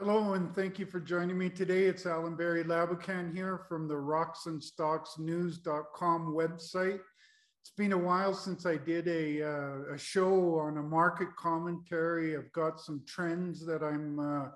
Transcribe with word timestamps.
Hello, 0.00 0.34
and 0.34 0.54
thank 0.54 0.78
you 0.78 0.86
for 0.86 1.00
joining 1.00 1.36
me 1.36 1.50
today. 1.50 1.86
It's 1.86 2.06
Alan 2.06 2.36
Barry 2.36 2.62
Laboucan 2.62 3.34
here 3.34 3.62
from 3.68 3.88
the 3.88 3.94
rocksandstocksnews.com 3.94 6.32
website. 6.32 7.00
It's 7.60 7.72
been 7.76 7.90
a 7.90 7.98
while 7.98 8.32
since 8.32 8.64
I 8.64 8.76
did 8.76 9.08
a, 9.08 9.42
uh, 9.42 9.94
a 9.94 9.98
show 9.98 10.60
on 10.60 10.76
a 10.76 10.82
market 10.84 11.34
commentary. 11.34 12.36
I've 12.36 12.52
got 12.52 12.80
some 12.80 13.02
trends 13.08 13.66
that 13.66 13.82
I'm 13.82 14.20
uh, 14.20 14.50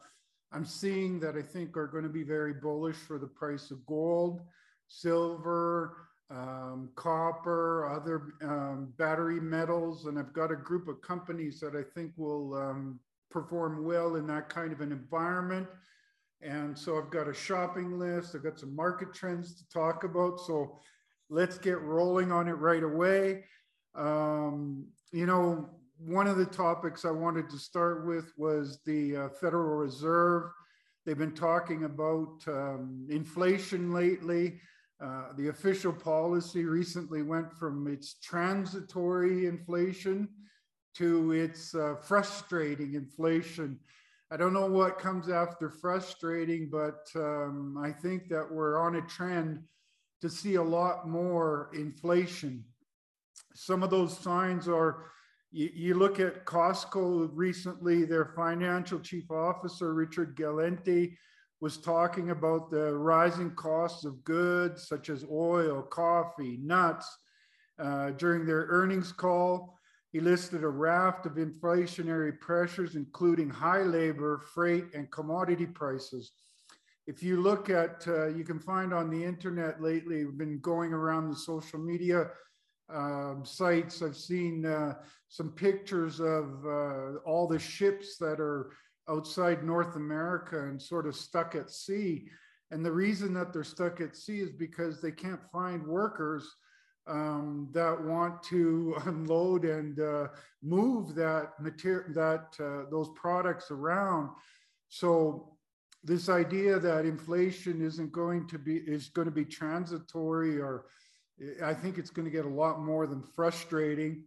I'm 0.53 0.65
seeing 0.65 1.19
that 1.19 1.35
I 1.35 1.43
think 1.43 1.77
are 1.77 1.89
going 1.89 2.05
to 2.05 2.09
be 2.09 2.23
very 2.23 2.55
bullish 2.55 2.95
for 2.95 3.19
the 3.19 3.27
price 3.27 3.73
of 3.73 3.85
gold, 3.85 4.43
silver, 4.87 6.07
um, 6.31 6.91
copper, 6.95 7.89
other 7.89 8.35
um, 8.43 8.93
battery 8.97 9.41
metals, 9.41 10.07
and 10.07 10.21
I've 10.21 10.33
got 10.33 10.53
a 10.53 10.57
group 10.57 10.87
of 10.87 11.03
companies 11.03 11.59
that 11.59 11.75
I 11.75 11.83
think 11.83 12.13
will 12.17 12.55
um, 12.55 13.01
perform 13.33 13.85
well 13.85 14.17
in 14.17 14.27
that 14.29 14.49
kind 14.49 14.73
of 14.73 14.81
an 14.81 14.93
environment. 14.93 15.67
And 16.43 16.77
so 16.77 16.99
I've 16.99 17.11
got 17.11 17.29
a 17.29 17.35
shopping 17.35 17.99
list, 17.99 18.35
I've 18.35 18.43
got 18.43 18.59
some 18.59 18.75
market 18.75 19.15
trends 19.15 19.55
to 19.57 19.69
talk 19.69 20.05
about. 20.05 20.41
So 20.41 20.81
let's 21.31 21.57
get 21.59 21.81
rolling 21.81 22.31
on 22.31 22.49
it 22.49 22.53
right 22.53 22.83
away. 22.83 23.45
Um, 23.95 24.87
you 25.13 25.27
know, 25.27 25.71
one 25.99 26.27
of 26.27 26.37
the 26.37 26.47
topics 26.47 27.05
I 27.05 27.11
wanted 27.11 27.49
to 27.51 27.59
start 27.59 28.07
with 28.07 28.33
was 28.37 28.81
the 28.85 29.17
uh, 29.17 29.29
Federal 29.41 29.77
Reserve. 29.77 30.51
They've 31.07 31.19
been 31.19 31.35
talking 31.35 31.85
about 31.85 32.43
um, 32.49 33.07
inflation 33.09 33.93
lately. 33.93 34.61
Uh, 35.03 35.33
the 35.37 35.49
official 35.49 35.93
policy 35.93 36.65
recently 36.65 37.23
went 37.23 37.53
from 37.53 37.87
its 37.89 38.15
transitory 38.21 39.47
inflation 39.47 40.29
to 40.95 41.33
its 41.33 41.75
uh, 41.75 41.95
frustrating 42.03 42.95
inflation. 42.95 43.79
I 44.31 44.37
don't 44.37 44.53
know 44.53 44.67
what 44.67 44.99
comes 44.99 45.29
after 45.29 45.71
frustrating, 45.71 46.71
but 46.71 47.07
um, 47.17 47.79
I 47.83 47.93
think 47.93 48.29
that 48.29 48.51
we're 48.51 48.79
on 48.79 48.97
a 48.97 49.03
trend 49.03 49.63
to 50.21 50.31
see 50.31 50.55
a 50.55 50.63
lot 50.63 51.09
more 51.09 51.71
inflation. 51.75 52.65
Some 53.55 53.83
of 53.83 53.91
those 53.91 54.19
signs 54.19 54.69
are 54.69 55.05
you, 55.51 55.71
you 55.75 55.95
look 55.95 56.19
at 56.19 56.47
Costco 56.47 57.31
recently, 57.35 58.05
their 58.05 58.33
financial 58.35 58.99
chief 58.99 59.31
officer, 59.31 59.93
Richard 59.93 60.37
Galanti, 60.37 61.17
was 61.61 61.77
talking 61.77 62.31
about 62.31 62.71
the 62.71 62.93
rising 62.97 63.55
costs 63.55 64.05
of 64.05 64.25
goods 64.25 64.89
such 64.89 65.11
as 65.11 65.25
oil, 65.31 65.83
coffee, 65.83 66.59
nuts 66.61 67.07
uh, 67.79 68.11
during 68.11 68.47
their 68.47 68.67
earnings 68.69 69.13
call. 69.13 69.79
He 70.13 70.21
listed 70.21 70.63
a 70.63 70.69
raft 70.69 71.25
of 71.25 71.33
inflationary 71.33 72.39
pressures, 72.39 72.97
including 72.97 73.49
high 73.49 73.83
labor, 73.83 74.43
freight, 74.55 74.95
and 74.95 75.11
commodity 75.11 75.67
prices. 75.67 76.33
If 77.07 77.23
you 77.23 77.41
look 77.41 77.71
at, 77.71 78.07
uh, 78.07 78.27
you 78.27 78.45
can 78.45 78.61
find 78.61 78.93
on 78.93 79.09
the 79.09 79.25
internet 79.25 79.83
lately, 79.83 80.25
we've 80.25 80.37
been 80.37 80.61
going 80.61 80.93
around 80.93 81.31
the 81.31 81.37
social 81.37 81.79
media 81.79 82.29
um, 82.93 83.43
sites. 83.45 84.03
I've 84.03 84.17
seen 84.17 84.67
uh, 84.67 84.95
some 85.29 85.51
pictures 85.53 86.21
of 86.21 86.65
uh, 86.67 87.17
all 87.25 87.49
the 87.49 87.59
ships 87.59 88.19
that 88.19 88.39
are 88.39 88.73
outside 89.09 89.65
North 89.65 89.97
America 89.97 90.67
and 90.67 90.81
sort 90.81 91.07
of 91.07 91.17
stuck 91.17 91.55
at 91.55 91.71
sea. 91.71 92.29
And 92.71 92.85
the 92.85 92.93
reason 92.93 93.33
that 93.35 93.53
they're 93.53 93.65
stuck 93.65 94.03
at 94.03 94.15
sea 94.15 94.41
is 94.41 94.53
because 94.53 95.01
they 95.01 95.11
can't 95.11 95.41
find 95.51 95.87
workers 95.87 96.55
um, 97.07 97.69
that 97.73 98.01
want 98.03 98.43
to 98.45 98.97
unload 99.07 99.65
and 99.65 100.01
uh, 100.01 100.29
move 100.63 101.15
that 101.15 101.53
material, 101.61 102.13
that 102.15 102.55
uh, 102.61 102.91
those 102.91 103.09
products 103.15 103.71
around. 103.71 104.31
So 104.89 105.57
this 106.05 106.29
idea 106.29 106.79
that 106.79 107.05
inflation 107.05 107.81
isn't 107.81 108.13
going 108.13 108.49
to 108.49 108.59
be 108.59 108.77
is 108.77 109.09
going 109.09 109.27
to 109.27 109.33
be 109.33 109.45
transitory, 109.45 110.61
or 110.61 110.87
I 111.63 111.75
think 111.75 111.99
it's 111.99 112.11
going 112.11 112.25
to 112.25 112.31
get 112.31 112.45
a 112.45 112.49
lot 112.49 112.81
more 112.81 113.07
than 113.07 113.23
frustrating. 113.23 114.25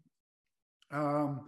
Um, 0.91 1.47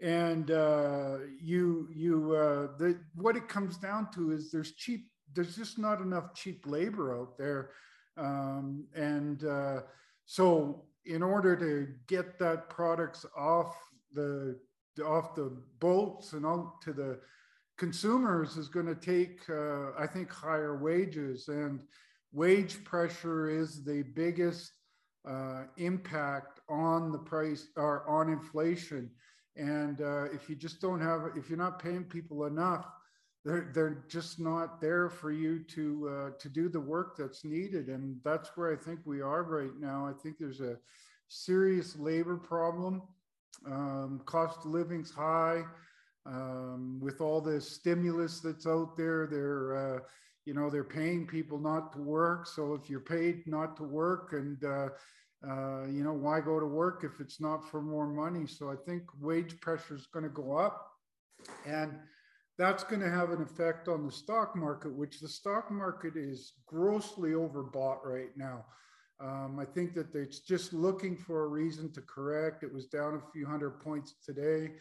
and 0.00 0.50
uh, 0.50 1.18
you 1.40 1.88
you 1.94 2.34
uh, 2.34 2.76
the 2.78 3.00
what 3.14 3.36
it 3.36 3.48
comes 3.48 3.76
down 3.76 4.08
to 4.14 4.32
is 4.32 4.50
there's 4.50 4.72
cheap 4.72 5.08
there's 5.34 5.56
just 5.56 5.78
not 5.78 6.00
enough 6.00 6.34
cheap 6.34 6.64
labor 6.66 7.18
out 7.18 7.36
there, 7.38 7.70
um, 8.16 8.84
and 8.94 9.44
uh, 9.44 9.80
so 10.26 10.84
in 11.06 11.22
order 11.22 11.56
to 11.56 11.88
get 12.06 12.38
that 12.38 12.70
products 12.70 13.26
off 13.36 13.76
the 14.12 14.58
off 15.04 15.34
the 15.34 15.56
boats 15.80 16.34
and 16.34 16.46
out 16.46 16.80
to 16.82 16.92
the 16.92 17.18
consumers 17.76 18.56
is 18.56 18.68
going 18.68 18.86
to 18.86 18.94
take, 18.94 19.40
uh, 19.50 19.90
I 19.98 20.06
think, 20.06 20.30
higher 20.30 20.76
wages 20.76 21.48
and 21.48 21.80
wage 22.32 22.84
pressure 22.84 23.48
is 23.48 23.84
the 23.84 24.02
biggest 24.14 24.72
uh, 25.28 25.64
impact 25.76 26.60
on 26.68 27.10
the 27.10 27.18
price 27.18 27.68
or 27.76 28.08
on 28.08 28.30
inflation. 28.30 29.10
And 29.56 30.00
uh, 30.00 30.24
if 30.32 30.48
you 30.48 30.56
just 30.56 30.80
don't 30.80 31.00
have, 31.00 31.22
if 31.36 31.48
you're 31.48 31.58
not 31.58 31.82
paying 31.82 32.04
people 32.04 32.46
enough, 32.46 32.86
they're 33.44 33.70
they're 33.74 34.04
just 34.08 34.40
not 34.40 34.80
there 34.80 35.10
for 35.10 35.30
you 35.30 35.62
to 35.64 36.08
uh, 36.08 36.30
to 36.38 36.48
do 36.48 36.68
the 36.68 36.80
work 36.80 37.16
that's 37.16 37.44
needed 37.44 37.88
and 37.88 38.18
that's 38.24 38.50
where 38.56 38.72
i 38.72 38.76
think 38.76 39.00
we 39.04 39.20
are 39.20 39.42
right 39.42 39.78
now. 39.78 40.06
I 40.06 40.12
think 40.22 40.36
there's 40.38 40.60
a 40.60 40.76
serious 41.28 41.96
labor 41.96 42.36
problem. 42.36 43.02
Um, 43.66 44.20
cost 44.26 44.64
of 44.64 44.70
living's 44.70 45.10
high. 45.10 45.62
Um, 46.26 46.98
with 47.02 47.20
all 47.20 47.42
the 47.42 47.60
stimulus 47.60 48.40
that's 48.40 48.66
out 48.66 48.96
there 48.96 49.26
they're 49.30 49.96
uh, 49.96 49.98
you 50.46 50.54
know 50.54 50.70
they're 50.70 50.82
paying 50.82 51.26
people 51.26 51.58
not 51.58 51.92
to 51.92 51.98
work. 51.98 52.46
So 52.46 52.74
if 52.74 52.88
you're 52.88 53.00
paid 53.00 53.46
not 53.46 53.76
to 53.76 53.82
work 53.82 54.32
and 54.32 54.62
uh, 54.64 54.88
uh, 55.46 55.86
you 55.86 56.02
know 56.02 56.14
why 56.14 56.40
go 56.40 56.58
to 56.58 56.66
work 56.66 57.04
if 57.04 57.20
it's 57.20 57.40
not 57.40 57.68
for 57.70 57.82
more 57.82 58.06
money? 58.06 58.46
So 58.46 58.70
i 58.70 58.76
think 58.86 59.02
wage 59.20 59.60
pressure 59.60 59.94
is 59.94 60.06
going 60.06 60.24
to 60.24 60.30
go 60.30 60.56
up. 60.56 60.90
And 61.66 61.98
that's 62.58 62.84
going 62.84 63.00
to 63.00 63.10
have 63.10 63.30
an 63.30 63.42
effect 63.42 63.88
on 63.88 64.06
the 64.06 64.12
stock 64.12 64.54
market, 64.54 64.94
which 64.94 65.20
the 65.20 65.28
stock 65.28 65.70
market 65.70 66.14
is 66.16 66.52
grossly 66.66 67.30
overbought 67.30 68.04
right 68.04 68.36
now. 68.36 68.64
Um, 69.20 69.58
I 69.60 69.64
think 69.64 69.94
that 69.94 70.14
it's 70.14 70.40
just 70.40 70.72
looking 70.72 71.16
for 71.16 71.44
a 71.44 71.48
reason 71.48 71.92
to 71.92 72.00
correct. 72.02 72.62
It 72.62 72.72
was 72.72 72.86
down 72.86 73.14
a 73.14 73.32
few 73.32 73.46
hundred 73.46 73.80
points 73.80 74.14
today. 74.24 74.72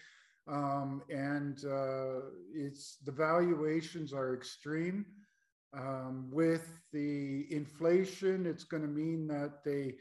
Um, 0.47 1.01
and 1.09 1.63
uh, 1.65 2.25
it's 2.53 2.97
the 3.05 3.11
valuations 3.11 4.13
are 4.13 4.35
extreme. 4.35 5.05
Um, 5.75 6.29
with 6.31 6.81
the 6.91 7.47
inflation, 7.49 8.45
it's 8.45 8.63
going 8.63 8.83
to 8.83 8.89
mean 8.89 9.27
that 9.27 9.63
they 9.63 9.95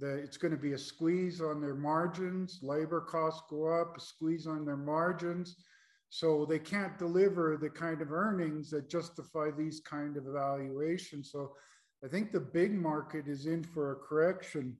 it's 0.00 0.36
going 0.36 0.50
to 0.50 0.58
be 0.58 0.72
a 0.72 0.78
squeeze 0.78 1.40
on 1.40 1.60
their 1.60 1.76
margins. 1.76 2.58
Labor 2.62 3.00
costs 3.00 3.42
go 3.48 3.66
up, 3.66 3.96
a 3.96 4.00
squeeze 4.00 4.46
on 4.46 4.64
their 4.64 4.76
margins. 4.76 5.56
So 6.14 6.46
they 6.48 6.60
can't 6.60 6.96
deliver 6.96 7.58
the 7.60 7.68
kind 7.68 8.00
of 8.00 8.12
earnings 8.12 8.70
that 8.70 8.88
justify 8.88 9.50
these 9.50 9.80
kind 9.80 10.16
of 10.16 10.28
evaluations. 10.28 11.32
So 11.32 11.56
I 12.04 12.06
think 12.06 12.30
the 12.30 12.38
big 12.38 12.72
market 12.72 13.26
is 13.26 13.46
in 13.46 13.64
for 13.64 13.90
a 13.90 13.96
correction. 13.96 14.76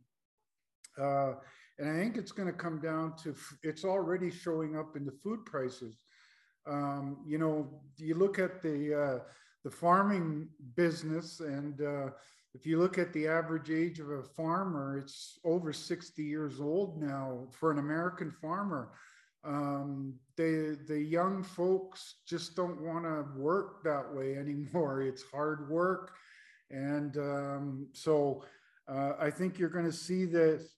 Uh, 0.97 1.33
and 1.81 1.91
I 1.91 2.01
think 2.01 2.17
it's 2.17 2.31
going 2.31 2.47
to 2.47 2.57
come 2.57 2.81
down 2.81 3.17
to 3.25 3.35
it's 3.65 3.85
already 3.85 4.31
showing 4.31 4.79
up 4.79 4.95
in 4.95 5.05
the 5.05 5.19
food 5.25 5.45
prices. 5.45 5.97
Um, 6.69 7.17
you 7.27 7.39
know, 7.39 7.83
you 7.97 8.15
look 8.15 8.39
at 8.39 8.63
the 8.63 8.95
uh, 8.95 9.19
the 9.65 9.73
farming 9.73 10.47
business, 10.77 11.41
and 11.41 11.83
uh, 11.83 12.11
if 12.55 12.65
you 12.65 12.79
look 12.79 12.97
at 12.97 13.13
the 13.13 13.27
average 13.27 13.71
age 13.71 13.99
of 13.99 14.09
a 14.09 14.23
farmer, 14.23 14.99
it's 14.99 15.41
over 15.45 15.73
60 15.73 16.23
years 16.23 16.61
old 16.61 17.03
now 17.03 17.49
for 17.51 17.73
an 17.73 17.81
American 17.81 18.31
farmer 18.31 18.93
um, 19.45 20.15
the 20.37 20.79
the 20.87 20.99
young 20.99 21.43
folks 21.43 22.17
just 22.27 22.57
don't 22.57 22.81
want 22.81 23.05
to 23.05 23.25
work 23.37 23.83
that 23.85 24.13
way 24.13 24.37
anymore. 24.39 25.03
It's 25.03 25.23
hard 25.23 25.69
work, 25.69 26.13
and 26.71 27.17
um, 27.17 27.87
so 27.93 28.45
uh, 28.89 29.13
I 29.21 29.31
think 29.31 29.59
you're 29.59 29.69
going 29.69 29.85
to 29.85 29.93
see 29.93 30.25
this 30.25 30.75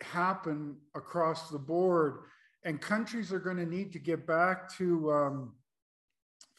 happen 0.00 0.76
across 0.94 1.50
the 1.50 1.58
board, 1.58 2.20
and 2.64 2.80
countries 2.80 3.32
are 3.32 3.40
going 3.40 3.56
to 3.56 3.66
need 3.66 3.92
to 3.92 3.98
get 3.98 4.26
back 4.26 4.72
to 4.76 5.12
um, 5.12 5.52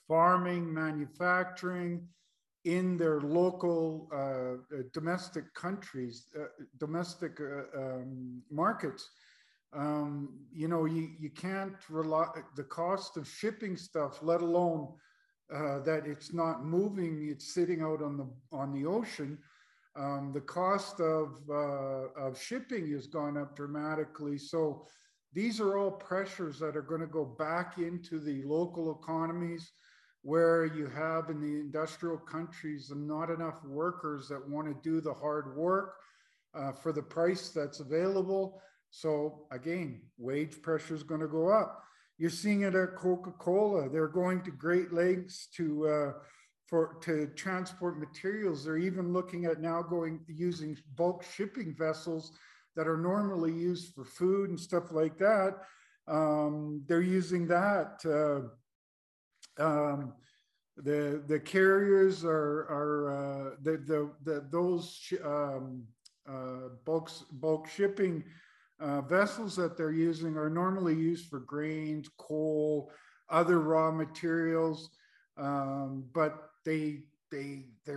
farming, 0.07 0.74
manufacturing 0.74 2.07
in 2.65 2.97
their 2.97 3.21
local 3.21 4.09
uh, 4.13 4.77
domestic 4.91 5.53
countries, 5.53 6.27
uh, 6.38 6.45
domestic 6.79 7.39
uh, 7.39 7.79
um, 7.79 8.41
markets 8.51 9.09
um, 9.73 10.29
you 10.51 10.67
know, 10.67 10.85
you, 10.85 11.09
you 11.19 11.29
can't 11.29 11.75
rely, 11.89 12.27
the 12.55 12.63
cost 12.63 13.17
of 13.17 13.27
shipping 13.27 13.75
stuff, 13.75 14.19
let 14.21 14.41
alone 14.41 14.93
uh, 15.53 15.79
that 15.79 16.05
it's 16.05 16.33
not 16.33 16.65
moving, 16.65 17.27
it's 17.29 17.53
sitting 17.53 17.81
out 17.81 18.01
on 18.01 18.17
the, 18.17 18.27
on 18.51 18.73
the 18.73 18.85
ocean. 18.85 19.37
Um, 19.95 20.31
the 20.33 20.41
cost 20.41 20.99
of, 20.99 21.39
uh, 21.49 22.09
of 22.15 22.39
shipping 22.39 22.91
has 22.91 23.07
gone 23.07 23.37
up 23.37 23.55
dramatically. 23.55 24.37
So 24.37 24.85
these 25.33 25.59
are 25.59 25.77
all 25.77 25.91
pressures 25.91 26.59
that 26.59 26.75
are 26.75 26.81
going 26.81 27.01
to 27.01 27.07
go 27.07 27.25
back 27.25 27.77
into 27.77 28.19
the 28.19 28.43
local 28.43 28.99
economies 29.01 29.71
where 30.21 30.65
you 30.65 30.87
have 30.87 31.29
in 31.29 31.39
the 31.39 31.59
industrial 31.59 32.17
countries 32.17 32.91
not 32.95 33.29
enough 33.29 33.63
workers 33.63 34.27
that 34.27 34.49
want 34.49 34.67
to 34.67 34.89
do 34.89 34.99
the 34.99 35.13
hard 35.13 35.55
work 35.55 35.95
uh, 36.53 36.71
for 36.71 36.91
the 36.91 37.01
price 37.01 37.49
that's 37.49 37.79
available. 37.79 38.61
So 38.89 39.45
again, 39.51 40.01
wage 40.18 40.62
pressure 40.62 40.95
is 40.95 41.04
going 41.04 41.22
to 41.22 41.28
go 41.28 41.50
up. 41.50 41.84
You're 42.18 42.30
seeing 42.30 42.62
it 42.62 42.74
at 42.74 42.95
Coca-Cola. 42.95 43.89
They're 43.89 44.07
going 44.07 44.42
to 44.44 44.51
great 44.51 44.92
lengths 44.92 45.48
to 45.57 45.88
uh, 45.88 46.12
for 46.68 46.98
to 47.01 47.28
transport 47.36 48.00
materials. 48.00 48.66
They're 48.66 48.78
even 48.78 49.13
looking 49.13 49.45
at 49.45 49.62
now 49.62 49.81
going 49.81 50.22
using 50.28 50.78
bulk 50.95 51.24
shipping 51.24 51.75
vessels 51.78 52.31
that 52.75 52.88
are 52.88 52.98
normally 52.98 53.54
used 53.54 53.94
for 53.94 54.04
food 54.04 54.50
and 54.50 54.60
stuff 54.60 54.92
like 54.92 55.18
that. 55.19 55.57
Um, 56.07 56.84
they're 56.88 57.01
using 57.01 57.48
that. 57.48 58.01
Uh, 58.06 59.63
um, 59.63 60.13
the 60.78 61.24
the 61.28 61.39
carriers 61.39 62.24
are 62.24 62.68
are 62.69 63.12
uh, 63.12 63.56
the, 63.63 63.78
the 63.78 64.12
the 64.24 64.45
those 64.51 65.00
um, 65.24 65.84
uh, 66.30 66.69
bulk 66.86 67.10
bulk 67.31 67.68
shipping 67.68 68.24
uh, 68.79 69.01
vessels 69.01 69.56
that 69.56 69.77
they're 69.77 69.91
using 69.91 70.38
are 70.38 70.50
normally 70.50 70.94
used 70.94 71.27
for 71.29 71.39
grains, 71.39 72.09
coal, 72.18 72.91
other 73.29 73.59
raw 73.59 73.91
materials, 73.91 74.89
um, 75.38 76.06
but 76.13 76.50
they 76.65 77.01
they 77.31 77.65
they 77.85 77.94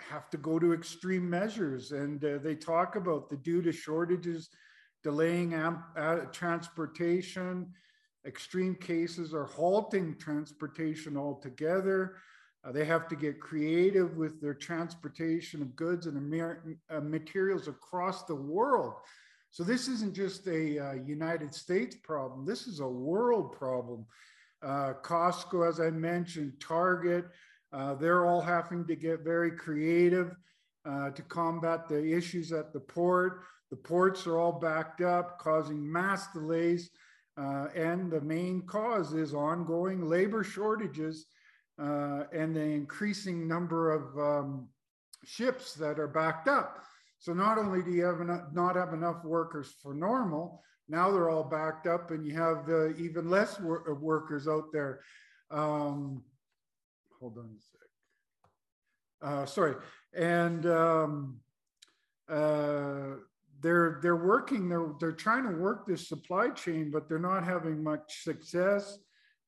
have 0.00 0.30
to 0.30 0.36
go 0.38 0.58
to 0.58 0.72
extreme 0.72 1.28
measures, 1.28 1.92
and 1.92 2.24
uh, 2.24 2.38
they 2.38 2.54
talk 2.54 2.96
about 2.96 3.28
the 3.28 3.36
due 3.36 3.62
to 3.62 3.72
shortages, 3.72 4.48
delaying 5.02 5.54
uh, 5.54 6.24
transportation. 6.32 7.72
Extreme 8.26 8.76
cases 8.76 9.34
are 9.34 9.44
halting 9.44 10.16
transportation 10.16 11.16
altogether. 11.16 12.16
Uh, 12.64 12.72
they 12.72 12.86
have 12.86 13.06
to 13.08 13.14
get 13.14 13.38
creative 13.38 14.16
with 14.16 14.40
their 14.40 14.54
transportation 14.54 15.60
of 15.60 15.76
goods 15.76 16.06
and 16.06 16.76
uh, 16.88 17.00
materials 17.00 17.68
across 17.68 18.24
the 18.24 18.34
world 18.34 18.94
so 19.54 19.62
this 19.62 19.86
isn't 19.86 20.16
just 20.16 20.48
a 20.48 20.80
uh, 20.80 20.92
United 20.94 21.54
States 21.54 21.94
problem. 22.02 22.44
This 22.44 22.66
is 22.66 22.80
a 22.80 22.88
world 22.88 23.52
problem. 23.52 24.04
Uh, 24.60 24.94
Costco, 25.00 25.68
as 25.68 25.78
I 25.78 25.90
mentioned, 25.90 26.54
Target, 26.58 27.26
uh, 27.72 27.94
they're 27.94 28.26
all 28.26 28.40
having 28.40 28.84
to 28.88 28.96
get 28.96 29.20
very 29.20 29.52
creative 29.52 30.34
uh, 30.84 31.10
to 31.10 31.22
combat 31.22 31.86
the 31.86 32.04
issues 32.04 32.50
at 32.50 32.72
the 32.72 32.80
port. 32.80 33.42
The 33.70 33.76
ports 33.76 34.26
are 34.26 34.38
all 34.38 34.58
backed 34.58 35.02
up, 35.02 35.38
causing 35.38 35.80
mass 35.92 36.32
delays. 36.32 36.90
Uh, 37.36 37.68
and 37.76 38.10
the 38.10 38.22
main 38.22 38.62
cause 38.62 39.12
is 39.12 39.34
ongoing 39.34 40.08
labor 40.08 40.42
shortages 40.42 41.26
uh, 41.80 42.24
and 42.32 42.56
the 42.56 42.60
increasing 42.60 43.46
number 43.46 43.92
of 43.92 44.18
um, 44.18 44.66
ships 45.24 45.74
that 45.74 46.00
are 46.00 46.08
backed 46.08 46.48
up. 46.48 46.84
So 47.24 47.32
not 47.32 47.56
only 47.56 47.82
do 47.82 47.90
you 47.90 48.04
have 48.04 48.20
enough, 48.20 48.52
not 48.52 48.76
have 48.76 48.92
enough 48.92 49.24
workers 49.24 49.74
for 49.82 49.94
normal, 49.94 50.62
now 50.90 51.10
they're 51.10 51.30
all 51.30 51.42
backed 51.42 51.86
up 51.86 52.10
and 52.10 52.26
you 52.26 52.34
have 52.34 52.68
uh, 52.68 52.94
even 52.96 53.30
less 53.30 53.58
wor 53.58 53.90
uh, 53.90 53.94
workers 53.94 54.46
out 54.46 54.70
there. 54.74 55.00
Um, 55.50 56.22
hold 57.18 57.38
on 57.38 57.46
a 57.46 57.62
sec. 57.62 57.80
Uh, 59.22 59.46
sorry. 59.46 59.76
And 60.14 60.66
um, 60.66 61.40
uh, 62.28 63.16
they're, 63.62 64.00
they're 64.02 64.16
working, 64.16 64.68
they're, 64.68 64.92
they're 65.00 65.12
trying 65.12 65.44
to 65.44 65.56
work 65.56 65.86
this 65.86 66.06
supply 66.06 66.50
chain, 66.50 66.90
but 66.90 67.08
they're 67.08 67.18
not 67.18 67.42
having 67.42 67.82
much 67.82 68.22
success. 68.22 68.98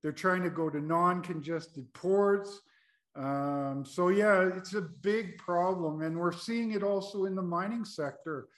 They're 0.03 0.13
trying 0.13 0.45
to 0.45 0.51
go 0.51 0.71
to 0.71 0.81
non-congested 0.81 1.93
ports. 1.93 2.59
Um, 3.17 3.85
so 3.87 4.09
yeah, 4.09 4.51
it's 4.55 4.75
a 4.75 4.83
big 4.83 5.39
problem, 5.39 6.03
and 6.03 6.19
we're 6.19 6.33
seeing 6.33 6.73
it 6.73 6.83
also 6.83 7.25
in 7.25 7.35
the 7.35 7.43
mining 7.43 7.85
sector. 7.85 8.49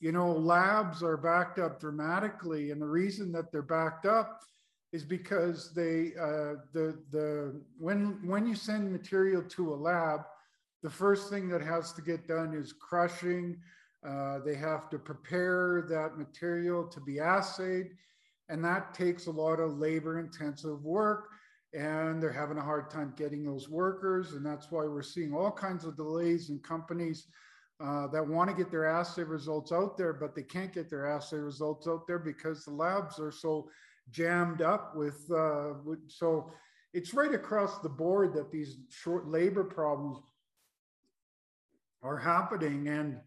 You 0.00 0.12
know, 0.12 0.32
labs 0.32 1.02
are 1.02 1.16
backed 1.16 1.58
up 1.58 1.80
dramatically, 1.80 2.70
and 2.72 2.82
the 2.82 2.86
reason 2.86 3.30
that 3.32 3.52
they're 3.52 3.62
backed 3.62 4.06
up 4.06 4.40
is 4.92 5.04
because 5.04 5.72
they 5.74 6.12
uh, 6.20 6.54
the 6.72 6.98
the 7.10 7.60
when 7.78 8.18
when 8.26 8.46
you 8.46 8.54
send 8.56 8.90
material 8.90 9.42
to 9.42 9.72
a 9.72 9.76
lab, 9.76 10.22
the 10.82 10.90
first 10.90 11.30
thing 11.30 11.48
that 11.50 11.62
has 11.62 11.92
to 11.92 12.02
get 12.02 12.26
done 12.26 12.54
is 12.54 12.72
crushing. 12.72 13.60
Uh, 14.08 14.38
they 14.44 14.54
have 14.54 14.88
to 14.90 14.98
prepare 14.98 15.84
that 15.88 16.18
material 16.18 16.86
to 16.88 17.00
be 17.00 17.18
assayed, 17.18 17.90
and 18.48 18.64
that 18.64 18.94
takes 18.94 19.26
a 19.26 19.30
lot 19.30 19.60
of 19.60 19.78
labor-intensive 19.78 20.82
work 20.84 21.28
and 21.74 22.22
they're 22.22 22.32
having 22.32 22.58
a 22.58 22.62
hard 22.62 22.90
time 22.90 23.12
getting 23.16 23.44
those 23.44 23.68
workers. 23.68 24.32
And 24.32 24.44
that's 24.44 24.70
why 24.70 24.84
we're 24.84 25.02
seeing 25.02 25.34
all 25.34 25.50
kinds 25.50 25.84
of 25.84 25.96
delays 25.96 26.50
in 26.50 26.58
companies 26.60 27.26
uh, 27.84 28.08
that 28.08 28.26
want 28.26 28.50
to 28.50 28.56
get 28.56 28.70
their 28.70 28.86
assay 28.86 29.22
results 29.22 29.70
out 29.70 29.96
there, 29.96 30.12
but 30.12 30.34
they 30.34 30.42
can't 30.42 30.72
get 30.72 30.90
their 30.90 31.06
assay 31.06 31.36
results 31.36 31.86
out 31.86 32.06
there 32.06 32.18
because 32.18 32.64
the 32.64 32.72
labs 32.72 33.20
are 33.20 33.30
so 33.30 33.68
jammed 34.10 34.62
up 34.62 34.96
with, 34.96 35.30
uh, 35.30 35.74
with 35.84 35.98
so 36.08 36.50
it's 36.94 37.14
right 37.14 37.34
across 37.34 37.78
the 37.78 37.88
board 37.88 38.32
that 38.34 38.50
these 38.50 38.78
short 38.88 39.28
labor 39.28 39.62
problems 39.62 40.18
are 42.02 42.16
happening. 42.16 42.88
And 42.88 43.18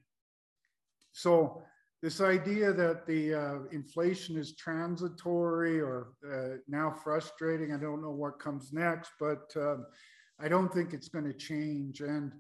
so 1.12 1.62
this 2.02 2.20
idea 2.20 2.74
that 2.74 3.06
the 3.06 3.34
uh, 3.34 3.60
inflation 3.72 4.36
is 4.36 4.56
transitory 4.56 5.80
or 5.80 6.14
uh, 6.28 6.58
now 6.68 6.92
frustrating. 6.92 7.74
I 7.74 7.78
don't 7.78 8.02
know 8.02 8.12
what 8.12 8.40
comes 8.40 8.74
next, 8.74 9.12
but 9.20 9.52
um, 9.56 9.86
I 10.40 10.48
don't 10.48 10.74
think 10.74 10.94
it's 10.94 11.10
going 11.10 11.26
to 11.26 11.34
change. 11.34 12.02
And 12.02 12.32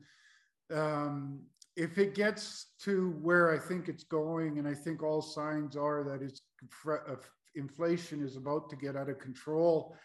um, 0.74 1.42
if 1.76 2.00
it 2.00 2.16
gets 2.16 2.68
to 2.84 3.12
where 3.22 3.54
I 3.54 3.60
think 3.60 3.88
it's 3.88 4.04
going, 4.04 4.58
and 4.58 4.68
I 4.68 4.74
think 4.74 5.04
all 5.04 5.22
signs 5.22 5.76
are 5.76 6.04
that 6.04 6.24
it's 6.24 6.42
uh, 6.90 7.16
inflation 7.56 8.24
is 8.24 8.38
about 8.38 8.70
to 8.72 8.76
get 8.76 8.96
out 8.96 9.10
of 9.10 9.20
control. 9.20 9.96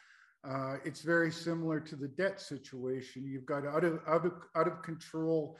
Uh, 0.46 0.76
it's 0.84 1.00
very 1.00 1.32
similar 1.32 1.80
to 1.80 1.96
the 1.96 2.08
debt 2.08 2.40
situation. 2.40 3.26
You've 3.26 3.46
got 3.46 3.66
out 3.66 3.84
of 3.84 4.00
out 4.06 4.26
of, 4.26 4.32
out 4.54 4.68
of 4.68 4.82
control 4.82 5.56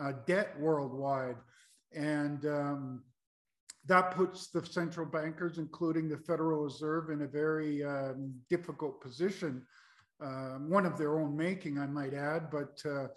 uh, 0.00 0.12
debt 0.26 0.58
worldwide, 0.58 1.36
and 1.92 2.46
um, 2.46 3.02
that 3.90 4.12
puts 4.12 4.46
the 4.46 4.64
central 4.64 5.04
bankers, 5.04 5.58
including 5.58 6.08
the 6.08 6.16
Federal 6.16 6.62
Reserve, 6.62 7.10
in 7.10 7.22
a 7.22 7.26
very 7.26 7.82
um, 7.82 8.32
difficult 8.48 9.00
position, 9.00 9.66
uh, 10.22 10.58
one 10.58 10.86
of 10.86 10.96
their 10.96 11.18
own 11.18 11.36
making, 11.36 11.76
I 11.76 11.86
might 11.86 12.14
add. 12.14 12.50
But 12.52 12.80
uh, 12.88 13.08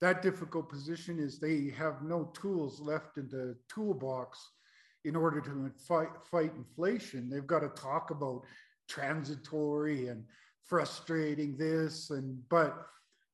that 0.00 0.22
difficult 0.22 0.68
position 0.68 1.20
is 1.20 1.38
they 1.38 1.72
have 1.78 2.02
no 2.02 2.32
tools 2.34 2.80
left 2.80 3.18
in 3.18 3.28
the 3.28 3.56
toolbox 3.72 4.50
in 5.04 5.14
order 5.14 5.40
to 5.42 5.70
fight, 5.78 6.08
fight 6.28 6.52
inflation. 6.56 7.30
They've 7.30 7.46
got 7.46 7.60
to 7.60 7.80
talk 7.80 8.10
about 8.10 8.42
transitory 8.88 10.08
and 10.08 10.24
frustrating 10.64 11.56
this, 11.56 12.10
and 12.10 12.36
but 12.48 12.84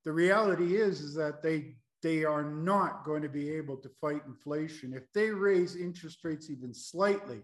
the 0.04 0.12
reality 0.12 0.76
is 0.76 1.00
is 1.00 1.14
that 1.14 1.42
they 1.42 1.76
they 2.02 2.25
are 2.25 2.44
not 2.44 3.04
going 3.04 3.23
to 3.23 3.28
be 3.28 3.50
able 3.50 3.76
to 3.76 3.88
fight 4.00 4.23
inflation. 4.26 4.92
If 4.92 5.12
they 5.12 5.30
raise 5.30 5.76
interest 5.76 6.18
rates 6.25 6.50
even 6.50 6.75
slightly, 6.75 7.40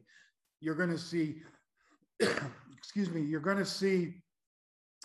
you're 0.61 0.75
going 0.75 0.91
to 0.91 0.99
see, 0.99 1.43
excuse 2.77 3.11
me, 3.11 3.23
you're 3.23 3.41
going 3.41 3.59
to 3.59 3.65
see 3.65 4.15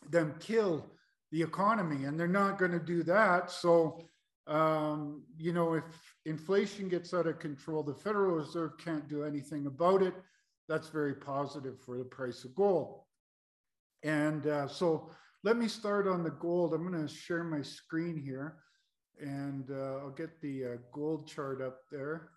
them 0.10 0.36
kill 0.40 0.90
the 1.32 1.42
economy, 1.42 2.06
and 2.06 2.20
they're 2.20 2.28
not 2.28 2.58
going 2.58 2.72
to 2.72 2.80
do 2.80 3.04
that. 3.04 3.52
So, 3.52 4.10
um, 4.48 5.24
you 5.38 5.54
know, 5.54 5.76
if 5.76 5.84
inflation 6.26 6.90
gets 6.90 7.14
out 7.14 7.28
of 7.28 7.40
control, 7.40 7.84
the 7.84 7.94
Federal 7.94 8.36
Reserve 8.36 8.78
can't 8.78 9.08
do 9.08 9.24
anything 9.24 9.68
about 9.68 10.02
it. 10.02 10.14
That's 10.68 10.90
very 10.90 11.14
positive 11.14 11.80
for 11.80 11.98
the 11.98 12.04
price 12.04 12.44
of 12.44 12.56
gold. 12.56 13.02
And 14.04 14.48
uh, 14.48 14.68
so 14.68 15.12
let 15.44 15.58
me 15.58 15.68
start 15.68 16.08
on 16.08 16.24
the 16.24 16.32
gold. 16.32 16.74
I'm 16.74 16.90
going 16.90 17.08
to 17.08 17.14
share 17.14 17.44
my 17.44 17.62
screen 17.62 18.18
here 18.18 18.58
and 19.22 19.70
uh, 19.72 20.00
I'll 20.00 20.12
get 20.16 20.42
the 20.42 20.66
uh, 20.66 20.70
gold 20.92 21.28
chart 21.28 21.62
up 21.62 21.82
there. 21.92 22.30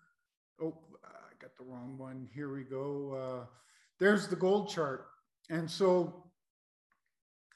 Oh, 0.61 0.77
I 1.03 1.33
got 1.41 1.55
the 1.57 1.63
wrong 1.63 1.97
one. 1.97 2.27
Here 2.33 2.53
we 2.53 2.63
go. 2.63 3.41
Uh, 3.41 3.45
there's 3.99 4.27
the 4.27 4.35
gold 4.35 4.69
chart. 4.69 5.07
And 5.49 5.69
so 5.69 6.23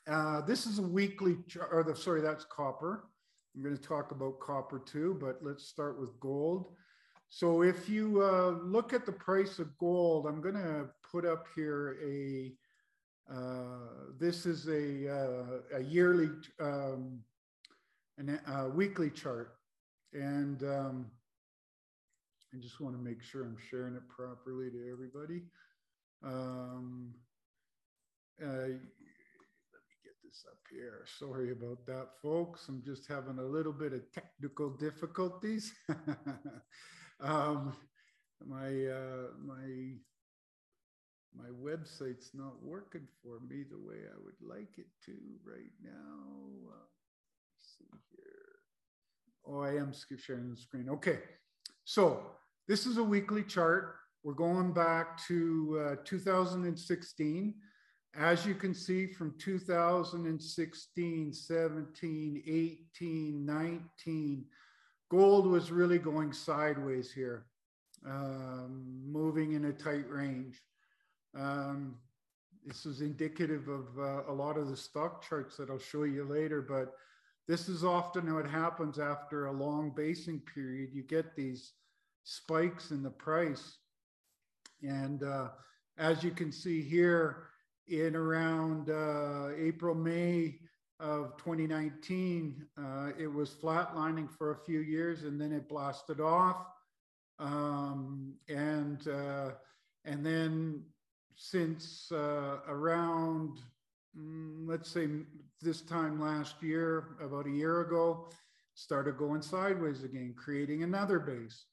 uh, 0.07 0.41
this 0.41 0.65
is 0.65 0.79
a 0.79 0.83
weekly 0.83 1.37
chart, 1.47 1.69
or 1.71 1.83
the, 1.83 1.95
sorry, 1.95 2.21
that's 2.21 2.45
copper. 2.45 3.09
I'm 3.55 3.63
going 3.63 3.77
to 3.77 3.83
talk 3.83 4.11
about 4.11 4.39
copper 4.39 4.79
too, 4.79 5.17
but 5.19 5.39
let's 5.41 5.65
start 5.67 5.99
with 5.99 6.19
gold. 6.19 6.73
So 7.29 7.61
if 7.63 7.87
you 7.89 8.21
uh, 8.21 8.57
look 8.63 8.93
at 8.93 9.05
the 9.05 9.11
price 9.11 9.59
of 9.59 9.77
gold, 9.77 10.25
I'm 10.25 10.41
going 10.41 10.55
to 10.55 10.89
put 11.09 11.25
up 11.25 11.47
here 11.55 11.97
a, 12.03 12.51
uh, 13.31 14.09
this 14.19 14.45
is 14.45 14.67
a, 14.67 15.59
a 15.75 15.81
yearly 15.81 16.29
um, 16.59 17.19
a 18.47 18.69
weekly 18.69 19.09
chart. 19.09 19.55
And 20.13 20.63
um, 20.63 21.05
I 22.53 22.57
just 22.59 22.81
want 22.81 22.95
to 22.95 23.01
make 23.01 23.21
sure 23.23 23.43
I'm 23.43 23.57
sharing 23.69 23.95
it 23.95 24.07
properly 24.09 24.69
to 24.69 24.91
everybody. 24.91 25.43
Um, 26.23 27.13
uh, 28.41 28.45
let 28.45 28.69
me 28.69 29.95
get 30.03 30.13
this 30.23 30.43
up 30.49 30.59
here. 30.69 31.05
Sorry 31.17 31.51
about 31.51 31.85
that, 31.87 32.09
folks. 32.21 32.67
I'm 32.67 32.83
just 32.85 33.07
having 33.07 33.39
a 33.39 33.43
little 33.43 33.71
bit 33.73 33.93
of 33.93 34.01
technical 34.11 34.69
difficulties. 34.71 35.73
um, 37.21 37.73
my 38.45 38.67
uh, 38.67 39.27
my 39.45 39.95
my 41.33 41.49
website's 41.63 42.31
not 42.33 42.61
working 42.61 43.07
for 43.23 43.39
me 43.47 43.63
the 43.63 43.79
way 43.79 44.03
I 44.11 44.17
would 44.23 44.41
like 44.41 44.77
it 44.77 44.87
to 45.05 45.13
right 45.45 45.71
now. 45.81 46.71
Uh, 46.73 46.85
see 47.81 48.15
here. 48.15 48.59
Oh, 49.47 49.61
I 49.61 49.75
am 49.75 49.93
sharing 50.17 50.49
the 50.49 50.57
screen. 50.57 50.89
Okay, 50.89 51.19
so 51.85 52.21
this 52.67 52.85
is 52.85 52.97
a 52.97 53.03
weekly 53.03 53.43
chart. 53.43 53.95
We're 54.23 54.33
going 54.33 54.71
back 54.71 55.21
to 55.27 55.93
uh, 55.93 55.95
2016. 56.05 57.55
As 58.13 58.45
you 58.45 58.55
can 58.55 58.73
see 58.73 59.07
from 59.07 59.33
2016, 59.39 61.33
17, 61.33 62.43
18, 62.45 63.45
19, 63.45 64.45
gold 65.09 65.47
was 65.47 65.71
really 65.71 65.97
going 65.97 66.33
sideways 66.33 67.11
here, 67.11 67.45
um, 68.05 69.01
moving 69.05 69.53
in 69.53 69.65
a 69.65 69.71
tight 69.71 70.09
range. 70.09 70.61
Um, 71.37 71.95
this 72.65 72.85
is 72.85 73.01
indicative 73.01 73.69
of 73.69 73.87
uh, 73.97 74.23
a 74.29 74.33
lot 74.33 74.57
of 74.57 74.69
the 74.69 74.77
stock 74.77 75.27
charts 75.27 75.57
that 75.57 75.69
I'll 75.69 75.79
show 75.79 76.03
you 76.03 76.25
later, 76.25 76.61
but 76.61 76.93
this 77.47 77.67
is 77.67 77.83
often 77.83 78.33
what 78.33 78.47
happens 78.47 78.99
after 78.99 79.45
a 79.45 79.51
long 79.51 79.91
basing 79.95 80.41
period. 80.53 80.91
You 80.93 81.03
get 81.03 81.35
these 81.35 81.73
spikes 82.23 82.91
in 82.91 83.03
the 83.03 83.09
price. 83.09 83.77
And 84.83 85.23
uh, 85.23 85.49
as 85.97 86.23
you 86.23 86.31
can 86.31 86.51
see 86.51 86.81
here, 86.81 87.47
in 87.87 88.15
around 88.15 88.89
uh, 88.89 89.49
April, 89.57 89.95
May 89.95 90.59
of 90.99 91.35
2019, 91.37 92.65
uh, 92.77 93.09
it 93.19 93.27
was 93.27 93.49
flatlining 93.61 94.29
for 94.29 94.51
a 94.51 94.57
few 94.65 94.79
years 94.79 95.23
and 95.23 95.41
then 95.41 95.51
it 95.51 95.67
blasted 95.67 96.21
off. 96.21 96.67
Um, 97.39 98.35
and, 98.47 99.07
uh, 99.07 99.51
and 100.05 100.25
then 100.25 100.83
since 101.35 102.11
uh, 102.11 102.59
around, 102.67 103.59
mm, 104.17 104.67
let's 104.67 104.89
say 104.89 105.07
this 105.61 105.81
time 105.81 106.19
last 106.19 106.61
year, 106.61 107.15
about 107.23 107.47
a 107.47 107.51
year 107.51 107.81
ago, 107.81 108.29
started 108.73 109.17
going 109.17 109.41
sideways 109.41 110.03
again, 110.03 110.33
creating 110.37 110.83
another 110.83 111.19
base. 111.19 111.65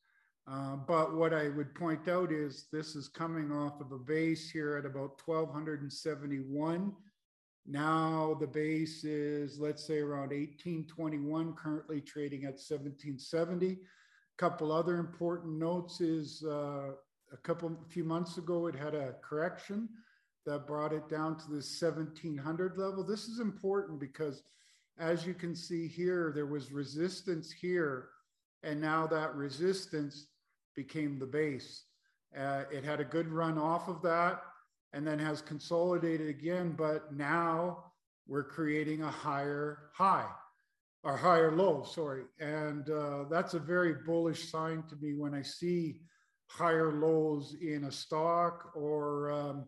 Uh, 0.50 0.76
but 0.76 1.14
what 1.14 1.34
I 1.34 1.48
would 1.48 1.74
point 1.74 2.08
out 2.08 2.32
is 2.32 2.66
this 2.72 2.96
is 2.96 3.08
coming 3.08 3.52
off 3.52 3.80
of 3.80 3.92
a 3.92 3.98
base 3.98 4.50
here 4.50 4.76
at 4.76 4.86
about 4.86 5.20
1271. 5.24 6.92
Now 7.66 8.36
the 8.40 8.46
base 8.46 9.04
is, 9.04 9.58
let's 9.58 9.86
say, 9.86 9.98
around 9.98 10.30
1821, 10.30 11.52
currently 11.54 12.00
trading 12.00 12.44
at 12.44 12.54
1770. 12.54 13.72
A 13.72 13.76
couple 14.38 14.72
other 14.72 14.96
important 14.96 15.58
notes 15.58 16.00
is 16.00 16.42
uh, 16.46 16.92
a 17.32 17.36
couple, 17.42 17.76
few 17.88 18.04
months 18.04 18.38
ago, 18.38 18.68
it 18.68 18.74
had 18.74 18.94
a 18.94 19.16
correction 19.22 19.88
that 20.48 20.66
brought 20.66 20.94
it 20.94 21.10
down 21.10 21.36
to 21.36 21.46
the 21.48 21.56
1700 21.56 22.78
level. 22.78 23.04
This 23.04 23.28
is 23.28 23.38
important 23.38 24.00
because 24.00 24.42
as 24.98 25.26
you 25.26 25.34
can 25.34 25.54
see 25.54 25.86
here, 25.86 26.32
there 26.34 26.46
was 26.46 26.72
resistance 26.72 27.52
here. 27.52 28.08
And 28.62 28.80
now 28.80 29.06
that 29.08 29.34
resistance 29.34 30.28
became 30.74 31.18
the 31.18 31.26
base. 31.26 31.84
Uh, 32.34 32.62
it 32.72 32.82
had 32.82 32.98
a 32.98 33.04
good 33.04 33.28
run 33.28 33.58
off 33.58 33.88
of 33.88 34.00
that 34.02 34.40
and 34.94 35.06
then 35.06 35.18
has 35.18 35.42
consolidated 35.42 36.30
again, 36.30 36.74
but 36.76 37.14
now 37.14 37.84
we're 38.26 38.42
creating 38.42 39.02
a 39.02 39.10
higher 39.10 39.90
high 39.92 40.28
or 41.04 41.14
higher 41.14 41.54
low, 41.54 41.84
sorry. 41.84 42.22
And 42.40 42.88
uh, 42.88 43.24
that's 43.30 43.52
a 43.52 43.58
very 43.58 43.96
bullish 44.06 44.50
sign 44.50 44.82
to 44.88 44.96
me 44.96 45.12
when 45.12 45.34
I 45.34 45.42
see 45.42 46.00
higher 46.46 46.90
lows 46.90 47.54
in 47.60 47.84
a 47.84 47.92
stock 47.92 48.72
or 48.74 49.30
um, 49.30 49.66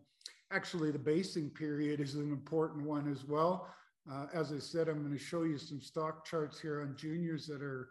actually 0.51 0.91
the 0.91 0.99
basing 0.99 1.49
period 1.49 1.99
is 1.99 2.15
an 2.15 2.31
important 2.31 2.85
one 2.85 3.09
as 3.09 3.25
well. 3.25 3.67
Uh, 4.11 4.25
as 4.33 4.51
I 4.51 4.59
said, 4.59 4.87
I'm 4.87 4.99
going 4.99 5.17
to 5.17 5.23
show 5.23 5.43
you 5.43 5.57
some 5.57 5.81
stock 5.81 6.25
charts 6.25 6.59
here 6.59 6.81
on 6.81 6.95
juniors 6.95 7.45
that 7.47 7.61
are 7.61 7.89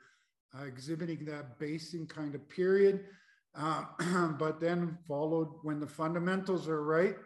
uh, 0.58 0.64
exhibiting 0.64 1.24
that 1.26 1.58
basing 1.58 2.06
kind 2.06 2.34
of 2.34 2.48
period. 2.48 3.04
Uh, 3.54 3.84
but 4.38 4.60
then 4.60 4.98
followed 5.06 5.48
when 5.62 5.80
the 5.80 5.86
fundamentals 5.86 6.68
are 6.68 6.82
right 6.82 7.16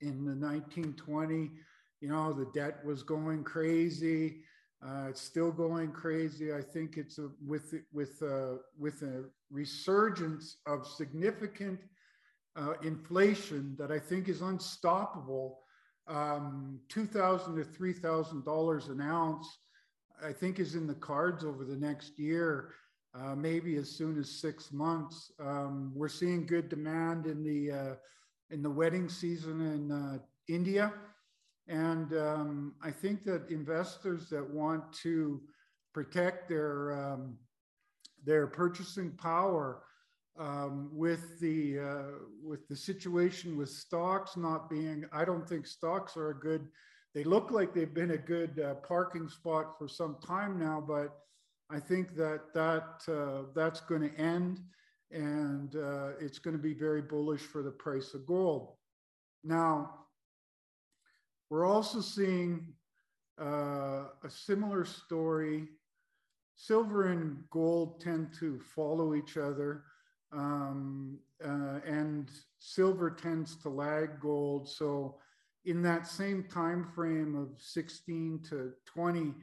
in 0.00 0.24
the 0.24 0.34
1920, 0.34 1.50
you 2.00 2.08
know, 2.08 2.32
the 2.32 2.46
debt 2.54 2.84
was 2.84 3.02
going 3.02 3.42
crazy. 3.44 4.42
Uh, 4.84 5.06
it's 5.08 5.20
still 5.20 5.50
going 5.50 5.90
crazy. 5.90 6.52
I 6.52 6.62
think 6.62 6.96
it's 6.96 7.18
a, 7.18 7.30
with 7.44 7.74
with 7.92 8.22
uh, 8.22 8.58
with 8.78 9.02
a 9.02 9.24
resurgence 9.50 10.58
of 10.66 10.86
significant 10.86 11.80
uh, 12.58 12.74
inflation 12.82 13.76
that 13.78 13.90
I 13.90 13.98
think 13.98 14.28
is 14.28 14.42
unstoppable. 14.42 15.60
Um, 16.06 16.80
Two 16.88 17.06
thousand 17.06 17.56
to 17.56 17.64
three 17.64 17.92
thousand 17.92 18.44
dollars 18.44 18.88
an 18.88 19.00
ounce 19.00 19.46
I 20.24 20.32
think 20.32 20.58
is 20.58 20.74
in 20.74 20.86
the 20.86 20.94
cards 20.94 21.44
over 21.44 21.64
the 21.64 21.76
next 21.76 22.18
year, 22.18 22.72
uh, 23.14 23.34
maybe 23.34 23.76
as 23.76 23.90
soon 23.90 24.18
as 24.18 24.30
six 24.30 24.72
months. 24.72 25.32
Um, 25.38 25.92
we're 25.94 26.08
seeing 26.08 26.46
good 26.46 26.68
demand 26.68 27.26
in 27.26 27.44
the 27.44 27.70
uh, 27.70 27.94
in 28.50 28.62
the 28.62 28.70
wedding 28.70 29.08
season 29.08 29.60
in 29.60 29.92
uh, 29.92 30.18
India, 30.48 30.92
and 31.68 32.12
um, 32.14 32.74
I 32.82 32.90
think 32.90 33.24
that 33.24 33.50
investors 33.50 34.28
that 34.30 34.48
want 34.48 34.92
to 35.04 35.40
protect 35.92 36.48
their 36.48 36.92
um, 36.92 37.36
their 38.24 38.46
purchasing 38.46 39.12
power 39.12 39.82
um, 40.38 40.90
with 40.92 41.40
the 41.40 41.78
uh, 41.78 42.18
with 42.42 42.66
the 42.68 42.76
situation 42.76 43.56
with 43.56 43.70
stocks 43.70 44.36
not 44.36 44.70
being, 44.70 45.04
I 45.12 45.24
don't 45.24 45.48
think 45.48 45.66
stocks 45.66 46.16
are 46.16 46.30
a 46.30 46.38
good 46.38 46.68
they 47.14 47.24
look 47.24 47.50
like 47.50 47.74
they've 47.74 47.92
been 47.92 48.12
a 48.12 48.18
good 48.18 48.60
uh, 48.60 48.74
parking 48.74 49.28
spot 49.28 49.78
for 49.78 49.88
some 49.88 50.16
time 50.24 50.58
now, 50.58 50.80
but 50.86 51.16
I 51.70 51.80
think 51.80 52.14
that 52.16 52.52
that 52.54 53.02
uh, 53.08 53.46
that's 53.54 53.80
going 53.80 54.02
to 54.02 54.16
end, 54.16 54.60
and 55.10 55.74
uh, 55.74 56.10
it's 56.20 56.38
going 56.38 56.56
to 56.56 56.62
be 56.62 56.74
very 56.74 57.02
bullish 57.02 57.40
for 57.40 57.62
the 57.62 57.70
price 57.70 58.14
of 58.14 58.26
gold. 58.26 58.74
Now, 59.42 60.06
we're 61.50 61.66
also 61.66 62.00
seeing 62.00 62.74
uh, 63.40 64.04
a 64.22 64.30
similar 64.30 64.84
story. 64.84 65.68
Silver 66.56 67.08
and 67.08 67.44
gold 67.50 68.00
tend 68.00 68.34
to 68.40 68.60
follow 68.74 69.14
each 69.14 69.36
other, 69.36 69.84
um, 70.32 71.18
uh, 71.44 71.80
and 71.86 72.30
silver 72.58 73.10
tends 73.10 73.56
to 73.56 73.68
lag 73.68 74.18
gold. 74.20 74.66
So 74.68 75.16
in 75.64 75.82
that 75.82 76.06
same 76.06 76.44
time 76.44 76.86
frame 76.94 77.34
of 77.36 77.48
16 77.60 78.40
to 78.50 78.72
20, 78.86 79.34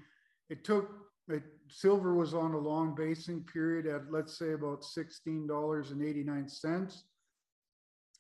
it 0.50 0.64
took 0.64 0.90
it, 1.28 1.44
silver 1.68 2.14
was 2.14 2.36
on 2.36 2.54
a 2.54 2.58
long 2.58 2.96
basing 2.96 3.44
period 3.44 3.86
at 3.88 4.10
let's 4.12 4.38
say 4.38 4.54
about 4.54 4.84
$16.89. 4.84 7.04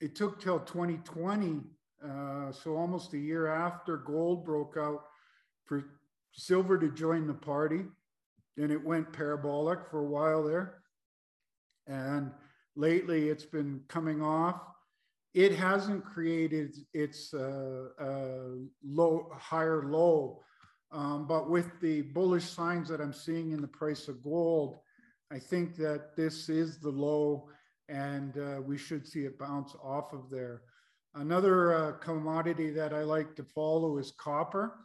It 0.02 0.14
took 0.16 0.42
till 0.42 0.60
2020, 0.60 1.62
uh, 2.04 2.52
so 2.52 2.76
almost 2.76 3.14
a 3.14 3.18
year 3.18 3.48
after 3.48 3.96
gold 3.98 4.44
broke 4.44 4.76
out, 4.78 5.06
for 5.64 5.86
silver 6.34 6.78
to 6.78 6.92
join 6.92 7.28
the 7.28 7.34
party. 7.34 7.86
And 8.58 8.70
it 8.72 8.84
went 8.84 9.14
parabolic 9.14 9.80
for 9.90 10.00
a 10.00 10.06
while 10.06 10.44
there. 10.44 10.82
And 11.88 12.32
lately 12.76 13.30
it's 13.30 13.46
been 13.46 13.82
coming 13.88 14.22
off 14.22 14.62
it 15.36 15.54
hasn't 15.54 16.06
created 16.06 16.78
its 16.94 17.34
uh, 17.34 17.90
uh, 18.00 18.56
low, 18.86 19.30
higher 19.38 19.84
low. 19.86 20.42
Um, 20.94 21.28
but 21.28 21.50
with 21.50 21.78
the 21.82 22.04
bullish 22.04 22.46
signs 22.46 22.88
that 22.88 23.02
I'm 23.02 23.12
seeing 23.12 23.52
in 23.52 23.60
the 23.60 23.68
price 23.68 24.08
of 24.08 24.24
gold, 24.24 24.78
I 25.30 25.40
think 25.40 25.76
that 25.76 26.16
this 26.16 26.48
is 26.48 26.80
the 26.80 26.90
low 26.90 27.50
and 27.90 28.38
uh, 28.38 28.62
we 28.62 28.78
should 28.78 29.06
see 29.06 29.26
it 29.26 29.38
bounce 29.38 29.76
off 29.84 30.14
of 30.14 30.30
there. 30.32 30.62
Another 31.16 31.74
uh, 31.74 31.92
commodity 31.98 32.70
that 32.70 32.94
I 32.94 33.04
like 33.04 33.36
to 33.36 33.44
follow 33.44 33.98
is 33.98 34.14
copper. 34.18 34.78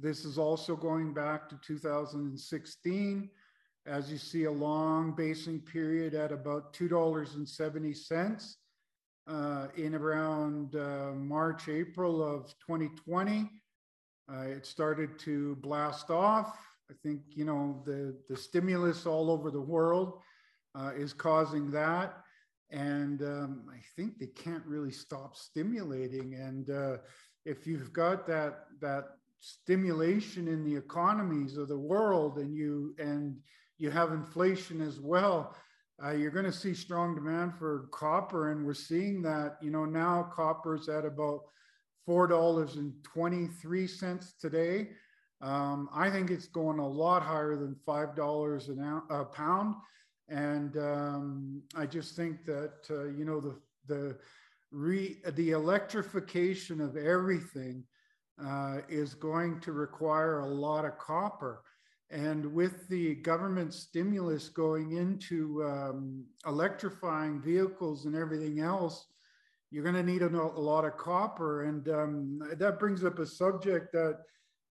This 0.00 0.24
is 0.24 0.36
also 0.36 0.74
going 0.74 1.14
back 1.14 1.48
to 1.48 1.60
2016. 1.64 3.30
As 3.86 4.10
you 4.10 4.18
see, 4.18 4.44
a 4.44 4.50
long 4.50 5.12
basing 5.12 5.60
period 5.60 6.14
at 6.14 6.32
about 6.32 6.72
$2.70 6.72 8.54
uh, 9.28 9.66
in 9.76 9.94
around 9.94 10.74
uh, 10.74 11.12
March, 11.14 11.68
April 11.68 12.20
of 12.20 12.52
2020. 12.66 13.48
Uh, 14.28 14.40
it 14.40 14.66
started 14.66 15.20
to 15.20 15.54
blast 15.56 16.10
off. 16.10 16.58
I 16.90 16.94
think, 17.04 17.20
you 17.28 17.44
know, 17.44 17.80
the, 17.86 18.16
the 18.28 18.36
stimulus 18.36 19.06
all 19.06 19.30
over 19.30 19.52
the 19.52 19.60
world 19.60 20.18
uh, 20.74 20.90
is 20.96 21.12
causing 21.12 21.70
that. 21.70 22.16
And 22.70 23.22
um, 23.22 23.62
I 23.72 23.78
think 23.94 24.18
they 24.18 24.26
can't 24.26 24.66
really 24.66 24.90
stop 24.90 25.36
stimulating. 25.36 26.34
And 26.34 26.70
uh, 26.70 26.96
if 27.44 27.68
you've 27.68 27.92
got 27.92 28.26
that, 28.26 28.64
that 28.80 29.10
stimulation 29.38 30.48
in 30.48 30.64
the 30.64 30.74
economies 30.74 31.56
of 31.56 31.68
the 31.68 31.78
world 31.78 32.38
and 32.38 32.52
you 32.52 32.96
and 32.98 33.36
you 33.78 33.90
have 33.90 34.12
inflation 34.12 34.80
as 34.80 35.00
well, 35.00 35.54
uh, 36.04 36.10
you're 36.10 36.30
going 36.30 36.44
to 36.44 36.52
see 36.52 36.74
strong 36.74 37.14
demand 37.14 37.54
for 37.58 37.88
copper. 37.90 38.52
And 38.52 38.66
we're 38.66 38.74
seeing 38.74 39.22
that, 39.22 39.56
you 39.62 39.70
know, 39.70 39.84
now 39.84 40.30
copper's 40.34 40.88
at 40.88 41.04
about 41.04 41.40
$4.23 42.08 44.38
today. 44.38 44.88
Um, 45.42 45.90
I 45.94 46.10
think 46.10 46.30
it's 46.30 46.46
going 46.46 46.78
a 46.78 46.88
lot 46.88 47.22
higher 47.22 47.56
than 47.56 47.76
$5 47.86 48.68
an 48.68 49.02
a 49.10 49.24
pound. 49.24 49.74
And 50.28 50.76
um, 50.76 51.62
I 51.74 51.86
just 51.86 52.16
think 52.16 52.44
that, 52.46 52.74
uh, 52.90 53.04
you 53.04 53.24
know, 53.24 53.40
the, 53.40 53.56
the, 53.86 54.18
re, 54.70 55.16
the 55.34 55.52
electrification 55.52 56.80
of 56.80 56.96
everything 56.96 57.84
uh, 58.44 58.78
is 58.88 59.14
going 59.14 59.60
to 59.60 59.72
require 59.72 60.40
a 60.40 60.46
lot 60.46 60.84
of 60.84 60.98
copper. 60.98 61.62
And 62.10 62.54
with 62.54 62.88
the 62.88 63.16
government 63.16 63.74
stimulus 63.74 64.48
going 64.48 64.92
into 64.92 65.64
um, 65.64 66.24
electrifying 66.46 67.40
vehicles 67.40 68.04
and 68.04 68.14
everything 68.14 68.60
else, 68.60 69.06
you're 69.70 69.82
going 69.82 69.96
to 69.96 70.02
need 70.02 70.22
a, 70.22 70.28
a, 70.28 70.60
lot 70.60 70.84
of 70.84 70.96
copper. 70.96 71.64
And 71.64 71.88
um, 71.88 72.40
that 72.58 72.78
brings 72.78 73.04
up 73.04 73.18
a 73.18 73.26
subject 73.26 73.92
that, 73.92 74.20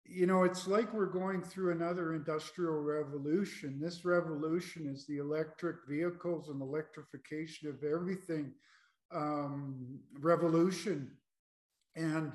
you 0.05 0.27
know, 0.27 0.43
it's 0.43 0.67
like 0.67 0.93
we're 0.93 1.07
going 1.07 1.43
through 1.43 1.71
another 1.71 2.15
industrial 2.15 2.81
revolution. 2.81 3.79
This 3.81 4.05
revolution 4.05 4.91
is 4.93 5.07
the 5.07 5.19
electric 5.19 5.77
vehicles 5.89 6.49
and 6.49 6.61
electrification 6.61 7.69
of 7.69 7.85
everything 7.85 8.53
um, 9.15 10.01
revolution. 10.19 11.13
And 11.95 12.33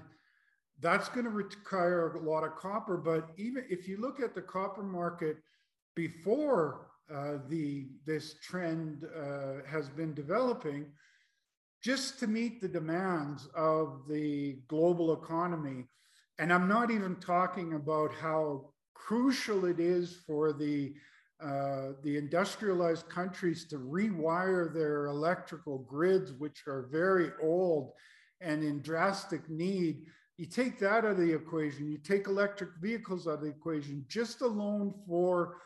that's 0.81 1.09
going 1.09 1.25
to 1.25 1.31
require 1.31 2.15
a 2.15 2.19
lot 2.19 2.43
of 2.43 2.55
copper. 2.55 2.97
But 2.97 3.29
even 3.37 3.65
if 3.69 3.87
you 3.87 3.97
look 3.99 4.19
at 4.19 4.35
the 4.35 4.41
copper 4.41 4.83
market 4.83 5.37
before 5.95 6.87
uh, 7.13 7.37
the 7.47 7.87
this 8.05 8.35
trend 8.41 9.05
uh, 9.15 9.65
has 9.69 9.89
been 9.89 10.13
developing, 10.13 10.87
just 11.81 12.19
to 12.19 12.27
meet 12.27 12.61
the 12.61 12.67
demands 12.67 13.47
of 13.55 14.01
the 14.09 14.59
global 14.67 15.13
economy, 15.13 15.85
and 16.39 16.51
I'm 16.51 16.67
not 16.67 16.91
even 16.91 17.15
talking 17.17 17.73
about 17.73 18.11
how 18.13 18.71
crucial 18.93 19.65
it 19.65 19.79
is 19.79 20.17
for 20.25 20.51
the 20.51 20.93
uh, 21.43 21.91
the 22.01 22.17
industrialized 22.17 23.09
countries 23.09 23.65
to 23.67 23.77
rewire 23.77 24.73
their 24.73 25.07
electrical 25.07 25.79
grids, 25.79 26.31
which 26.31 26.63
are 26.65 26.87
very 26.91 27.31
old 27.43 27.91
and 28.39 28.63
in 28.63 28.81
drastic 28.81 29.49
need 29.49 30.05
you 30.37 30.45
take 30.45 30.79
that 30.79 30.91
out 30.91 31.05
of 31.05 31.17
the 31.17 31.33
equation, 31.33 31.89
you 31.89 31.97
take 31.97 32.27
electric 32.27 32.71
vehicles 32.81 33.27
out 33.27 33.35
of 33.35 33.41
the 33.41 33.47
equation, 33.47 34.05
just 34.07 34.41
alone 34.41 34.93
for 35.07 35.57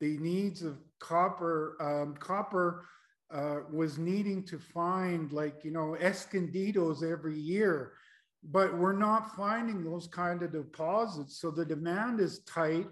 the 0.00 0.16
needs 0.18 0.62
of 0.62 0.78
copper. 0.98 1.76
Um, 1.80 2.14
copper 2.16 2.86
uh, 3.32 3.60
was 3.70 3.98
needing 3.98 4.44
to 4.44 4.58
find 4.58 5.30
like, 5.32 5.64
you 5.64 5.70
know, 5.70 5.96
Escondidos 6.00 7.02
every 7.02 7.38
year, 7.38 7.92
but 8.42 8.76
we're 8.76 8.96
not 8.96 9.36
finding 9.36 9.84
those 9.84 10.06
kind 10.06 10.42
of 10.42 10.52
deposits. 10.52 11.38
So 11.38 11.50
the 11.50 11.64
demand 11.64 12.20
is 12.20 12.40
tight, 12.44 12.86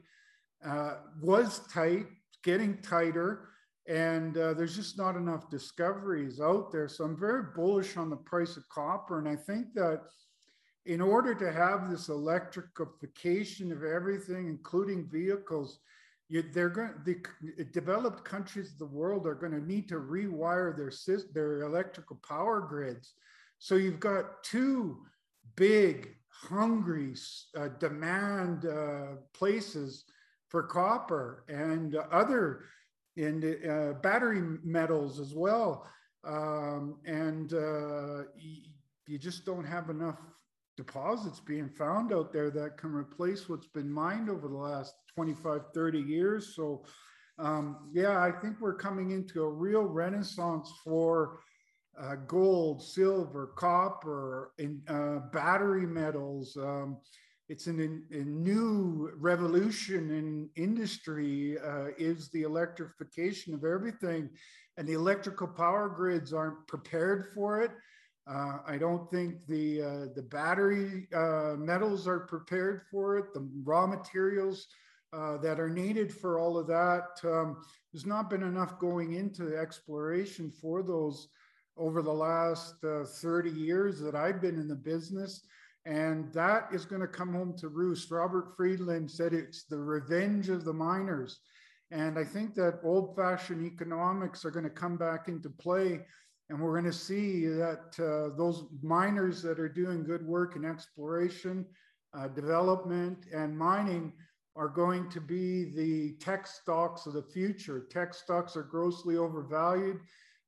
uh, 0.64 0.96
was 1.20 1.60
tight, 1.72 2.06
getting 2.44 2.78
tighter, 2.82 3.48
and 3.88 4.36
uh, 4.36 4.54
there's 4.54 4.76
just 4.76 4.98
not 4.98 5.16
enough 5.16 5.50
discoveries 5.50 6.40
out 6.40 6.70
there. 6.70 6.88
So 6.88 7.04
I'm 7.04 7.18
very 7.18 7.44
bullish 7.54 7.96
on 7.96 8.10
the 8.10 8.16
price 8.16 8.56
of 8.56 8.68
copper. 8.68 9.18
And 9.18 9.28
I 9.28 9.36
think 9.36 9.74
that 9.74 10.02
in 10.86 11.00
order 11.00 11.34
to 11.34 11.52
have 11.52 11.90
this 11.90 12.08
electrification 12.08 13.70
of 13.72 13.84
everything, 13.84 14.48
including 14.48 15.08
vehicles, 15.08 15.78
you, 16.28 16.42
they're 16.42 16.70
going 16.70 16.94
the 17.04 17.64
developed 17.72 18.24
countries 18.24 18.72
of 18.72 18.78
the 18.78 18.86
world 18.86 19.26
are 19.26 19.34
going 19.34 19.52
to 19.52 19.64
need 19.64 19.88
to 19.88 19.96
rewire 19.96 20.76
their 20.76 20.92
their 21.34 21.62
electrical 21.62 22.18
power 22.26 22.60
grids. 22.60 23.14
So 23.58 23.76
you've 23.76 24.00
got 24.00 24.42
two 24.42 24.98
big, 25.56 26.16
hungry 26.28 27.14
uh, 27.56 27.68
demand 27.78 28.66
uh, 28.66 29.16
places 29.34 30.04
for 30.48 30.64
copper 30.64 31.44
and 31.48 31.94
other 32.10 32.64
in 33.16 33.56
uh, 33.68 34.00
battery 34.00 34.42
metals 34.64 35.20
as 35.20 35.34
well. 35.34 35.86
Um, 36.24 36.98
and 37.04 37.52
uh, 37.52 38.24
you 39.06 39.18
just 39.18 39.44
don't 39.44 39.64
have 39.64 39.90
enough 39.90 40.18
deposits 40.84 41.38
being 41.38 41.68
found 41.68 42.12
out 42.12 42.32
there 42.32 42.50
that 42.50 42.76
can 42.76 42.92
replace 42.92 43.48
what's 43.48 43.68
been 43.68 43.90
mined 43.90 44.28
over 44.28 44.48
the 44.48 44.54
last 44.54 44.94
25, 45.14 45.60
30 45.72 46.00
years. 46.00 46.56
So, 46.56 46.84
um, 47.38 47.90
yeah, 47.92 48.20
I 48.20 48.32
think 48.32 48.56
we're 48.60 48.74
coming 48.74 49.12
into 49.12 49.42
a 49.42 49.48
real 49.48 49.82
renaissance 49.84 50.72
for 50.82 51.38
uh, 52.00 52.16
gold, 52.26 52.82
silver, 52.82 53.52
copper, 53.56 54.52
and 54.58 54.80
uh, 54.88 55.20
battery 55.32 55.86
metals. 55.86 56.56
Um, 56.56 56.98
it's 57.48 57.66
an, 57.68 58.04
a 58.10 58.24
new 58.24 59.10
revolution 59.16 60.10
in 60.10 60.48
industry 60.56 61.58
uh, 61.58 61.88
is 61.96 62.28
the 62.30 62.42
electrification 62.42 63.54
of 63.54 63.64
everything 63.64 64.30
and 64.78 64.88
the 64.88 64.94
electrical 64.94 65.46
power 65.46 65.88
grids 65.88 66.32
aren't 66.32 66.66
prepared 66.66 67.26
for 67.34 67.60
it 67.60 67.72
uh, 68.28 68.58
I 68.66 68.78
don't 68.78 69.10
think 69.10 69.46
the 69.48 69.82
uh, 69.82 70.06
the 70.14 70.22
battery 70.22 71.08
uh, 71.14 71.54
metals 71.58 72.06
are 72.06 72.20
prepared 72.20 72.82
for 72.90 73.18
it. 73.18 73.34
The 73.34 73.48
raw 73.64 73.86
materials 73.86 74.68
uh, 75.12 75.38
that 75.38 75.58
are 75.58 75.68
needed 75.68 76.12
for 76.12 76.38
all 76.38 76.56
of 76.56 76.66
that. 76.68 77.20
Um, 77.24 77.58
there's 77.92 78.06
not 78.06 78.30
been 78.30 78.42
enough 78.42 78.78
going 78.78 79.14
into 79.14 79.56
exploration 79.56 80.50
for 80.50 80.82
those 80.82 81.28
over 81.76 82.02
the 82.02 82.12
last 82.12 82.82
uh, 82.84 83.04
30 83.04 83.50
years 83.50 84.00
that 84.00 84.14
I've 84.14 84.40
been 84.40 84.58
in 84.58 84.68
the 84.68 84.74
business. 84.74 85.42
And 85.84 86.32
that 86.32 86.68
is 86.72 86.84
going 86.84 87.00
to 87.00 87.08
come 87.08 87.32
home 87.32 87.56
to 87.58 87.68
roost. 87.68 88.10
Robert 88.10 88.56
Friedland 88.56 89.10
said 89.10 89.32
it's 89.32 89.64
the 89.64 89.78
revenge 89.78 90.48
of 90.48 90.64
the 90.64 90.72
miners. 90.72 91.40
And 91.90 92.18
I 92.18 92.24
think 92.24 92.54
that 92.54 92.80
old 92.84 93.16
fashioned 93.16 93.66
economics 93.66 94.44
are 94.44 94.50
going 94.50 94.64
to 94.64 94.70
come 94.70 94.96
back 94.96 95.28
into 95.28 95.50
play 95.50 96.00
and 96.52 96.60
we're 96.60 96.78
going 96.78 96.84
to 96.84 96.92
see 96.92 97.46
that 97.46 97.98
uh, 97.98 98.36
those 98.36 98.66
miners 98.82 99.40
that 99.40 99.58
are 99.58 99.70
doing 99.70 100.04
good 100.04 100.22
work 100.22 100.54
in 100.54 100.66
exploration, 100.66 101.64
uh, 102.12 102.28
development, 102.28 103.24
and 103.34 103.56
mining 103.56 104.12
are 104.54 104.68
going 104.68 105.08
to 105.08 105.18
be 105.18 105.72
the 105.74 106.12
tech 106.22 106.46
stocks 106.46 107.06
of 107.06 107.14
the 107.14 107.22
future. 107.22 107.86
Tech 107.90 108.12
stocks 108.12 108.54
are 108.54 108.64
grossly 108.64 109.16
overvalued. 109.16 110.00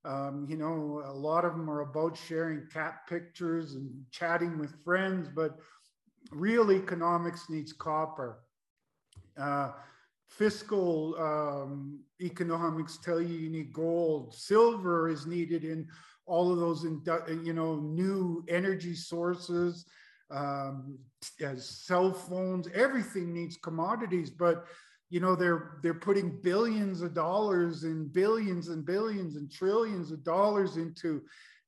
Um, 0.04 0.46
you 0.46 0.58
know, 0.58 1.02
a 1.06 1.14
lot 1.14 1.46
of 1.46 1.52
them 1.52 1.70
are 1.70 1.80
about 1.80 2.18
sharing 2.18 2.66
cat 2.70 3.06
pictures 3.08 3.72
and 3.72 3.90
chatting 4.10 4.58
with 4.58 4.74
friends, 4.84 5.30
but 5.34 5.56
real 6.30 6.70
economics 6.70 7.48
needs 7.48 7.72
copper. 7.72 8.40
Uh, 9.40 9.70
fiscal 10.36 11.14
um, 11.18 12.00
economics 12.20 12.98
tell 12.98 13.20
you 13.20 13.36
you 13.36 13.50
need 13.50 13.72
gold. 13.72 14.34
Silver 14.34 15.08
is 15.08 15.26
needed 15.26 15.64
in 15.64 15.86
all 16.26 16.52
of 16.52 16.58
those, 16.58 16.84
you 17.44 17.52
know, 17.52 17.76
new 17.76 18.44
energy 18.48 18.94
sources, 18.94 19.84
um, 20.30 20.98
as 21.40 21.68
cell 21.68 22.12
phones. 22.12 22.68
Everything 22.74 23.32
needs 23.32 23.56
commodities, 23.56 24.30
but 24.30 24.66
you 25.10 25.20
know 25.20 25.36
they're 25.36 25.78
they're 25.82 25.94
putting 25.94 26.40
billions 26.42 27.02
of 27.02 27.14
dollars 27.14 27.84
and 27.84 28.12
billions 28.12 28.68
and 28.68 28.84
billions 28.84 29.36
and 29.36 29.52
trillions 29.52 30.10
of 30.10 30.24
dollars 30.24 30.76
into 30.76 31.22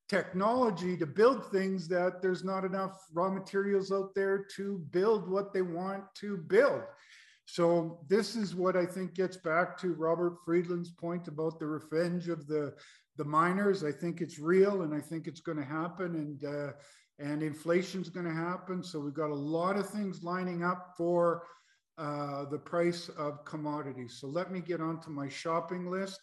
technology 0.09 0.97
to 0.97 1.07
build 1.07 1.51
things 1.51 1.87
that 1.89 2.23
there's 2.23 2.45
not 2.45 2.65
enough 2.65 2.93
raw 3.13 3.31
materials 3.31 3.93
out 3.93 4.15
there 4.15 4.47
to 4.57 4.79
build 4.91 5.29
what 5.29 5.53
they 5.53 5.63
want 5.63 6.03
to 6.15 6.39
build. 6.39 6.83
So 7.47 8.01
this 8.09 8.35
is 8.35 8.55
what 8.55 8.77
I 8.77 8.85
think 8.85 9.15
gets 9.15 9.37
back 9.37 9.79
to 9.79 9.95
Robert 9.95 10.39
Friedland's 10.45 10.91
point 10.91 11.29
about 11.29 11.59
the 11.59 11.67
revenge 11.67 12.29
of 12.29 12.47
the 12.47 12.75
the 13.17 13.25
miners. 13.25 13.83
I 13.83 13.93
think 13.93 14.21
it's 14.21 14.39
real, 14.39 14.83
and 14.83 14.93
I 14.93 15.01
think 15.01 15.27
it's 15.27 15.41
going 15.41 15.57
to 15.57 15.65
happen, 15.65 16.17
and 16.17 16.45
uh, 16.45 16.73
and 17.19 17.43
inflation's 17.43 18.11
going 18.11 18.27
to 18.27 18.35
happen. 18.35 18.83
So 18.83 19.01
we've 19.01 19.15
got 19.15 19.31
a 19.31 19.35
lot 19.35 19.77
of 19.77 19.89
things 19.89 20.23
lining 20.23 20.63
up 20.63 20.95
for 20.99 21.45
uh, 21.99 22.45
the 22.51 22.59
price 22.59 23.09
of 23.11 23.45
commodities. 23.45 24.19
So 24.21 24.27
let 24.27 24.53
me 24.53 24.61
get 24.61 24.81
onto 24.81 25.11
my 25.11 25.29
shopping 25.29 25.91
list. 25.91 26.21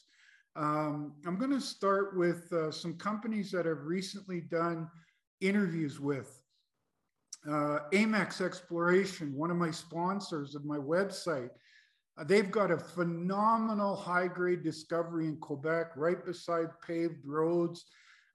Um, 0.56 1.14
I'm 1.26 1.40
going 1.40 1.52
to 1.52 1.62
start 1.62 2.16
with 2.16 2.52
uh, 2.54 2.70
some 2.70 2.96
companies 2.96 3.50
that 3.52 3.66
I've 3.66 3.86
recently 3.86 4.42
done 4.42 4.88
interviews 5.42 6.00
with 6.00 6.43
uh, 7.48 7.80
Amex 7.92 8.42
Exploration, 8.42 9.36
one 9.36 9.52
of 9.52 9.58
my 9.58 9.72
sponsors 9.72 10.56
of 10.56 10.66
my 10.66 10.78
website. 10.78 11.50
Uh, 12.18 12.24
they've 12.24 12.52
got 12.52 12.72
a 12.72 12.78
phenomenal 12.78 13.96
high 13.96 14.28
grade 14.28 14.64
discovery 14.64 15.28
in 15.28 15.38
Quebec, 15.38 15.92
right 15.96 16.24
beside 16.26 16.68
paved 16.86 17.26
roads. 17.26 17.86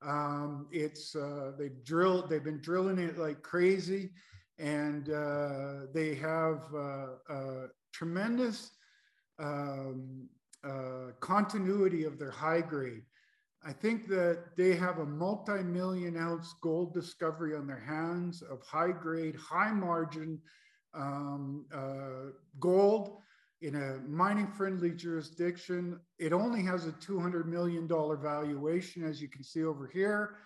Um, 0.02 0.66
it's 0.72 1.14
uh, 1.16 1.52
they've 1.58 1.84
drilled, 1.84 2.28
they've 2.28 2.44
been 2.44 2.60
drilling 2.60 2.98
it 2.98 3.18
like 3.18 3.42
crazy. 3.42 4.10
and 4.58 5.10
uh, 5.10 5.86
they 5.94 6.14
have 6.16 6.62
uh, 6.74 7.68
tremendous 7.92 8.70
um, 9.38 10.28
uh, 10.64 11.12
continuity 11.20 12.04
of 12.04 12.18
their 12.18 12.30
high 12.30 12.60
grade. 12.60 13.02
I 13.64 13.72
think 13.72 14.08
that 14.08 14.56
they 14.56 14.74
have 14.76 14.98
a 14.98 15.06
multi-million 15.06 16.16
ounce 16.16 16.54
gold 16.62 16.94
discovery 16.94 17.56
on 17.56 17.66
their 17.66 17.80
hands 17.80 18.42
of 18.42 18.62
high 18.62 18.92
grade, 18.92 19.36
high 19.36 19.72
margin 19.72 20.40
um, 20.94 21.66
uh, 21.74 22.32
gold 22.60 23.18
in 23.60 23.74
a 23.74 23.98
mining 24.08 24.46
friendly 24.46 24.92
jurisdiction. 24.92 25.98
It 26.18 26.32
only 26.32 26.62
has 26.62 26.86
a 26.86 26.92
$200 26.92 27.46
million 27.46 27.88
valuation, 27.88 29.04
as 29.04 29.20
you 29.20 29.28
can 29.28 29.42
see 29.42 29.64
over 29.64 29.90
here. 29.92 30.36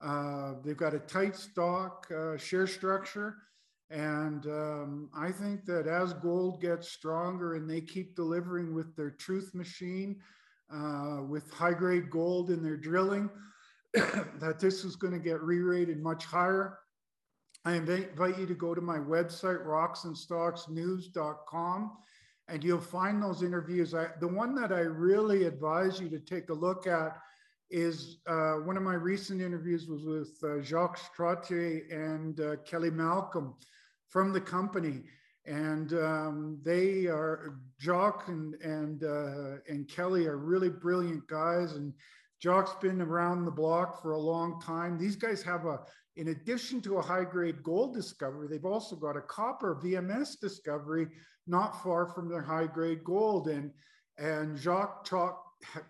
Uh, 0.00 0.54
they've 0.64 0.76
got 0.76 0.94
a 0.94 0.98
tight 1.00 1.36
stock 1.36 2.06
uh, 2.16 2.36
share 2.36 2.66
structure. 2.66 3.36
And 3.90 4.46
um, 4.46 5.10
I 5.14 5.30
think 5.30 5.66
that 5.66 5.86
as 5.86 6.14
gold 6.14 6.62
gets 6.62 6.88
stronger 6.88 7.54
and 7.54 7.68
they 7.68 7.80
keep 7.80 8.16
delivering 8.16 8.74
with 8.74 8.96
their 8.96 9.10
truth 9.10 9.54
machine, 9.54 10.20
uh, 10.72 11.22
with 11.22 11.52
high 11.52 11.74
grade 11.74 12.10
gold 12.10 12.50
in 12.50 12.62
their 12.62 12.76
drilling, 12.76 13.28
that 13.94 14.58
this 14.58 14.84
is 14.84 14.96
going 14.96 15.12
to 15.12 15.18
get 15.18 15.42
re 15.42 15.58
rated 15.58 16.02
much 16.02 16.24
higher. 16.24 16.78
I 17.64 17.74
invite 17.74 18.38
you 18.38 18.46
to 18.46 18.54
go 18.54 18.74
to 18.74 18.80
my 18.80 18.98
website, 18.98 19.64
rocksandstocksnews.com, 19.64 21.92
and 22.48 22.64
you'll 22.64 22.80
find 22.80 23.22
those 23.22 23.42
interviews. 23.42 23.94
I, 23.94 24.08
the 24.20 24.26
one 24.26 24.56
that 24.56 24.72
I 24.72 24.80
really 24.80 25.44
advise 25.44 26.00
you 26.00 26.08
to 26.08 26.18
take 26.18 26.50
a 26.50 26.54
look 26.54 26.88
at 26.88 27.18
is 27.70 28.16
uh, 28.26 28.54
one 28.56 28.76
of 28.76 28.82
my 28.82 28.94
recent 28.94 29.40
interviews 29.40 29.86
was 29.86 30.04
with 30.04 30.36
uh, 30.42 30.60
Jacques 30.60 30.98
Trottier 31.16 31.82
and 31.90 32.40
uh, 32.40 32.56
Kelly 32.66 32.90
Malcolm 32.90 33.54
from 34.08 34.32
the 34.32 34.40
company. 34.40 35.04
And 35.44 35.92
um, 35.94 36.58
they 36.62 37.06
are, 37.06 37.58
Jacques 37.80 38.28
and, 38.28 38.54
and, 38.62 39.02
uh, 39.02 39.58
and 39.68 39.88
Kelly 39.88 40.26
are 40.26 40.36
really 40.36 40.68
brilliant 40.68 41.26
guys. 41.26 41.72
And 41.72 41.92
Jacques 42.40 42.80
been 42.80 43.00
around 43.00 43.44
the 43.44 43.50
block 43.50 44.00
for 44.00 44.12
a 44.12 44.18
long 44.18 44.60
time. 44.60 44.98
These 44.98 45.16
guys 45.16 45.42
have 45.42 45.66
a, 45.66 45.80
in 46.16 46.28
addition 46.28 46.80
to 46.82 46.98
a 46.98 47.02
high 47.02 47.24
grade 47.24 47.62
gold 47.62 47.94
discovery, 47.94 48.46
they've 48.48 48.64
also 48.64 48.96
got 48.96 49.16
a 49.16 49.22
copper 49.22 49.80
VMS 49.82 50.38
discovery 50.40 51.08
not 51.46 51.82
far 51.82 52.06
from 52.06 52.28
their 52.28 52.42
high 52.42 52.66
grade 52.66 53.02
gold. 53.02 53.48
And, 53.48 53.70
and 54.18 54.58
Jacques 54.58 55.06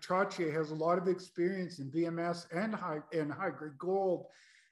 Trottier 0.01 0.53
has 0.53 0.71
a 0.71 0.75
lot 0.75 0.97
of 0.97 1.07
experience 1.07 1.79
in 1.79 1.91
VMS 1.91 2.45
and 2.55 2.73
high, 2.73 2.99
and 3.11 3.31
high 3.31 3.51
grade 3.51 3.77
gold. 3.77 4.25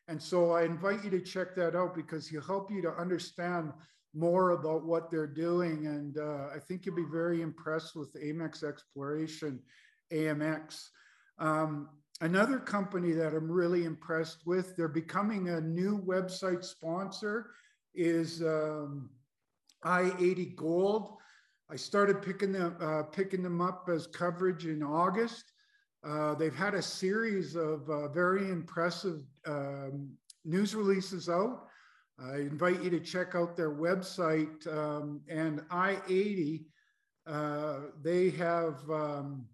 And 0.07 0.21
so 0.21 0.51
I 0.51 0.63
invite 0.63 1.03
you 1.03 1.09
to 1.11 1.21
check 1.21 1.55
that 1.55 1.75
out 1.75 1.95
because 1.95 2.27
he'll 2.27 2.41
help 2.41 2.71
you 2.71 2.81
to 2.81 2.93
understand 2.93 3.71
more 4.13 4.51
about 4.51 4.85
what 4.85 5.09
they're 5.09 5.27
doing. 5.27 5.87
And 5.87 6.17
uh, 6.17 6.47
I 6.53 6.59
think 6.59 6.85
you'll 6.85 6.95
be 6.95 7.05
very 7.11 7.41
impressed 7.41 7.95
with 7.95 8.13
Amex 8.15 8.63
Exploration, 8.63 9.59
AMX. 10.11 10.89
Um, 11.39 11.89
another 12.19 12.59
company 12.59 13.13
that 13.13 13.33
I'm 13.33 13.49
really 13.49 13.85
impressed 13.85 14.45
with, 14.45 14.75
they're 14.75 14.87
becoming 14.87 15.49
a 15.49 15.61
new 15.61 16.01
website 16.01 16.63
sponsor, 16.63 17.51
is 17.95 18.41
um, 18.41 19.09
I-80 19.83 20.55
Gold. 20.55 21.13
I 21.69 21.75
started 21.77 22.21
picking 22.21 22.51
them, 22.51 22.75
uh, 22.81 23.03
picking 23.03 23.43
them 23.43 23.61
up 23.61 23.87
as 23.91 24.07
coverage 24.07 24.65
in 24.65 24.83
August. 24.83 25.53
Uh, 26.03 26.33
they've 26.35 26.55
had 26.55 26.73
a 26.73 26.81
series 26.81 27.55
of 27.55 27.89
uh, 27.89 28.07
very 28.09 28.49
impressive 28.49 29.21
um, 29.45 30.09
news 30.43 30.75
releases 30.75 31.29
out. 31.29 31.67
I 32.23 32.37
invite 32.37 32.83
you 32.83 32.89
to 32.91 32.99
check 32.99 33.35
out 33.35 33.55
their 33.55 33.71
website 33.71 34.67
um, 34.67 35.21
and 35.27 35.61
I-80. 35.71 36.65
Uh, 37.25 37.75
they 38.01 38.29
have 38.31 38.77
um, 38.89 39.45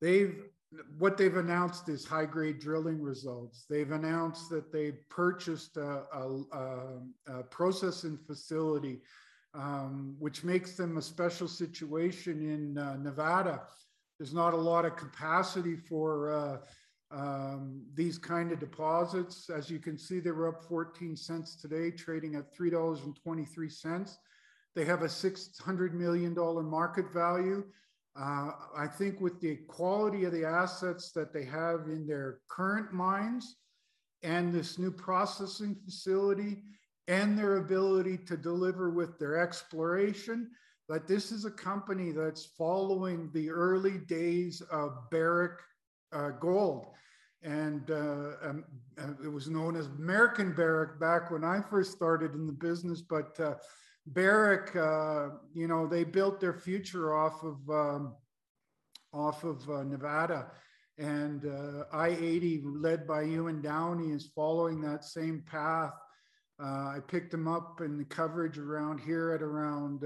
they've 0.00 0.42
what 0.98 1.16
they've 1.16 1.36
announced 1.36 1.88
is 1.88 2.04
high 2.04 2.26
grade 2.26 2.60
drilling 2.60 3.02
results. 3.02 3.64
They've 3.68 3.90
announced 3.90 4.50
that 4.50 4.72
they 4.72 4.92
purchased 5.08 5.76
a, 5.76 6.04
a, 6.12 7.00
a 7.26 7.42
processing 7.44 8.16
facility, 8.24 9.00
um, 9.54 10.14
which 10.20 10.44
makes 10.44 10.76
them 10.76 10.96
a 10.96 11.02
special 11.02 11.48
situation 11.48 12.48
in 12.48 12.78
uh, 12.78 12.96
Nevada. 12.98 13.62
There's 14.18 14.32
not 14.32 14.54
a 14.54 14.56
lot 14.56 14.84
of 14.84 14.94
capacity 14.94 15.74
for 15.74 16.32
uh, 16.32 16.58
um, 17.10 17.82
these 17.94 18.18
kind 18.18 18.52
of 18.52 18.60
deposits. 18.60 19.50
As 19.50 19.70
you 19.70 19.78
can 19.78 19.98
see, 19.98 20.20
they 20.20 20.30
were 20.30 20.48
up 20.48 20.62
14 20.62 21.16
cents 21.16 21.56
today, 21.56 21.90
trading 21.90 22.36
at 22.36 22.54
$3.23. 22.56 24.16
They 24.76 24.84
have 24.84 25.02
a 25.02 25.06
$600 25.06 25.92
million 25.92 26.34
market 26.34 27.12
value. 27.12 27.64
Uh, 28.18 28.52
I 28.76 28.86
think 28.86 29.20
with 29.20 29.40
the 29.40 29.56
quality 29.68 30.24
of 30.24 30.32
the 30.32 30.44
assets 30.44 31.12
that 31.12 31.32
they 31.32 31.44
have 31.44 31.86
in 31.86 32.06
their 32.06 32.38
current 32.48 32.92
mines 32.92 33.56
and 34.22 34.52
this 34.52 34.78
new 34.78 34.90
processing 34.90 35.76
facility 35.84 36.62
and 37.08 37.36
their 37.36 37.56
ability 37.56 38.18
to 38.18 38.36
deliver 38.36 38.90
with 38.90 39.18
their 39.18 39.38
exploration, 39.38 40.50
that 40.88 41.06
this 41.06 41.32
is 41.32 41.44
a 41.44 41.50
company 41.50 42.12
that's 42.12 42.46
following 42.58 43.30
the 43.32 43.48
early 43.50 43.98
days 43.98 44.60
of 44.72 45.08
Barrick 45.10 45.60
uh, 46.12 46.30
Gold. 46.40 46.86
And 47.42 47.90
uh, 47.90 48.32
um, 48.42 48.64
uh, 48.98 49.12
it 49.24 49.32
was 49.32 49.48
known 49.48 49.74
as 49.74 49.86
American 49.86 50.52
Barrick 50.52 51.00
back 51.00 51.30
when 51.30 51.42
I 51.42 51.62
first 51.70 51.92
started 51.92 52.34
in 52.34 52.46
the 52.46 52.52
business, 52.52 53.00
but 53.00 53.40
uh, 53.40 53.54
Barrick, 54.06 54.76
uh, 54.76 55.36
you 55.54 55.66
know, 55.66 55.86
they 55.86 56.04
built 56.04 56.38
their 56.38 56.52
future 56.52 57.16
off 57.16 57.42
of 57.42 57.56
um, 57.70 58.14
off 59.12 59.44
of 59.44 59.68
uh, 59.70 59.82
Nevada, 59.82 60.50
and 60.98 61.46
uh, 61.46 61.84
I-80, 61.92 62.62
led 62.64 63.06
by 63.06 63.22
Ewan 63.22 63.62
Downey, 63.62 64.12
is 64.12 64.30
following 64.34 64.80
that 64.82 65.04
same 65.04 65.42
path. 65.50 65.94
I 66.62 66.98
picked 67.08 67.30
them 67.30 67.48
up 67.48 67.80
in 67.80 67.96
the 67.96 68.04
coverage 68.04 68.58
around 68.58 69.00
here 69.00 69.32
at 69.32 69.40
around 69.40 70.02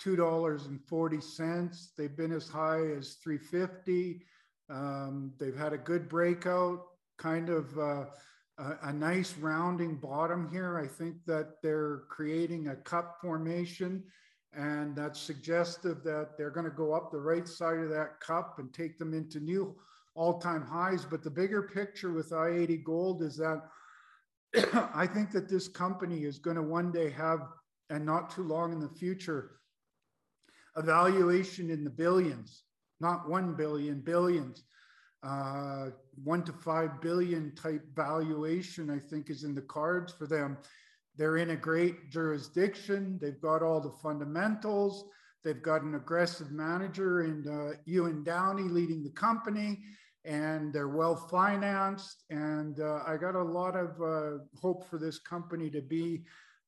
two 0.00 0.16
dollars 0.16 0.66
and 0.66 0.80
forty 0.88 1.20
cents. 1.20 1.92
They've 1.96 2.16
been 2.16 2.32
as 2.32 2.48
high 2.48 2.84
as 2.98 3.18
three 3.22 3.38
fifty. 3.38 4.22
Um, 4.70 5.32
they've 5.38 5.56
had 5.56 5.72
a 5.72 5.78
good 5.78 6.08
breakout, 6.08 6.82
kind 7.18 7.48
of 7.48 7.76
uh, 7.76 8.04
a, 8.58 8.76
a, 8.84 8.92
nice 8.92 9.36
rounding 9.36 9.96
bottom 9.96 10.48
here. 10.50 10.78
I 10.78 10.86
think 10.86 11.16
that 11.26 11.60
they're 11.62 12.02
creating 12.08 12.68
a 12.68 12.76
cup 12.76 13.18
formation 13.20 14.04
and 14.52 14.96
that's 14.96 15.20
suggestive 15.20 16.02
that 16.02 16.36
they're 16.36 16.50
going 16.50 16.64
to 16.64 16.70
go 16.70 16.92
up 16.92 17.10
the 17.10 17.20
right 17.20 17.46
side 17.46 17.78
of 17.78 17.88
that 17.90 18.20
cup 18.20 18.58
and 18.58 18.72
take 18.72 18.98
them 18.98 19.14
into 19.14 19.38
new 19.38 19.76
all-time 20.14 20.66
highs. 20.66 21.04
But 21.04 21.22
the 21.22 21.30
bigger 21.30 21.62
picture 21.62 22.12
with 22.12 22.32
I-80 22.32 22.82
Gold 22.82 23.22
is 23.22 23.36
that 23.36 23.62
I 24.94 25.06
think 25.06 25.30
that 25.32 25.48
this 25.48 25.68
company 25.68 26.24
is 26.24 26.38
going 26.38 26.56
to 26.56 26.62
one 26.62 26.90
day 26.90 27.10
have, 27.10 27.40
and 27.90 28.04
not 28.04 28.34
too 28.34 28.42
long 28.42 28.72
in 28.72 28.80
the 28.80 28.88
future, 28.88 29.52
a 30.74 30.82
valuation 30.82 31.70
in 31.70 31.84
the 31.84 31.90
billions, 31.90 32.64
not 33.00 33.28
1 33.28 33.54
billion, 33.54 34.00
billions 34.00 34.62
uh, 35.22 35.90
one 36.24 36.42
to 36.44 36.52
five 36.52 37.00
billion 37.00 37.54
type 37.54 37.84
valuation, 37.94 38.90
I 38.90 38.98
think, 38.98 39.30
is 39.30 39.44
in 39.44 39.54
the 39.54 39.62
cards 39.62 40.12
for 40.12 40.26
them. 40.26 40.56
They're 41.16 41.36
in 41.36 41.50
a 41.50 41.56
great 41.56 42.10
jurisdiction. 42.10 43.18
They've 43.20 43.40
got 43.40 43.62
all 43.62 43.80
the 43.80 43.94
fundamentals. 44.02 45.04
They've 45.44 45.62
got 45.62 45.82
an 45.82 45.94
aggressive 45.94 46.50
manager 46.50 47.20
and 47.20 47.46
uh, 47.46 47.76
Ewan 47.84 48.24
Downey 48.24 48.62
leading 48.62 49.02
the 49.02 49.10
company, 49.10 49.80
and 50.24 50.72
they're 50.72 50.88
well 50.88 51.16
financed. 51.16 52.24
And 52.30 52.80
uh, 52.80 53.00
I 53.06 53.16
got 53.16 53.34
a 53.34 53.42
lot 53.42 53.76
of 53.76 54.00
uh, 54.00 54.44
hope 54.60 54.88
for 54.88 54.98
this 54.98 55.18
company 55.18 55.70
to 55.70 55.82
be 55.82 56.22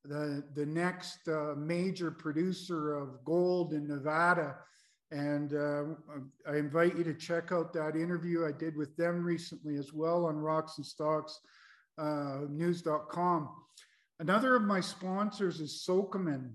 the, 0.05 0.43
the 0.55 0.65
next 0.65 1.27
uh, 1.27 1.53
major 1.55 2.11
producer 2.11 2.95
of 2.95 3.23
gold 3.25 3.73
in 3.73 3.87
Nevada 3.87 4.57
and 5.13 5.53
uh, 5.53 5.83
I 6.51 6.55
invite 6.57 6.97
you 6.97 7.03
to 7.03 7.13
check 7.13 7.51
out 7.51 7.71
that 7.73 7.95
interview 7.95 8.47
I 8.47 8.51
did 8.51 8.75
with 8.75 8.97
them 8.97 9.23
recently 9.23 9.77
as 9.77 9.93
well 9.93 10.25
on 10.25 10.37
rocks 10.37 10.77
and 10.77 10.85
stocks 10.85 11.39
uh, 11.99 12.39
news.com. 12.49 13.49
Another 14.19 14.55
of 14.55 14.63
my 14.63 14.79
sponsors 14.79 15.59
is 15.59 15.85
Sokoman. 15.87 16.53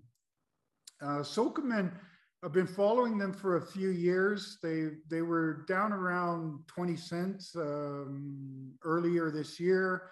Uh, 1.01 1.23
Sokoman, 1.23 1.92
I've 2.44 2.53
been 2.53 2.66
following 2.66 3.16
them 3.16 3.33
for 3.33 3.59
a 3.59 3.66
few 3.66 3.90
years. 3.90 4.59
They 4.61 4.88
they 5.09 5.23
were 5.23 5.64
down 5.68 5.92
around 5.92 6.61
20 6.66 6.97
cents 6.97 7.55
um, 7.55 8.73
earlier 8.85 9.31
this 9.31 9.61
year. 9.61 10.11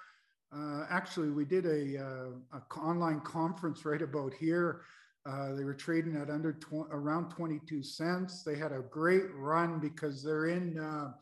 Uh, 0.55 0.87
actually, 0.89 1.31
we 1.31 1.45
did 1.45 1.67
a, 1.67 1.99
uh, 1.99 2.59
a, 2.59 2.79
online 2.79 3.21
conference 3.21 3.85
right 3.85 4.03
about 4.03 4.33
here 4.33 4.83
uh, 5.27 5.55
they 5.55 5.65
were 5.65 5.75
trading 5.75 6.17
at 6.17 6.31
under 6.31 6.53
tw- 6.53 6.89
around 6.91 7.31
22 7.31 7.83
cents. 7.83 8.43
They 8.43 8.57
had 8.57 8.73
a 8.73 8.85
great 8.91 9.35
run 9.35 9.81
because 9.81 10.23
they're 10.23 10.47
in 10.47 10.79
uh, 10.79 11.13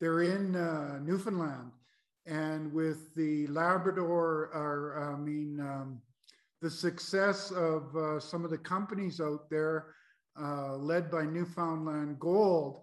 they're 0.00 0.22
in 0.22 0.56
uh, 0.56 0.98
Newfoundland, 1.02 1.70
And 2.26 2.72
with 2.72 3.14
the 3.14 3.46
Labrador, 3.46 4.50
or 4.52 5.14
I 5.14 5.16
mean, 5.18 5.60
um, 5.60 6.00
the 6.60 6.70
success 6.70 7.50
of 7.52 7.94
uh, 7.96 8.18
some 8.18 8.44
of 8.44 8.50
the 8.50 8.58
companies 8.58 9.20
out 9.20 9.48
there, 9.50 9.94
uh, 10.40 10.76
led 10.76 11.10
by 11.10 11.24
Newfoundland 11.24 12.18
Gold, 12.18 12.80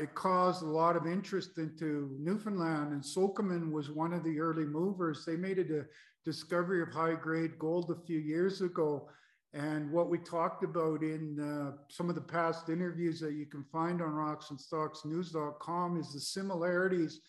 it 0.00 0.14
caused 0.14 0.62
a 0.62 0.66
lot 0.66 0.96
of 0.96 1.06
interest 1.06 1.58
into 1.58 2.16
Newfoundland, 2.18 2.92
and 2.92 3.02
Sokoman 3.02 3.70
was 3.70 3.90
one 3.90 4.12
of 4.12 4.24
the 4.24 4.40
early 4.40 4.64
movers. 4.64 5.24
They 5.24 5.36
made 5.36 5.58
a 5.58 5.84
discovery 6.24 6.82
of 6.82 6.88
high 6.88 7.14
grade 7.14 7.58
gold 7.58 7.90
a 7.90 8.06
few 8.06 8.18
years 8.18 8.60
ago. 8.60 9.08
And 9.54 9.90
what 9.90 10.10
we 10.10 10.18
talked 10.18 10.62
about 10.62 11.02
in 11.02 11.40
uh, 11.40 11.76
some 11.88 12.08
of 12.08 12.14
the 12.14 12.20
past 12.20 12.68
interviews 12.68 13.18
that 13.20 13.32
you 13.32 13.46
can 13.46 13.64
find 13.64 14.02
on 14.02 14.10
Rocks 14.10 14.50
and 14.50 14.60
Stocks 14.60 15.00
rocksandstocksnews.com 15.04 15.98
is 15.98 16.12
the 16.12 16.20
similarities 16.20 17.20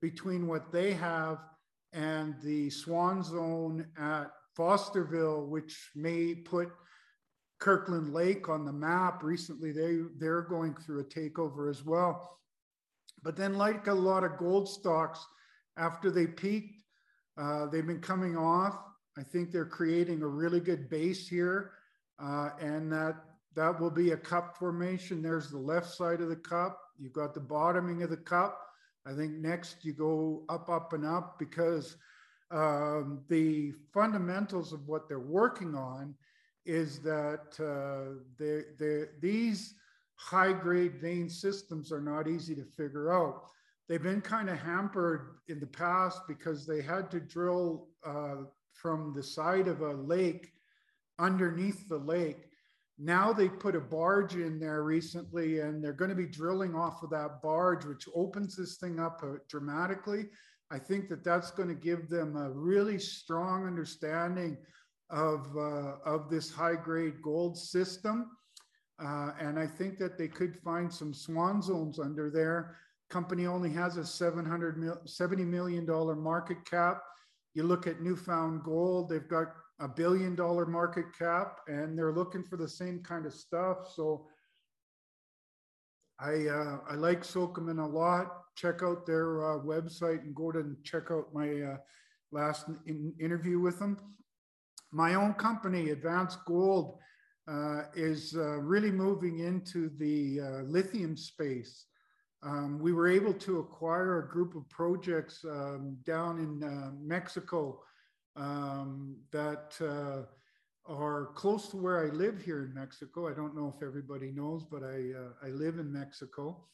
between 0.00 0.46
what 0.46 0.70
they 0.70 0.92
have 0.92 1.38
and 1.92 2.34
the 2.42 2.70
Swan 2.70 3.22
Zone 3.22 3.86
at 3.98 4.30
Fosterville, 4.56 5.48
which 5.48 5.90
may 5.96 6.34
put 6.34 6.70
Kirkland 7.58 8.12
Lake 8.12 8.48
on 8.48 8.64
the 8.64 8.72
map. 8.72 9.22
Recently, 9.22 9.72
they, 9.72 9.98
they're 10.18 10.42
going 10.42 10.74
through 10.74 11.00
a 11.00 11.04
takeover 11.04 11.70
as 11.70 11.84
well. 11.84 12.38
But 13.22 13.36
then, 13.36 13.54
like 13.54 13.86
a 13.86 13.94
lot 13.94 14.22
of 14.22 14.36
gold 14.36 14.68
stocks, 14.68 15.24
after 15.76 16.10
they 16.10 16.26
peaked, 16.26 16.82
uh, 17.36 17.66
they've 17.66 17.86
been 17.86 18.00
coming 18.00 18.36
off. 18.36 18.78
I 19.16 19.22
think 19.22 19.52
they're 19.52 19.64
creating 19.64 20.22
a 20.22 20.26
really 20.26 20.60
good 20.60 20.88
base 20.88 21.28
here, 21.28 21.72
uh, 22.18 22.50
and 22.60 22.92
that 22.92 23.16
that 23.54 23.80
will 23.80 23.90
be 23.90 24.10
a 24.10 24.16
cup 24.16 24.56
formation. 24.58 25.22
There's 25.22 25.50
the 25.50 25.58
left 25.58 25.90
side 25.90 26.20
of 26.20 26.28
the 26.28 26.36
cup. 26.36 26.80
You've 26.98 27.12
got 27.12 27.34
the 27.34 27.40
bottoming 27.40 28.02
of 28.02 28.10
the 28.10 28.16
cup. 28.16 28.60
I 29.06 29.12
think 29.14 29.32
next 29.32 29.84
you 29.84 29.92
go 29.92 30.44
up, 30.48 30.68
up, 30.68 30.92
and 30.92 31.04
up 31.04 31.38
because 31.38 31.96
um, 32.50 33.22
the 33.28 33.72
fundamentals 33.92 34.72
of 34.72 34.86
what 34.88 35.08
they're 35.08 35.20
working 35.20 35.74
on 35.74 36.14
is 36.64 37.00
that 37.00 37.54
uh, 37.60 38.20
they're, 38.38 38.64
they're, 38.78 39.10
these 39.20 39.74
high 40.16 40.52
grade 40.52 40.96
vein 41.00 41.28
systems 41.28 41.92
are 41.92 42.00
not 42.00 42.26
easy 42.26 42.54
to 42.54 42.64
figure 42.64 43.12
out. 43.12 43.42
They've 43.88 44.02
been 44.02 44.22
kind 44.22 44.48
of 44.48 44.58
hampered 44.58 45.36
in 45.48 45.60
the 45.60 45.66
past 45.66 46.20
because 46.26 46.66
they 46.66 46.80
had 46.80 47.10
to 47.10 47.20
drill 47.20 47.88
uh, 48.04 48.44
from 48.84 49.14
the 49.16 49.22
side 49.22 49.66
of 49.66 49.80
a 49.80 49.94
lake 49.94 50.52
underneath 51.18 51.88
the 51.88 51.96
lake. 51.96 52.50
Now 52.98 53.32
they 53.32 53.48
put 53.48 53.74
a 53.74 53.80
barge 53.80 54.34
in 54.34 54.60
there 54.60 54.82
recently 54.82 55.60
and 55.60 55.82
they're 55.82 55.94
going 55.94 56.10
to 56.10 56.14
be 56.14 56.26
drilling 56.26 56.74
off 56.74 57.02
of 57.02 57.08
that 57.08 57.40
barge, 57.40 57.86
which 57.86 58.06
opens 58.14 58.54
this 58.54 58.76
thing 58.76 59.00
up 59.00 59.22
uh, 59.24 59.38
dramatically. 59.48 60.26
I 60.70 60.78
think 60.78 61.08
that 61.08 61.24
that's 61.24 61.50
going 61.50 61.70
to 61.70 61.74
give 61.74 62.10
them 62.10 62.36
a 62.36 62.50
really 62.50 62.98
strong 62.98 63.66
understanding 63.66 64.58
of, 65.08 65.46
uh, 65.56 65.94
of 66.04 66.28
this 66.28 66.52
high 66.52 66.76
grade 66.76 67.22
gold 67.22 67.56
system. 67.56 68.32
Uh, 69.02 69.30
and 69.40 69.58
I 69.58 69.66
think 69.66 69.96
that 69.98 70.18
they 70.18 70.28
could 70.28 70.58
find 70.58 70.92
some 70.92 71.14
swan 71.14 71.62
zones 71.62 71.98
under 71.98 72.30
there. 72.30 72.76
Company 73.08 73.46
only 73.46 73.70
has 73.70 73.96
a 73.96 74.04
700 74.04 74.76
mil, 74.76 75.00
$70 75.06 75.46
million 75.46 75.86
market 76.20 76.58
cap. 76.66 77.02
You 77.54 77.62
look 77.62 77.86
at 77.86 78.00
Newfound 78.00 78.62
Gold, 78.64 79.08
they've 79.08 79.28
got 79.28 79.48
a 79.80 79.88
billion 79.88 80.34
dollar 80.34 80.66
market 80.66 81.06
cap 81.18 81.58
and 81.66 81.96
they're 81.98 82.12
looking 82.12 82.44
for 82.44 82.56
the 82.56 82.68
same 82.68 83.02
kind 83.02 83.26
of 83.26 83.34
stuff. 83.34 83.92
So 83.94 84.26
I, 86.20 86.46
uh, 86.46 86.78
I 86.88 86.94
like 86.94 87.22
Sokoman 87.22 87.82
a 87.82 87.86
lot. 87.86 88.26
Check 88.56 88.82
out 88.82 89.06
their 89.06 89.44
uh, 89.44 89.58
website 89.58 90.22
and 90.22 90.34
go 90.34 90.52
to 90.52 90.60
and 90.60 90.76
check 90.84 91.10
out 91.10 91.34
my 91.34 91.62
uh, 91.62 91.76
last 92.30 92.66
in 92.86 93.12
interview 93.20 93.58
with 93.58 93.78
them 93.78 93.98
my 94.94 95.14
own 95.14 95.34
company, 95.34 95.90
Advanced 95.90 96.38
Gold, 96.46 96.98
uh, 97.48 97.82
is 97.96 98.34
uh, 98.36 98.58
really 98.60 98.92
moving 98.92 99.40
into 99.40 99.90
the 99.98 100.40
uh, 100.40 100.62
lithium 100.62 101.16
space. 101.16 101.86
Um, 102.44 102.78
we 102.78 102.92
were 102.92 103.08
able 103.08 103.32
to 103.32 103.58
acquire 103.60 104.18
a 104.18 104.28
group 104.28 104.54
of 104.54 104.68
projects 104.68 105.44
um, 105.48 105.96
down 106.04 106.38
in 106.38 106.62
uh, 106.62 106.90
Mexico 107.00 107.80
um, 108.36 109.16
that 109.32 109.74
uh, 109.80 110.26
are 110.86 111.30
close 111.34 111.68
to 111.68 111.78
where 111.78 112.06
I 112.06 112.10
live 112.10 112.42
here 112.42 112.64
in 112.64 112.74
Mexico. 112.74 113.28
I 113.28 113.32
don't 113.32 113.56
know 113.56 113.72
if 113.74 113.82
everybody 113.82 114.30
knows, 114.30 114.62
but 114.62 114.82
I, 114.82 115.12
uh, 115.18 115.46
I 115.46 115.48
live 115.52 115.78
in 115.78 115.90
Mexico. 115.90 116.66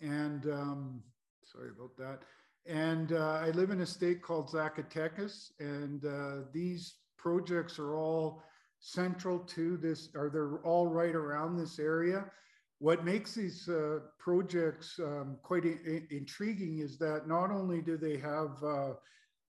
And 0.00 0.46
um, 0.46 1.02
sorry 1.44 1.68
about 1.68 1.98
that. 1.98 2.20
And 2.66 3.12
I 3.12 3.50
live 3.50 3.70
in 3.70 3.82
a 3.82 3.86
state 3.86 4.22
called 4.22 4.50
Zacatecas. 4.50 5.50
And 5.58 6.02
these 6.52 6.94
projects 7.18 7.78
are 7.78 7.96
all 7.96 8.42
central 8.78 9.38
to 9.38 9.76
this, 9.76 10.08
or 10.14 10.30
they're 10.30 10.58
all 10.64 10.86
right 10.86 11.14
around 11.14 11.58
this 11.58 11.78
area. 11.78 12.24
What 12.80 13.04
makes 13.04 13.34
these 13.34 13.68
uh, 13.68 13.98
projects 14.18 14.98
um, 14.98 15.36
quite 15.42 15.64
intriguing 15.64 16.78
is 16.78 16.96
that 16.98 17.28
not 17.28 17.50
only 17.50 17.82
do 17.82 17.98
they 17.98 18.16
have 18.16 18.56
uh, 18.64 18.92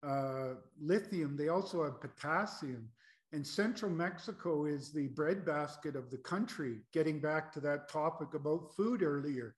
uh, 0.04 0.56
lithium, 0.82 1.38
they 1.38 1.50
also 1.50 1.84
have 1.84 2.02
potassium. 2.02 2.90
And 3.32 3.46
central 3.46 3.92
Mexico 3.92 4.66
is 4.66 4.92
the 4.92 5.10
breadbasket 5.10 5.96
of 5.96 6.10
the 6.10 6.18
country, 6.18 6.78
getting 6.92 7.22
back 7.22 7.54
to 7.54 7.60
that 7.60 7.88
topic 7.88 8.34
about 8.34 8.76
food 8.76 9.04
earlier. 9.04 9.54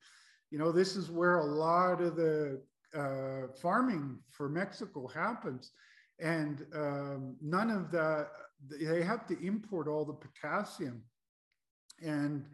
You 0.50 0.60
know, 0.60 0.74
this 0.74 0.98
is 0.98 1.10
where 1.10 1.38
a 1.38 1.46
lot 1.46 2.02
of 2.02 2.18
the 2.18 2.62
uh, 2.94 3.54
farming 3.62 4.20
for 4.30 4.50
Mexico 4.50 5.08
happens 5.08 5.72
and 6.20 6.66
um, 6.76 7.38
none 7.42 7.70
of 7.70 7.90
that 7.92 8.28
they 8.70 9.02
have 9.02 9.26
to 9.28 9.40
import 9.46 9.88
all 9.88 10.04
the 10.04 10.14
potassium 10.14 11.02
and 12.02 12.46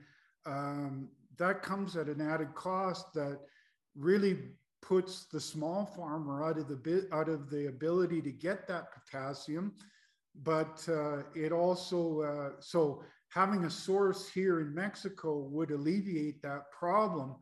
um, 0.47 1.09
that 1.37 1.61
comes 1.61 1.95
at 1.95 2.07
an 2.07 2.21
added 2.21 2.53
cost 2.55 3.13
that 3.13 3.39
really 3.95 4.37
puts 4.81 5.25
the 5.25 5.39
small 5.39 5.85
farmer 5.85 6.43
out 6.43 6.57
of 6.57 6.67
the 6.67 7.07
out 7.11 7.29
of 7.29 7.49
the 7.49 7.67
ability 7.67 8.21
to 8.21 8.31
get 8.31 8.67
that 8.67 8.87
potassium 8.91 9.73
but 10.43 10.87
uh, 10.87 11.23
it 11.35 11.51
also 11.51 12.21
uh, 12.21 12.49
so 12.59 13.03
having 13.29 13.65
a 13.65 13.69
source 13.69 14.29
here 14.29 14.61
in 14.61 14.73
mexico 14.73 15.39
would 15.39 15.71
alleviate 15.71 16.41
that 16.41 16.71
problem 16.71 17.35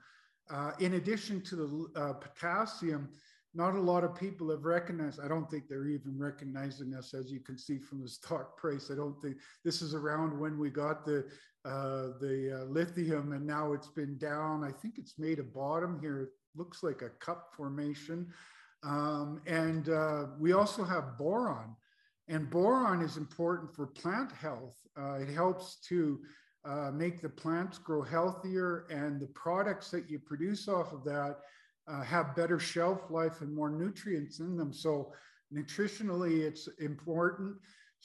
uh, 0.50 0.72
in 0.80 0.94
addition 0.94 1.42
to 1.42 1.56
the 1.56 2.00
uh, 2.00 2.14
potassium 2.14 3.10
not 3.56 3.74
a 3.74 3.80
lot 3.80 4.04
of 4.04 4.14
people 4.14 4.52
have 4.52 4.66
recognized. 4.66 5.22
I 5.24 5.30
don't 5.30 5.50
think 5.50 5.70
they're 5.70 5.88
even 5.88 6.20
recognizing 6.20 6.94
us, 6.94 7.14
as 7.14 7.32
you 7.32 7.40
can 7.40 7.58
see 7.58 7.80
from 7.80 8.02
the 8.02 8.08
stock 8.10 8.58
price. 8.58 8.92
I 8.92 8.96
don't 8.96 9.20
think 9.22 9.38
this 9.64 9.82
is 9.82 9.94
around 9.94 10.38
when 10.38 10.60
we 10.60 10.70
got 10.70 11.06
the 11.06 11.26
uh, 11.66 12.10
the 12.22 12.62
uh, 12.62 12.66
lithium, 12.66 13.32
and 13.32 13.46
now 13.46 13.74
it's 13.74 13.88
been 13.88 14.18
down. 14.20 14.64
I 14.64 14.72
think 14.72 15.00
it's 15.00 15.18
made 15.18 15.40
a 15.40 15.44
bottom 15.44 16.00
here. 16.00 16.22
It 16.22 16.30
looks 16.56 16.84
like 16.84 17.02
a 17.02 17.10
cup 17.10 17.54
formation, 17.58 18.32
um, 18.84 19.42
and 19.48 19.90
uh, 19.90 20.26
we 20.40 20.54
also 20.54 20.84
have 20.84 21.18
boron, 21.18 21.76
and 22.28 22.52
boron 22.52 23.02
is 23.02 23.18
important 23.18 23.74
for 23.76 23.88
plant 23.88 24.32
health. 24.32 24.78
Uh, 24.96 25.16
it 25.16 25.30
helps 25.30 25.78
to 25.88 26.20
uh, 26.66 26.92
make 26.94 27.20
the 27.20 27.30
plants 27.30 27.80
grow 27.80 28.04
healthier, 28.04 28.86
and 28.92 29.20
the 29.20 29.28
products 29.28 29.90
that 29.90 30.08
you 30.08 30.20
produce 30.20 30.68
off 30.68 30.94
of 30.94 31.04
that 31.04 31.38
have 32.04 32.36
better 32.36 32.60
shelf 32.60 33.10
life 33.10 33.42
and 33.42 33.54
more 33.54 33.70
nutrients 33.70 34.40
in 34.40 34.56
them. 34.56 34.72
So 34.74 35.14
nutritionally, 35.52 36.42
it's 36.42 36.68
important. 36.80 37.56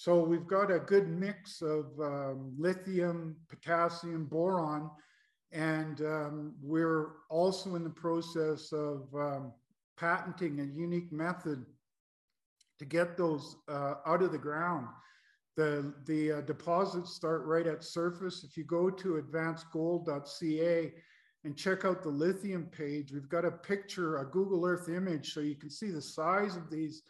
So 0.01 0.25
we've 0.25 0.47
got 0.47 0.71
a 0.71 0.79
good 0.79 1.11
mix 1.11 1.61
of 1.61 1.85
um, 2.01 2.55
lithium, 2.57 3.37
potassium, 3.51 4.25
boron, 4.25 4.91
and 5.53 6.01
um, 6.01 6.55
we're 6.63 7.09
also 7.29 7.75
in 7.75 7.85
the 7.85 7.91
process 7.91 8.73
of 8.73 9.03
um, 9.15 9.53
patenting 9.99 10.59
a 10.61 10.65
unique 10.65 11.13
method 11.13 11.67
to 12.79 12.87
get 12.87 13.19
those 13.19 13.57
uh, 13.69 13.97
out 14.07 14.23
of 14.23 14.33
the 14.33 14.39
ground. 14.39 14.87
The, 15.59 15.93
the 16.07 16.33
uh, 16.33 16.41
deposits 16.41 17.13
start 17.13 17.45
right 17.45 17.67
at 17.67 17.85
surface. 17.85 18.43
If 18.43 18.57
you 18.57 18.65
go 18.65 18.89
to 18.89 19.23
advancedgold.ca, 19.23 20.95
and 21.45 21.57
check 21.57 21.85
out 21.85 22.03
the 22.03 22.09
lithium 22.09 22.65
page. 22.67 23.13
We've 23.13 23.29
got 23.29 23.47
a 23.47 23.51
picture, 23.51 24.19
a 24.19 24.27
Google 24.27 24.65
Earth 24.67 24.89
image, 24.89 25.33
so 25.33 25.41
you 25.41 25.57
can 25.57 25.71
see 25.71 25.91
the 25.91 26.01
size 26.01 26.55
of 26.57 26.71
these 26.71 27.03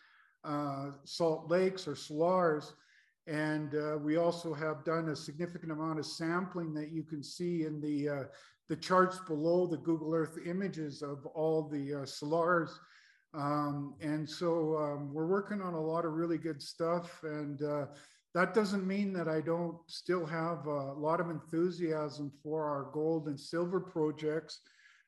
uh, 0.44 0.90
salt 1.04 1.50
lakes 1.50 1.86
or 1.86 1.94
salars. 1.94 2.72
And 3.26 3.74
uh, 3.74 3.98
we 3.98 4.16
also 4.16 4.52
have 4.54 4.84
done 4.84 5.10
a 5.10 5.16
significant 5.16 5.72
amount 5.72 5.98
of 5.98 6.06
sampling 6.06 6.74
that 6.74 6.90
you 6.90 7.02
can 7.02 7.22
see 7.22 7.64
in 7.64 7.80
the, 7.80 8.08
uh, 8.08 8.24
the 8.68 8.76
charts 8.76 9.18
below 9.20 9.66
the 9.66 9.76
Google 9.76 10.14
Earth 10.14 10.38
images 10.44 11.02
of 11.02 11.26
all 11.26 11.68
the 11.68 12.02
uh, 12.02 12.06
salars. 12.06 12.78
Um, 13.34 13.94
and 14.00 14.28
so 14.28 14.76
um, 14.76 15.14
we're 15.14 15.26
working 15.26 15.62
on 15.62 15.74
a 15.74 15.80
lot 15.80 16.04
of 16.04 16.14
really 16.14 16.38
good 16.38 16.60
stuff. 16.60 17.20
And 17.22 17.62
uh, 17.62 17.86
that 18.34 18.54
doesn't 18.54 18.86
mean 18.86 19.12
that 19.12 19.28
I 19.28 19.40
don't 19.40 19.76
still 19.86 20.26
have 20.26 20.66
a 20.66 20.92
lot 20.92 21.20
of 21.20 21.30
enthusiasm 21.30 22.32
for 22.42 22.64
our 22.64 22.90
gold 22.92 23.28
and 23.28 23.38
silver 23.38 23.80
projects. 23.80 24.60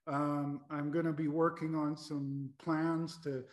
Um, 0.07 0.61
I'm 0.71 0.91
going 0.91 1.07
to 1.07 1.13
be 1.13 1.29
working 1.29 1.75
on 1.75 1.97
some 1.97 2.51
plans 2.59 3.19
to 3.23 3.45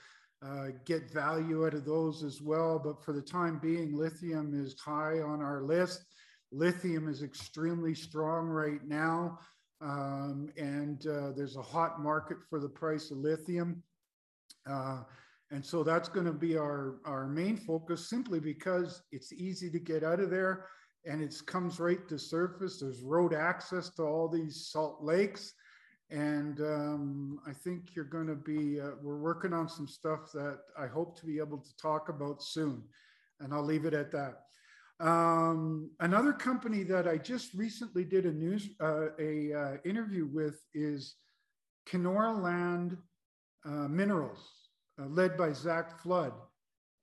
uh, 0.45 0.67
get 0.85 1.11
value 1.11 1.65
out 1.65 1.73
of 1.73 1.85
those 1.85 2.23
as 2.23 2.41
well. 2.41 2.79
But 2.79 3.03
for 3.03 3.13
the 3.13 3.21
time 3.21 3.59
being, 3.59 3.95
lithium 3.95 4.53
is 4.53 4.79
high 4.79 5.19
on 5.19 5.41
our 5.41 5.61
list. 5.61 6.05
Lithium 6.51 7.07
is 7.07 7.23
extremely 7.23 7.93
strong 7.93 8.47
right 8.47 8.83
now. 8.85 9.39
Um, 9.81 10.49
and 10.57 11.05
uh, 11.07 11.31
there's 11.35 11.55
a 11.55 11.61
hot 11.61 12.01
market 12.01 12.37
for 12.49 12.59
the 12.59 12.69
price 12.69 13.11
of 13.11 13.17
lithium. 13.17 13.83
Uh, 14.69 15.03
and 15.51 15.65
so 15.65 15.83
that's 15.83 16.09
going 16.09 16.25
to 16.25 16.33
be 16.33 16.57
our, 16.57 16.97
our 17.05 17.27
main 17.27 17.57
focus 17.57 18.09
simply 18.09 18.39
because 18.39 19.01
it's 19.11 19.33
easy 19.33 19.69
to 19.69 19.79
get 19.79 20.03
out 20.03 20.19
of 20.19 20.29
there 20.29 20.65
and 21.05 21.21
it 21.21 21.33
comes 21.47 21.79
right 21.79 22.07
to 22.07 22.19
surface. 22.19 22.79
There's 22.79 23.01
road 23.01 23.33
access 23.33 23.89
to 23.95 24.03
all 24.03 24.27
these 24.27 24.67
salt 24.69 24.99
lakes. 25.01 25.53
And 26.11 26.59
um, 26.61 27.39
I 27.45 27.53
think 27.53 27.95
you're 27.95 28.05
going 28.05 28.27
to 28.27 28.35
be, 28.35 28.81
uh, 28.81 28.91
we're 29.01 29.19
working 29.19 29.53
on 29.53 29.69
some 29.69 29.87
stuff 29.87 30.31
that 30.33 30.59
I 30.77 30.87
hope 30.87 31.19
to 31.19 31.25
be 31.25 31.37
able 31.37 31.59
to 31.59 31.77
talk 31.77 32.09
about 32.09 32.41
soon. 32.41 32.83
And 33.39 33.53
I'll 33.53 33.63
leave 33.63 33.85
it 33.85 33.93
at 33.93 34.11
that. 34.11 34.41
Um, 34.99 35.91
another 35.99 36.33
company 36.33 36.83
that 36.83 37.07
I 37.07 37.17
just 37.17 37.53
recently 37.53 38.03
did 38.03 38.25
a 38.25 38.31
news, 38.31 38.69
uh, 38.81 39.09
a 39.19 39.53
uh, 39.53 39.77
interview 39.85 40.25
with 40.25 40.61
is 40.73 41.15
Kenorland 41.87 42.97
uh, 43.65 43.87
Minerals, 43.87 44.39
uh, 44.99 45.05
led 45.05 45.37
by 45.37 45.53
Zach 45.53 45.99
Flood. 46.01 46.33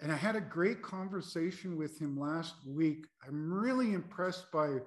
And 0.00 0.12
I 0.12 0.16
had 0.16 0.36
a 0.36 0.40
great 0.40 0.82
conversation 0.82 1.76
with 1.76 1.98
him 1.98 2.18
last 2.18 2.54
week. 2.66 3.06
I'm 3.26 3.50
really 3.50 3.94
impressed 3.94 4.52
by 4.52 4.78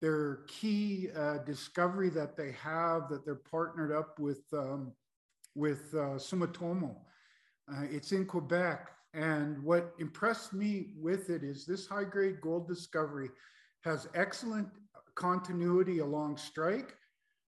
their 0.00 0.40
key 0.46 1.08
uh, 1.16 1.38
discovery 1.38 2.08
that 2.10 2.36
they 2.36 2.52
have 2.52 3.08
that 3.08 3.24
they're 3.24 3.34
partnered 3.34 3.92
up 3.92 4.18
with 4.18 4.42
um, 4.52 4.92
with 5.54 5.92
uh, 5.94 6.18
Sumitomo. 6.18 6.94
Uh, 7.70 7.84
it's 7.90 8.12
in 8.12 8.24
Quebec, 8.24 8.88
and 9.14 9.62
what 9.62 9.94
impressed 9.98 10.52
me 10.52 10.92
with 10.96 11.30
it 11.30 11.42
is 11.42 11.66
this 11.66 11.86
high 11.86 12.04
grade 12.04 12.40
gold 12.40 12.68
discovery 12.68 13.28
has 13.82 14.08
excellent 14.14 14.68
continuity 15.14 15.98
along 15.98 16.36
strike, 16.36 16.94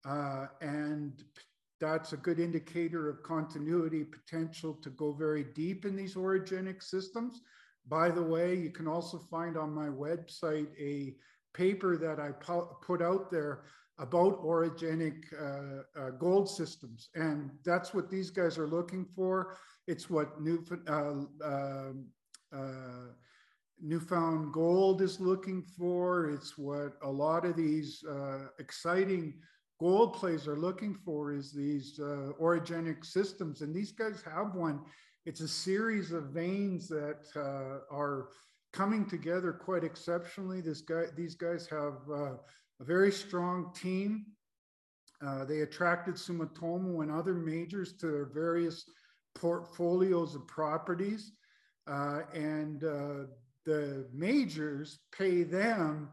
uh, 0.06 0.46
and 0.60 1.24
that's 1.80 2.12
a 2.12 2.16
good 2.16 2.40
indicator 2.40 3.08
of 3.08 3.22
continuity 3.22 4.04
potential 4.04 4.74
to 4.74 4.90
go 4.90 5.12
very 5.12 5.44
deep 5.54 5.84
in 5.84 5.96
these 5.96 6.14
orogenic 6.14 6.82
systems. 6.82 7.40
By 7.88 8.10
the 8.10 8.22
way, 8.22 8.54
you 8.54 8.70
can 8.70 8.86
also 8.86 9.18
find 9.30 9.56
on 9.56 9.72
my 9.72 9.88
website 9.88 10.68
a 10.78 11.14
paper 11.54 11.96
that 11.96 12.20
I 12.20 12.30
put 12.82 13.02
out 13.02 13.30
there 13.30 13.64
about 13.98 14.42
orogenic 14.42 15.24
uh, 15.34 16.00
uh, 16.00 16.10
gold 16.10 16.48
systems. 16.48 17.08
And 17.14 17.50
that's 17.64 17.92
what 17.92 18.08
these 18.08 18.30
guys 18.30 18.56
are 18.58 18.68
looking 18.68 19.04
for. 19.14 19.56
It's 19.86 20.08
what 20.08 20.40
New, 20.40 20.64
uh, 20.88 20.92
um, 21.44 22.06
uh, 22.52 23.12
Newfound 23.80 24.52
Gold 24.52 25.02
is 25.02 25.20
looking 25.20 25.62
for. 25.76 26.30
It's 26.30 26.56
what 26.56 26.92
a 27.02 27.10
lot 27.10 27.44
of 27.44 27.56
these 27.56 28.04
uh, 28.08 28.46
exciting 28.58 29.34
gold 29.80 30.14
plays 30.14 30.46
are 30.46 30.58
looking 30.58 30.94
for 31.04 31.32
is 31.32 31.52
these 31.52 31.98
uh, 31.98 32.32
orogenic 32.40 33.04
systems. 33.04 33.62
And 33.62 33.74
these 33.74 33.92
guys 33.92 34.22
have 34.32 34.54
one. 34.54 34.80
It's 35.26 35.40
a 35.40 35.48
series 35.48 36.12
of 36.12 36.30
veins 36.30 36.88
that 36.88 37.26
are 37.90 38.28
coming 38.72 39.06
together 39.06 39.52
quite 39.52 39.84
exceptionally. 39.84 40.60
This 40.60 40.80
guy, 40.80 41.04
these 41.16 41.34
guys 41.34 41.66
have 41.68 41.98
uh, 42.10 42.34
a 42.80 42.84
very 42.84 43.12
strong 43.12 43.72
team. 43.74 44.26
Uh, 45.24 45.44
they 45.44 45.60
attracted 45.60 46.14
Sumitomo 46.14 47.02
and 47.02 47.10
other 47.10 47.34
majors 47.34 47.94
to 47.94 48.06
their 48.06 48.26
various 48.26 48.84
portfolios 49.34 50.34
of 50.34 50.46
properties. 50.46 51.32
Uh, 51.86 52.20
and 52.34 52.84
uh, 52.84 53.24
the 53.64 54.06
majors 54.12 55.00
pay 55.10 55.42
them 55.42 56.10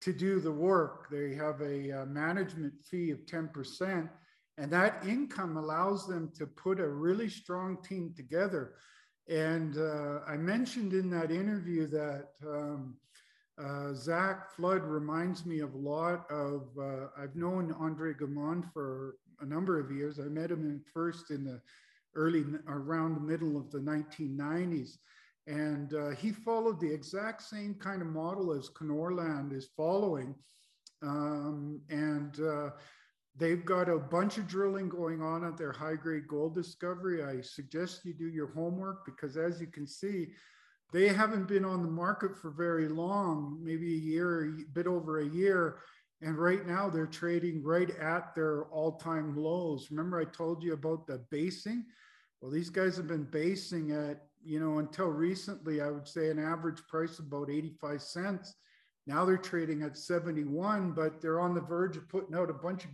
to 0.00 0.12
do 0.12 0.40
the 0.40 0.52
work. 0.52 1.08
They 1.10 1.34
have 1.34 1.60
a, 1.60 1.90
a 1.90 2.06
management 2.06 2.74
fee 2.84 3.10
of 3.10 3.24
10%. 3.24 4.08
And 4.58 4.70
that 4.70 5.04
income 5.06 5.56
allows 5.56 6.06
them 6.06 6.30
to 6.36 6.46
put 6.46 6.80
a 6.80 6.88
really 6.88 7.28
strong 7.28 7.78
team 7.82 8.12
together. 8.14 8.74
And 9.28 9.78
uh, 9.78 10.20
I 10.26 10.36
mentioned 10.36 10.92
in 10.92 11.10
that 11.10 11.30
interview 11.30 11.86
that 11.88 12.30
um, 12.46 12.96
uh, 13.62 13.94
Zach 13.94 14.50
Flood 14.50 14.82
reminds 14.82 15.46
me 15.46 15.60
of 15.60 15.74
a 15.74 15.78
lot 15.78 16.30
of, 16.30 16.68
uh, 16.80 17.06
I've 17.16 17.36
known 17.36 17.74
Andre 17.78 18.14
Gaumond 18.14 18.72
for 18.72 19.16
a 19.40 19.46
number 19.46 19.78
of 19.78 19.90
years. 19.90 20.18
I 20.18 20.24
met 20.24 20.50
him 20.50 20.64
in 20.64 20.80
first 20.92 21.30
in 21.30 21.44
the 21.44 21.60
early, 22.14 22.44
around 22.68 23.14
the 23.14 23.20
middle 23.20 23.56
of 23.56 23.70
the 23.70 23.78
1990s. 23.78 24.98
And 25.46 25.94
uh, 25.94 26.10
he 26.10 26.32
followed 26.32 26.80
the 26.80 26.92
exact 26.92 27.42
same 27.42 27.74
kind 27.74 28.00
of 28.00 28.08
model 28.08 28.52
as 28.52 28.70
Kenorland 28.70 29.52
is 29.52 29.68
following. 29.76 30.34
Um, 31.02 31.80
and 31.90 32.38
uh, 32.40 32.70
They've 33.34 33.64
got 33.64 33.88
a 33.88 33.98
bunch 33.98 34.36
of 34.36 34.46
drilling 34.46 34.88
going 34.88 35.22
on 35.22 35.44
at 35.44 35.56
their 35.56 35.72
high 35.72 35.94
grade 35.96 36.28
gold 36.28 36.54
discovery. 36.54 37.24
I 37.24 37.40
suggest 37.40 38.04
you 38.04 38.12
do 38.12 38.28
your 38.28 38.52
homework 38.52 39.06
because, 39.06 39.36
as 39.36 39.60
you 39.60 39.66
can 39.66 39.86
see, 39.86 40.28
they 40.92 41.08
haven't 41.08 41.48
been 41.48 41.64
on 41.64 41.82
the 41.82 41.90
market 41.90 42.36
for 42.36 42.50
very 42.50 42.88
long, 42.88 43.58
maybe 43.62 43.94
a 43.94 43.98
year, 43.98 44.44
a 44.44 44.72
bit 44.74 44.86
over 44.86 45.20
a 45.20 45.26
year. 45.26 45.78
And 46.20 46.38
right 46.38 46.66
now 46.66 46.90
they're 46.90 47.06
trading 47.06 47.64
right 47.64 47.90
at 47.98 48.34
their 48.34 48.64
all 48.64 48.92
time 48.92 49.34
lows. 49.34 49.88
Remember, 49.90 50.20
I 50.20 50.24
told 50.24 50.62
you 50.62 50.74
about 50.74 51.06
the 51.06 51.24
basing? 51.30 51.86
Well, 52.40 52.52
these 52.52 52.70
guys 52.70 52.96
have 52.96 53.08
been 53.08 53.24
basing 53.24 53.92
at, 53.92 54.26
you 54.44 54.60
know, 54.60 54.78
until 54.78 55.06
recently, 55.06 55.80
I 55.80 55.90
would 55.90 56.06
say 56.06 56.28
an 56.30 56.38
average 56.38 56.86
price 56.86 57.18
of 57.18 57.26
about 57.26 57.50
85 57.50 58.02
cents. 58.02 58.54
Now 59.06 59.24
they're 59.24 59.36
trading 59.36 59.82
at 59.82 59.96
71, 59.96 60.92
but 60.92 61.20
they're 61.20 61.40
on 61.40 61.54
the 61.54 61.60
verge 61.60 61.96
of 61.96 62.08
putting 62.08 62.36
out 62.36 62.50
a 62.50 62.54
bunch 62.54 62.84
of 62.84 62.90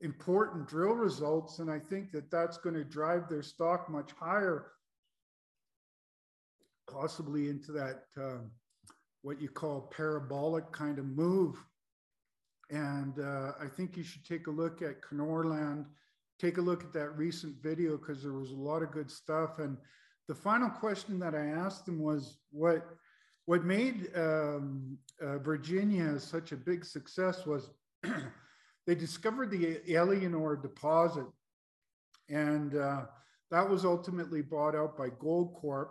important 0.00 0.66
drill 0.66 0.94
results. 0.94 1.58
And 1.58 1.70
I 1.70 1.78
think 1.78 2.10
that 2.12 2.30
that's 2.30 2.56
going 2.56 2.74
to 2.74 2.84
drive 2.84 3.28
their 3.28 3.42
stock 3.42 3.88
much 3.90 4.12
higher, 4.18 4.66
possibly 6.90 7.48
into 7.48 7.72
that, 7.72 8.04
um, 8.16 8.50
what 9.22 9.40
you 9.40 9.48
call 9.48 9.92
parabolic 9.94 10.72
kind 10.72 10.98
of 10.98 11.04
move. 11.04 11.62
And 12.70 13.18
uh, 13.18 13.52
I 13.60 13.66
think 13.66 13.96
you 13.96 14.04
should 14.04 14.24
take 14.24 14.46
a 14.46 14.50
look 14.50 14.80
at 14.80 15.02
Kenorland, 15.02 15.86
take 16.38 16.58
a 16.58 16.62
look 16.62 16.84
at 16.84 16.92
that 16.92 17.16
recent 17.16 17.56
video 17.62 17.96
because 17.96 18.22
there 18.22 18.32
was 18.32 18.50
a 18.52 18.54
lot 18.54 18.82
of 18.82 18.92
good 18.92 19.10
stuff. 19.10 19.58
And 19.58 19.76
the 20.28 20.34
final 20.34 20.70
question 20.70 21.18
that 21.18 21.34
I 21.34 21.46
asked 21.46 21.86
them 21.86 22.00
was 22.00 22.38
what, 22.52 22.86
what 23.46 23.64
made 23.64 24.08
um, 24.14 24.96
uh, 25.20 25.38
Virginia 25.38 26.18
such 26.20 26.52
a 26.52 26.56
big 26.56 26.84
success 26.84 27.44
was 27.44 27.70
they 28.86 28.94
discovered 28.94 29.50
the 29.50 29.80
Éléonore 29.88 30.60
deposit, 30.60 31.26
and 32.28 32.74
uh, 32.76 33.02
that 33.50 33.68
was 33.68 33.84
ultimately 33.84 34.42
bought 34.42 34.74
out 34.74 34.96
by 34.96 35.08
Goldcorp, 35.10 35.90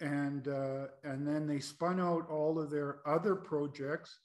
and 0.00 0.48
uh, 0.48 0.86
and 1.04 1.26
then 1.26 1.46
they 1.46 1.60
spun 1.60 2.00
out 2.00 2.28
all 2.30 2.60
of 2.60 2.70
their 2.70 3.00
other 3.06 3.34
projects. 3.34 4.18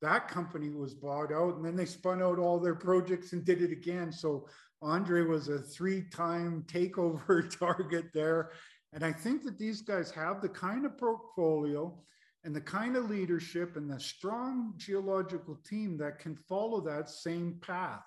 That 0.00 0.28
company 0.28 0.70
was 0.70 0.94
bought 0.94 1.32
out, 1.32 1.56
and 1.56 1.64
then 1.64 1.76
they 1.76 1.86
spun 1.86 2.22
out 2.22 2.38
all 2.38 2.58
their 2.58 2.74
projects 2.74 3.32
and 3.32 3.44
did 3.44 3.62
it 3.62 3.70
again. 3.70 4.12
So 4.12 4.48
Andre 4.80 5.22
was 5.22 5.48
a 5.48 5.60
three-time 5.60 6.64
takeover 6.66 7.48
target 7.58 8.06
there, 8.12 8.50
and 8.92 9.04
I 9.04 9.12
think 9.12 9.42
that 9.44 9.58
these 9.58 9.80
guys 9.80 10.10
have 10.10 10.40
the 10.40 10.48
kind 10.48 10.84
of 10.84 10.98
portfolio 10.98 11.96
and 12.44 12.54
the 12.54 12.60
kind 12.60 12.96
of 12.96 13.08
leadership 13.08 13.76
and 13.76 13.90
the 13.90 14.00
strong 14.00 14.74
geological 14.76 15.56
team 15.64 15.96
that 15.98 16.18
can 16.18 16.34
follow 16.34 16.80
that 16.80 17.08
same 17.08 17.58
path. 17.60 18.02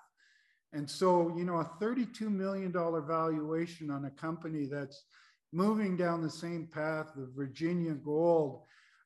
And 0.72 0.88
so, 0.88 1.34
you 1.36 1.44
know, 1.44 1.56
a 1.56 1.70
$32 1.80 2.22
million 2.30 2.72
valuation 2.72 3.90
on 3.90 4.04
a 4.04 4.10
company 4.10 4.66
that's 4.66 5.04
moving 5.52 5.96
down 5.96 6.22
the 6.22 6.30
same 6.30 6.66
path 6.66 7.16
of 7.16 7.30
Virginia 7.34 7.94
Gold, 7.94 8.62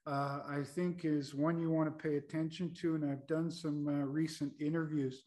uh, 0.06 0.40
I 0.48 0.62
think 0.64 1.04
is 1.04 1.34
one 1.34 1.60
you 1.60 1.70
want 1.70 1.86
to 1.96 2.02
pay 2.08 2.16
attention 2.16 2.74
to. 2.80 2.96
And 2.96 3.08
I've 3.08 3.26
done 3.28 3.50
some 3.50 3.86
uh, 3.86 4.04
recent 4.06 4.52
interviews. 4.58 5.22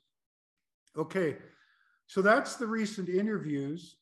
Okay, 0.97 1.37
so 2.07 2.21
that's 2.21 2.55
the 2.55 2.67
recent 2.67 3.07
interviews. 3.07 3.95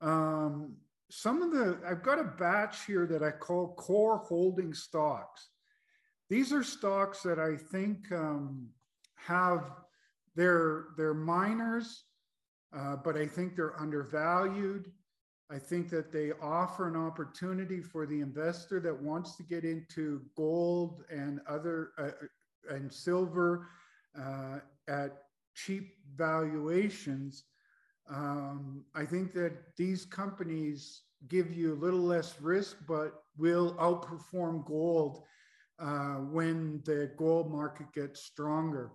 Um, 0.00 0.76
some 1.10 1.42
of 1.42 1.52
the, 1.52 1.78
I've 1.86 2.02
got 2.02 2.18
a 2.18 2.24
batch 2.24 2.84
here 2.84 3.06
that 3.06 3.22
I 3.22 3.30
call 3.30 3.74
core 3.74 4.18
holding 4.18 4.74
stocks. 4.74 5.48
These 6.28 6.52
are 6.52 6.64
stocks 6.64 7.22
that 7.22 7.38
I 7.38 7.56
think 7.56 8.10
um, 8.10 8.68
have, 9.14 9.70
they're, 10.34 10.86
they're 10.96 11.14
miners, 11.14 12.04
uh, 12.76 12.96
but 12.96 13.16
I 13.16 13.26
think 13.26 13.54
they're 13.54 13.80
undervalued. 13.80 14.90
I 15.50 15.58
think 15.60 15.90
that 15.90 16.10
they 16.12 16.32
offer 16.42 16.88
an 16.88 16.96
opportunity 16.96 17.80
for 17.80 18.04
the 18.04 18.20
investor 18.20 18.80
that 18.80 19.00
wants 19.00 19.36
to 19.36 19.44
get 19.44 19.64
into 19.64 20.22
gold 20.36 21.04
and 21.08 21.40
other 21.48 21.90
uh, 21.98 22.10
and 22.68 22.92
silver 22.92 23.68
uh, 24.20 24.58
at 24.88 25.18
cheap 25.54 25.94
valuations 26.16 27.44
um, 28.08 28.84
I 28.94 29.04
think 29.04 29.32
that 29.34 29.76
these 29.76 30.04
companies 30.04 31.02
give 31.28 31.52
you 31.52 31.72
a 31.72 31.82
little 31.82 32.00
less 32.00 32.40
risk, 32.40 32.76
but 32.86 33.22
will 33.36 33.74
outperform 33.74 34.64
gold 34.64 35.24
uh, 35.78 36.16
when 36.16 36.80
the 36.84 37.10
gold 37.16 37.50
market 37.50 37.92
gets 37.92 38.22
stronger. 38.22 38.92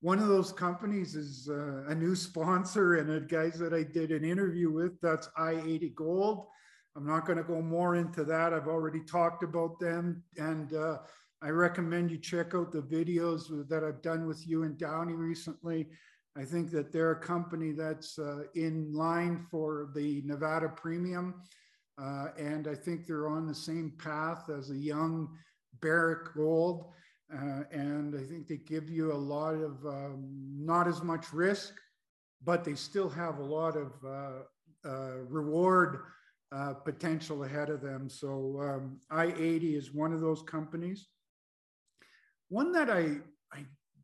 One 0.00 0.18
of 0.18 0.28
those 0.28 0.52
companies 0.52 1.14
is 1.14 1.48
uh, 1.48 1.84
a 1.86 1.94
new 1.94 2.14
sponsor 2.28 2.96
and 2.96 3.10
a 3.10 3.20
guys 3.20 3.58
that 3.58 3.72
I 3.72 3.82
did 3.82 4.10
an 4.10 4.24
interview 4.24 4.70
with. 4.70 5.00
That's 5.00 5.28
i80 5.38 5.94
Gold. 5.94 6.46
I'm 6.94 7.06
not 7.06 7.24
going 7.24 7.38
to 7.38 7.44
go 7.44 7.62
more 7.62 7.94
into 7.94 8.22
that. 8.24 8.52
I've 8.52 8.68
already 8.68 9.00
talked 9.00 9.42
about 9.42 9.80
them, 9.80 10.22
and 10.36 10.74
uh, 10.74 10.98
I 11.40 11.48
recommend 11.48 12.10
you 12.10 12.18
check 12.18 12.54
out 12.54 12.70
the 12.70 12.82
videos 12.82 13.66
that 13.68 13.82
I've 13.82 14.02
done 14.02 14.26
with 14.26 14.46
Ewan 14.46 14.76
Downie 14.76 15.14
recently. 15.14 15.88
I 16.36 16.44
think 16.44 16.70
that 16.70 16.92
they're 16.92 17.12
a 17.12 17.20
company 17.20 17.72
that's 17.72 18.18
uh, 18.18 18.44
in 18.54 18.92
line 18.92 19.46
for 19.50 19.90
the 19.94 20.22
Nevada 20.24 20.68
Premium. 20.68 21.34
Uh, 22.00 22.28
and 22.38 22.66
I 22.66 22.74
think 22.74 23.06
they're 23.06 23.28
on 23.28 23.46
the 23.46 23.54
same 23.54 23.92
path 23.98 24.48
as 24.48 24.70
a 24.70 24.76
young 24.76 25.28
Barrick 25.80 26.34
Gold. 26.34 26.86
Uh, 27.32 27.64
and 27.70 28.14
I 28.14 28.24
think 28.24 28.46
they 28.46 28.56
give 28.56 28.90
you 28.90 29.12
a 29.12 29.14
lot 29.14 29.54
of 29.54 29.84
um, 29.86 30.28
not 30.58 30.88
as 30.88 31.02
much 31.02 31.32
risk, 31.32 31.74
but 32.44 32.64
they 32.64 32.74
still 32.74 33.08
have 33.08 33.38
a 33.38 33.44
lot 33.44 33.76
of 33.76 33.92
uh, 34.04 34.88
uh, 34.88 35.18
reward 35.28 36.00
uh, 36.54 36.74
potential 36.74 37.44
ahead 37.44 37.70
of 37.70 37.80
them. 37.80 38.08
So 38.10 38.60
um, 38.60 39.00
i80 39.10 39.76
is 39.76 39.94
one 39.94 40.12
of 40.12 40.20
those 40.20 40.42
companies. 40.42 41.08
One 42.48 42.72
that 42.72 42.90
I, 42.90 43.00
I 43.00 43.18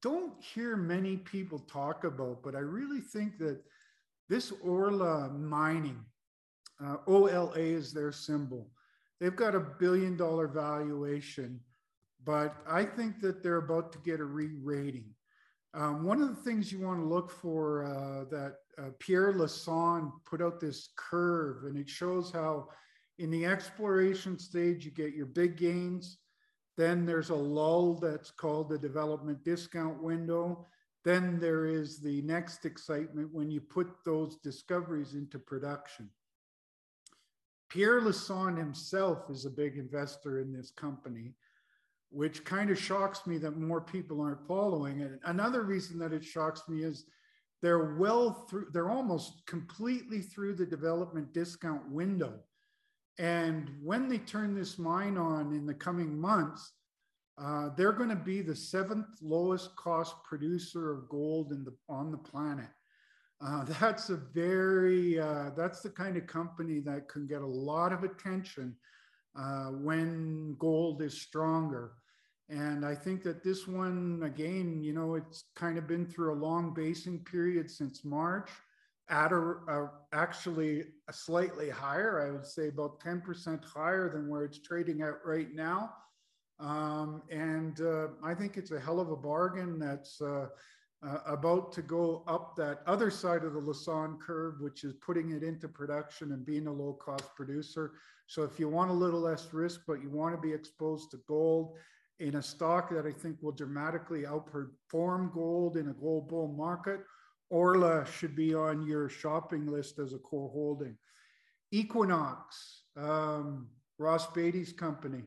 don't 0.01 0.32
hear 0.42 0.76
many 0.76 1.16
people 1.16 1.59
talk 1.61 2.05
about, 2.05 2.42
but 2.42 2.55
I 2.55 2.61
really 2.61 3.01
think 3.01 3.38
that 3.38 3.61
this 4.28 4.53
Orla 4.62 5.30
mining, 5.30 6.05
uh, 6.84 6.96
OLA 7.07 7.59
is 7.59 7.92
their 7.92 8.12
symbol. 8.12 8.70
They've 9.20 9.34
got 9.34 9.55
a 9.55 9.61
billion 9.61 10.16
dollar 10.16 10.46
valuation, 10.46 11.61
but 12.24 12.57
I 12.68 12.84
think 12.84 13.20
that 13.20 13.42
they're 13.42 13.57
about 13.57 13.92
to 13.92 13.99
get 13.99 14.20
a 14.20 14.24
re 14.24 14.51
rating. 14.62 15.07
Um, 15.74 16.05
one 16.05 16.22
of 16.22 16.28
the 16.28 16.42
things 16.42 16.72
you 16.72 16.80
want 16.80 17.01
to 17.01 17.07
look 17.07 17.30
for 17.30 17.84
uh, 17.84 18.24
that 18.30 18.57
uh, 18.78 18.90
Pierre 18.99 19.32
Lassonde 19.32 20.12
put 20.24 20.40
out 20.40 20.61
this 20.61 20.90
curve, 20.96 21.64
and 21.64 21.76
it 21.76 21.88
shows 21.88 22.30
how 22.32 22.68
in 23.18 23.30
the 23.30 23.44
exploration 23.44 24.38
stage 24.38 24.84
you 24.84 24.90
get 24.90 25.14
your 25.14 25.26
big 25.26 25.57
gains 25.57 26.18
then 26.79 27.05
there's 27.05 27.31
a 27.31 27.35
lull 27.35 27.95
that's 27.95 28.31
called 28.31 28.68
the 28.68 28.79
development 28.79 29.43
discount 29.45 30.01
window. 30.01 30.64
Then 31.05 31.41
there 31.41 31.66
is 31.66 31.99
the 31.99 32.22
next 32.22 32.64
excitement 32.64 33.35
when 33.35 33.51
you 33.51 33.61
put 33.61 33.89
those 34.05 34.37
discoveries 34.37 35.14
into 35.14 35.41
production. 35.41 36.09
Pierre 37.68 38.01
Lassonde 38.01 38.59
himself 38.59 39.29
is 39.29 39.45
a 39.45 39.51
big 39.51 39.76
investor 39.76 40.39
in 40.39 40.53
this 40.53 40.70
company, 40.70 41.35
which 42.11 42.45
kind 42.45 42.70
of 42.70 42.79
shocks 42.79 43.26
me 43.26 43.39
that 43.39 43.59
more 43.59 43.81
people 43.81 44.20
aren't 44.20 44.47
following 44.47 45.01
it. 45.01 45.18
Another 45.24 45.64
reason 45.64 45.99
that 45.99 46.12
it 46.12 46.24
shocks 46.24 46.62
me 46.68 46.85
is 46.85 47.07
they're 47.61 47.97
well 47.97 48.47
through, 48.49 48.68
they're 48.72 48.89
almost 48.89 49.45
completely 49.47 50.20
through 50.20 50.55
the 50.55 50.64
development 50.64 51.35
discount 51.35 51.91
window. 51.91 52.39
And 53.19 53.71
when 53.83 54.09
they 54.09 54.19
turn 54.19 54.55
this 54.55 54.79
mine 54.79 55.19
on 55.19 55.53
in 55.53 55.66
the 55.66 55.75
coming 55.75 56.19
months, 56.19 56.73
uh, 57.37 57.71
they're 57.77 57.93
going 57.93 58.09
to 58.09 58.16
be 58.16 58.43
the 58.43 58.55
seventh 58.55 59.07
lowest 59.21 59.75
cost 59.77 60.14
producer 60.25 60.93
of 60.93 61.09
gold 61.09 61.51
the, 61.51 61.75
on 61.89 62.11
the 62.11 62.19
planet. 62.19 62.69
Uh, 63.41 63.64
that's 63.81 64.11
a 64.11 64.16
very, 64.16 65.19
uh, 65.19 65.51
that's 65.57 65.81
the 65.81 65.91
kind 65.91 66.16
of 66.16 66.27
company 66.27 66.81
that 66.81 67.09
can 67.09 67.27
get 67.27 67.43
a 67.43 67.47
lot 67.47 67.93
of 67.93 68.05
attention 68.05 68.75
uh, 69.39 69.66
when 69.66 70.57
gold 70.59 71.03
is 71.03 71.21
stronger. 71.21 71.93
And 72.49 72.85
I 72.85 72.95
think 72.95 73.23
that 73.25 73.45
this 73.45 73.69
one, 73.69 74.23
again, 74.25 74.83
you 74.83 74.95
know, 74.95 75.16
it's 75.16 75.45
kind 75.55 75.77
of 75.77 75.87
been 75.87 76.07
through 76.07 76.33
a 76.33 76.43
long 76.43 76.73
basing 76.73 77.21
period 77.25 77.71
since 77.71 78.05
March 78.05 78.51
at 79.11 79.33
a, 79.33 79.37
a, 79.37 79.91
actually 80.13 80.85
slightly 81.11 81.71
higher, 81.71 82.27
I 82.27 82.31
would 82.31 82.47
say 82.47 82.69
about 82.69 83.01
10% 83.01 83.65
higher 83.65 84.11
than 84.11 84.29
where 84.29 84.45
it's 84.45 84.59
trading 84.59 85.03
at 85.03 85.25
right 85.25 85.55
now. 85.55 85.93
Um, 86.61 87.23
and 87.31 87.81
uh, 87.81 88.09
I 88.23 88.35
think 88.35 88.57
it's 88.57 88.73
a 88.73 88.81
hell 88.81 89.01
of 89.01 89.11
a 89.11 89.17
bargain 89.17 89.79
that's 89.79 90.21
uh, 90.21 90.49
uh, 91.07 91.19
about 91.27 91.73
to 91.73 91.83
go 91.83 92.25
up 92.27 92.57
that 92.57 92.81
other 92.87 93.11
side 93.11 93.45
of 93.45 93.55
the 93.55 93.61
Lassonde 93.61 94.21
curve, 94.21 94.61
which 94.61 94.83
is 94.85 94.95
putting 94.95 95.31
it 95.31 95.43
into 95.43 95.69
production 95.69 96.33
and 96.33 96.45
being 96.45 96.67
a 96.67 96.73
low 96.73 96.95
cost 96.95 97.35
producer. 97.37 97.93
So 98.27 98.43
if 98.43 98.59
you 98.59 98.69
want 98.69 98.91
a 98.91 98.95
little 98.95 99.21
less 99.21 99.53
risk, 99.55 99.83
but 99.87 100.03
you 100.03 100.11
want 100.11 100.35
to 100.35 100.41
be 100.41 100.53
exposed 100.53 101.13
to 101.13 101.21
gold 101.29 101.77
in 102.19 102.35
a 102.35 102.43
stock 102.43 102.91
that 102.91 103.07
I 103.07 103.13
think 103.13 103.37
will 103.41 103.53
dramatically 103.53 104.23
outperform 104.23 105.33
gold 105.33 105.77
in 105.77 105.89
a 105.89 105.93
gold 105.93 106.29
bull 106.29 106.49
market, 106.49 107.01
Orla 107.51 108.07
should 108.07 108.36
be 108.36 108.55
on 108.55 108.86
your 108.86 109.09
shopping 109.09 109.66
list 109.66 109.99
as 109.99 110.12
a 110.12 110.18
core 110.18 110.51
holding. 110.51 110.96
Equinox, 111.70 112.82
um, 112.96 113.68
Ross 113.99 114.26
Beaty's 114.32 114.72
company. 114.72 115.24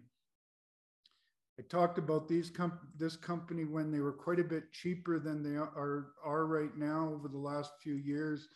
I 1.59 1.63
talked 1.69 1.97
about 1.97 2.28
these 2.28 2.49
com- 2.49 2.80
this 2.97 3.15
company 3.15 3.65
when 3.65 3.91
they 3.91 3.99
were 3.99 4.13
quite 4.13 4.39
a 4.39 4.43
bit 4.43 4.72
cheaper 4.72 5.19
than 5.19 5.43
they 5.43 5.57
are, 5.57 6.07
are 6.24 6.45
right 6.45 6.76
now 6.76 7.11
over 7.13 7.28
the 7.28 7.38
last 7.38 7.74
few 7.84 7.95
years. 7.95 8.47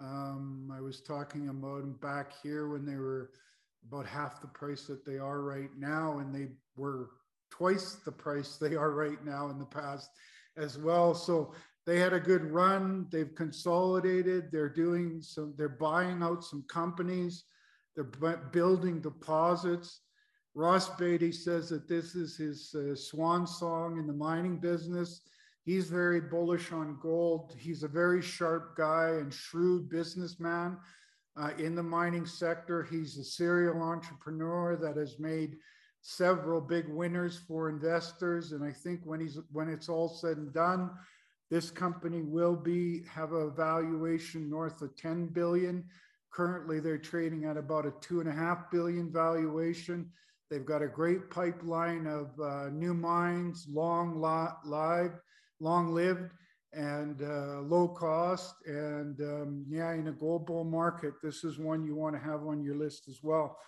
Um, 0.00 0.72
I 0.74 0.80
was 0.80 1.02
talking 1.02 1.48
about 1.48 1.80
them 1.80 1.98
back 2.00 2.32
here 2.42 2.68
when 2.68 2.86
they 2.86 2.96
were 2.96 3.30
about 3.86 4.06
half 4.06 4.40
the 4.40 4.48
price 4.48 4.84
that 4.84 5.04
they 5.04 5.18
are 5.18 5.42
right 5.42 5.70
now, 5.76 6.18
and 6.18 6.34
they 6.34 6.48
were 6.76 7.10
twice 7.50 7.96
the 8.04 8.12
price 8.12 8.56
they 8.56 8.74
are 8.74 8.92
right 8.92 9.24
now 9.24 9.50
in 9.50 9.58
the 9.58 9.66
past 9.66 10.10
as 10.56 10.78
well. 10.78 11.14
So 11.14 11.54
they 11.90 11.98
had 11.98 12.12
a 12.12 12.20
good 12.20 12.44
run. 12.52 13.08
They've 13.10 13.34
consolidated. 13.34 14.52
They're 14.52 14.68
doing 14.68 15.20
some. 15.20 15.54
They're 15.58 15.68
buying 15.68 16.22
out 16.22 16.44
some 16.44 16.64
companies. 16.68 17.42
They're 17.96 18.36
building 18.52 19.00
deposits. 19.00 20.02
Ross 20.54 20.88
Beaty 20.90 21.32
says 21.32 21.68
that 21.70 21.88
this 21.88 22.14
is 22.14 22.36
his 22.36 22.72
uh, 22.76 22.94
swan 22.94 23.44
song 23.44 23.98
in 23.98 24.06
the 24.06 24.12
mining 24.12 24.58
business. 24.58 25.22
He's 25.64 25.90
very 25.90 26.20
bullish 26.20 26.70
on 26.70 26.96
gold. 27.02 27.56
He's 27.58 27.82
a 27.82 27.88
very 27.88 28.22
sharp 28.22 28.76
guy 28.76 29.16
and 29.18 29.34
shrewd 29.34 29.88
businessman 29.88 30.76
uh, 31.36 31.50
in 31.58 31.74
the 31.74 31.82
mining 31.82 32.24
sector. 32.24 32.84
He's 32.84 33.18
a 33.18 33.24
serial 33.24 33.82
entrepreneur 33.82 34.76
that 34.76 34.96
has 34.96 35.18
made 35.18 35.56
several 36.02 36.60
big 36.60 36.86
winners 36.86 37.40
for 37.48 37.68
investors. 37.68 38.52
And 38.52 38.62
I 38.62 38.70
think 38.70 39.00
when 39.02 39.18
he's 39.18 39.40
when 39.50 39.68
it's 39.68 39.88
all 39.88 40.08
said 40.08 40.36
and 40.36 40.52
done, 40.52 40.92
this 41.50 41.70
company 41.70 42.22
will 42.22 42.54
be 42.54 43.02
have 43.12 43.32
a 43.32 43.50
valuation 43.50 44.48
north 44.48 44.82
of 44.82 44.96
10 44.96 45.26
billion. 45.26 45.84
Currently, 46.32 46.78
they're 46.78 46.96
trading 46.96 47.44
at 47.44 47.56
about 47.56 47.86
a 47.86 47.92
two 48.00 48.20
and 48.20 48.28
a 48.28 48.32
half 48.32 48.70
billion 48.70 49.12
valuation. 49.12 50.10
They've 50.48 50.64
got 50.64 50.82
a 50.82 50.88
great 50.88 51.28
pipeline 51.28 52.06
of 52.06 52.30
uh, 52.40 52.68
new 52.70 52.94
mines, 52.94 53.66
long 53.68 54.20
lived, 54.20 55.14
long 55.58 55.92
lived, 55.92 56.30
and 56.72 57.20
uh, 57.22 57.60
low 57.62 57.88
cost. 57.88 58.54
And 58.66 59.20
um, 59.20 59.64
yeah, 59.68 59.92
in 59.94 60.06
a 60.06 60.12
gold 60.12 60.46
bull 60.46 60.64
market, 60.64 61.14
this 61.20 61.42
is 61.42 61.58
one 61.58 61.84
you 61.84 61.96
want 61.96 62.14
to 62.14 62.22
have 62.22 62.46
on 62.46 62.62
your 62.62 62.76
list 62.76 63.08
as 63.08 63.20
well. 63.22 63.58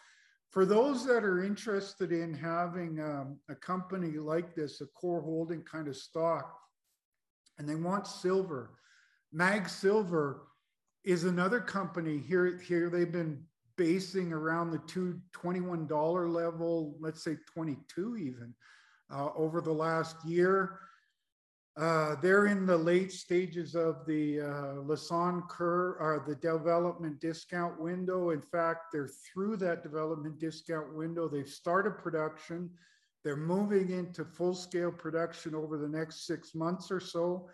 For 0.50 0.64
those 0.66 1.04
that 1.06 1.24
are 1.24 1.42
interested 1.42 2.12
in 2.12 2.34
having 2.34 3.00
um, 3.00 3.38
a 3.48 3.54
company 3.54 4.18
like 4.18 4.54
this, 4.54 4.80
a 4.82 4.86
core 4.86 5.22
holding 5.22 5.62
kind 5.62 5.88
of 5.88 5.96
stock, 5.96 6.61
and 7.58 7.68
they 7.68 7.74
want 7.74 8.06
silver, 8.06 8.70
Mag 9.32 9.68
Silver 9.68 10.42
is 11.04 11.24
another 11.24 11.60
company 11.60 12.18
here. 12.18 12.58
Here 12.58 12.90
they've 12.90 13.10
been 13.10 13.42
basing 13.76 14.32
around 14.32 14.70
the 14.70 14.78
two 14.86 15.20
$21 15.34 16.32
level, 16.32 16.96
let's 17.00 17.24
say 17.24 17.36
22 17.46 18.16
even, 18.16 18.54
uh, 19.10 19.30
over 19.34 19.60
the 19.60 19.72
last 19.72 20.16
year. 20.24 20.78
Uh, 21.74 22.16
they're 22.20 22.46
in 22.46 22.66
the 22.66 22.76
late 22.76 23.10
stages 23.10 23.74
of 23.74 24.04
the 24.06 24.40
uh, 24.40 24.74
Lassonde 24.84 25.48
curve 25.48 25.96
or 25.98 26.22
the 26.28 26.34
development 26.34 27.18
discount 27.18 27.80
window. 27.80 28.30
In 28.30 28.42
fact, 28.42 28.92
they're 28.92 29.08
through 29.08 29.56
that 29.56 29.82
development 29.82 30.38
discount 30.38 30.94
window. 30.94 31.28
They've 31.28 31.48
started 31.48 31.92
production. 31.92 32.68
They're 33.24 33.36
moving 33.36 33.90
into 33.90 34.24
full 34.24 34.54
scale 34.54 34.90
production 34.90 35.54
over 35.54 35.78
the 35.78 35.88
next 35.88 36.26
six 36.26 36.54
months 36.54 36.90
or 36.90 37.00
so. 37.00 37.48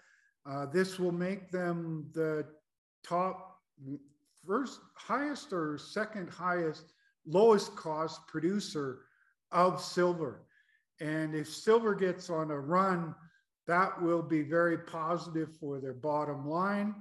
Uh, 0.49 0.67
this 0.67 0.99
will 0.99 1.13
make 1.13 1.51
them 1.51 2.09
the 2.15 2.47
top 3.05 3.61
first 4.47 4.81
highest 4.95 5.53
or 5.53 5.77
second 5.77 6.31
highest, 6.31 6.93
lowest 7.27 7.77
cost 7.77 8.27
producer 8.29 9.01
of 9.53 9.81
silver. 9.81 10.47
And 11.01 11.35
if 11.35 11.49
silver 11.49 11.95
gets 11.95 12.31
on 12.31 12.51
a 12.51 12.59
run, 12.59 13.15
that 13.67 14.01
will 14.01 14.23
be 14.23 14.43
very 14.43 14.79
positive 14.79 15.55
for 15.61 15.79
their 15.81 15.93
bottom 15.93 16.49
line. 16.49 16.95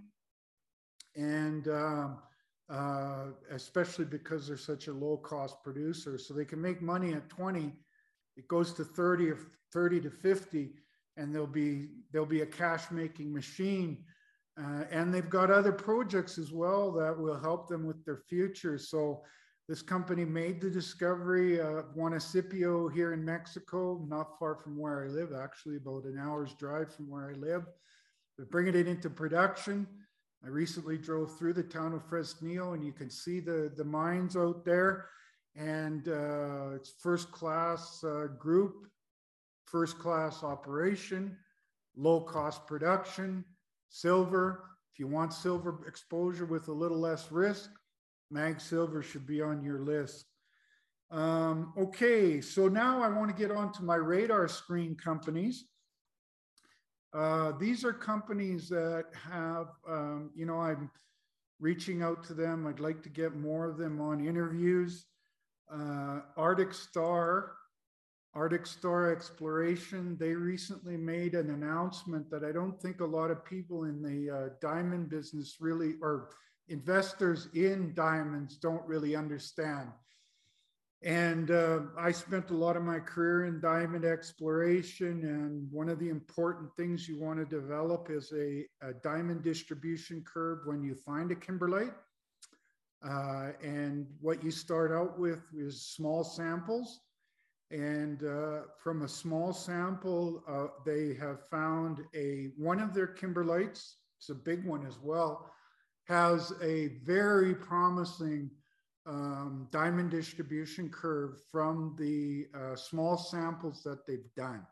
And 1.16 1.68
um, 1.70 2.20
uh, 2.70 3.28
especially 3.52 4.06
because 4.06 4.48
they're 4.48 4.58
such 4.58 4.88
a 4.88 4.94
low 4.94 5.18
cost 5.18 5.64
producer. 5.64 6.18
So 6.18 6.34
they 6.34 6.46
can 6.46 6.62
make 6.62 6.82
money 6.82 7.14
at 7.14 7.30
20, 7.30 7.72
it 8.38 8.48
goes 8.48 8.74
to 8.74 8.84
30 8.84 9.32
or 9.32 9.38
30 9.74 10.02
to 10.02 10.10
50, 10.10 10.70
and 11.18 11.34
there'll 11.34 11.48
be 11.48 11.88
there'll 12.12 12.28
be 12.28 12.42
a 12.42 12.46
cash 12.46 12.92
making 12.92 13.34
machine. 13.34 14.04
Uh, 14.60 14.84
and 14.90 15.14
they've 15.14 15.30
got 15.30 15.52
other 15.52 15.72
projects 15.72 16.40
as 16.40 16.52
well 16.52 16.92
that 16.92 17.16
will 17.16 17.40
help 17.40 17.68
them 17.68 17.86
with 17.86 18.04
their 18.06 18.18
future. 18.28 18.78
So 18.80 19.22
this 19.68 19.84
company 19.84 20.26
made 20.26 20.62
the 20.62 20.70
discovery 20.70 21.60
of 21.60 21.94
Juanicipio 21.96 22.92
here 22.92 23.14
in 23.14 23.24
Mexico, 23.24 24.04
not 24.08 24.40
far 24.40 24.56
from 24.56 24.78
where 24.80 25.04
I 25.04 25.10
live, 25.10 25.30
actually 25.32 25.76
about 25.76 26.06
an 26.06 26.18
hour's 26.18 26.54
drive 26.54 26.92
from 26.92 27.08
where 27.10 27.30
I 27.30 27.34
live. 27.34 27.66
They're 28.38 28.48
bringing 28.48 28.76
it 28.76 28.88
into 28.88 29.10
production. 29.10 29.86
I 30.44 30.48
recently 30.48 30.98
drove 30.98 31.38
through 31.38 31.54
the 31.54 31.64
town 31.64 31.94
of 31.94 32.08
Fresnillo 32.10 32.74
and 32.74 32.86
you 32.86 32.94
can 32.94 33.10
see 33.10 33.40
the, 33.40 33.72
the 33.76 33.84
mines 33.84 34.38
out 34.38 34.64
there 34.64 35.10
and 35.58 36.08
uh, 36.08 36.76
it's 36.76 36.94
first 37.00 37.32
class 37.32 38.04
uh, 38.04 38.28
group, 38.38 38.88
first 39.66 39.98
class 39.98 40.44
operation, 40.44 41.36
low 41.96 42.22
cost 42.22 42.68
production, 42.68 43.44
silver. 43.90 44.64
If 44.94 45.00
you 45.00 45.08
want 45.08 45.34
silver 45.34 45.84
exposure 45.88 46.46
with 46.46 46.68
a 46.68 46.74
little 46.74 47.00
less 47.00 47.32
risk, 47.32 47.72
Mag 48.30 48.62
Silver 48.62 49.02
should 49.02 49.26
be 49.26 49.42
on 49.42 49.64
your 49.64 49.80
list. 49.80 50.26
Um, 51.10 51.74
okay, 51.78 52.42
so 52.42 52.68
now 52.68 53.02
I 53.02 53.08
want 53.08 53.36
to 53.36 53.42
get 53.42 53.56
on 53.56 53.72
to 53.74 53.84
my 53.84 53.96
radar 53.96 54.48
screen 54.48 54.96
companies. 54.96 55.66
Uh, 57.14 57.54
these 57.60 57.86
are 57.86 57.94
companies 57.94 58.70
that 58.70 59.06
have, 59.32 59.68
um, 59.90 60.30
you 60.36 60.46
know, 60.46 60.60
I'm 60.60 60.92
reaching 61.60 62.04
out 62.04 62.24
to 62.26 62.34
them. 62.34 62.68
I'd 62.68 62.82
like 62.82 63.02
to 63.04 63.10
get 63.10 63.36
more 63.36 63.68
of 63.68 63.78
them 63.78 64.02
on 64.02 64.24
interviews. 64.24 65.06
Uh, 65.72 66.20
Arctic 66.38 66.74
Star, 66.74 67.54
Arctic 68.34 68.66
Star 68.66 69.12
Exploration, 69.12 70.16
they 70.20 70.34
recently 70.34 70.98
made 70.98 71.34
an 71.34 71.50
announcement 71.50 72.30
that 72.30 72.44
I 72.44 72.52
don't 72.52 72.80
think 72.82 73.02
a 73.02 73.06
lot 73.06 73.32
of 73.32 73.44
people 73.44 73.84
in 73.84 74.02
the 74.02 74.36
uh, 74.36 74.50
diamond 74.62 75.10
business 75.10 75.58
really, 75.60 75.96
or 76.02 76.30
investors 76.70 77.50
in 77.54 77.94
diamonds 77.94 78.58
don't 78.58 78.86
really 78.88 79.16
understand. 79.16 79.90
And 81.04 81.52
uh, 81.52 81.82
I 81.98 82.12
spent 82.12 82.50
a 82.50 82.56
lot 82.56 82.76
of 82.76 82.84
my 82.84 83.00
career 83.00 83.46
in 83.46 83.62
diamond 83.62 84.04
exploration. 84.04 85.24
And 85.26 85.72
one 85.72 85.90
of 85.90 86.00
the 86.00 86.10
important 86.10 86.76
things 86.76 87.08
you 87.08 87.20
want 87.20 87.38
to 87.38 87.46
develop 87.46 88.10
is 88.10 88.34
a, 88.34 88.66
a 88.82 88.94
diamond 89.04 89.44
distribution 89.44 90.24
curve 90.24 90.60
when 90.66 90.82
you 90.82 90.96
find 90.96 91.32
a 91.32 91.36
kimberlite. 91.36 91.94
Uh, 93.04 93.52
and 93.64 94.08
what 94.22 94.44
you 94.44 94.52
start 94.52 94.92
out 94.92 95.20
with 95.20 95.44
is 95.56 95.82
small 95.82 96.24
samples. 96.24 97.02
And 97.70 98.24
uh, 98.24 98.62
from 98.82 99.02
a 99.02 99.08
small 99.08 99.54
sample, 99.54 100.44
uh, 100.48 100.68
they 100.86 101.14
have 101.16 101.48
found 101.50 102.02
a 102.16 102.52
one 102.58 102.80
of 102.80 102.94
their 102.94 103.08
kimberlites. 103.08 103.96
It's 104.18 104.30
a 104.30 104.36
big 104.36 104.66
one 104.66 104.86
as 104.86 105.00
well 105.00 105.52
has 106.08 106.54
a 106.62 106.88
very 107.04 107.54
promising 107.54 108.50
um, 109.06 109.68
diamond 109.72 110.10
distribution 110.10 110.90
curve 110.90 111.42
from 111.52 111.96
the 111.98 112.48
uh, 112.58 112.76
small 112.76 113.18
samples 113.18 113.84
that 113.84 114.06
they've 114.08 114.34
done. 114.36 114.66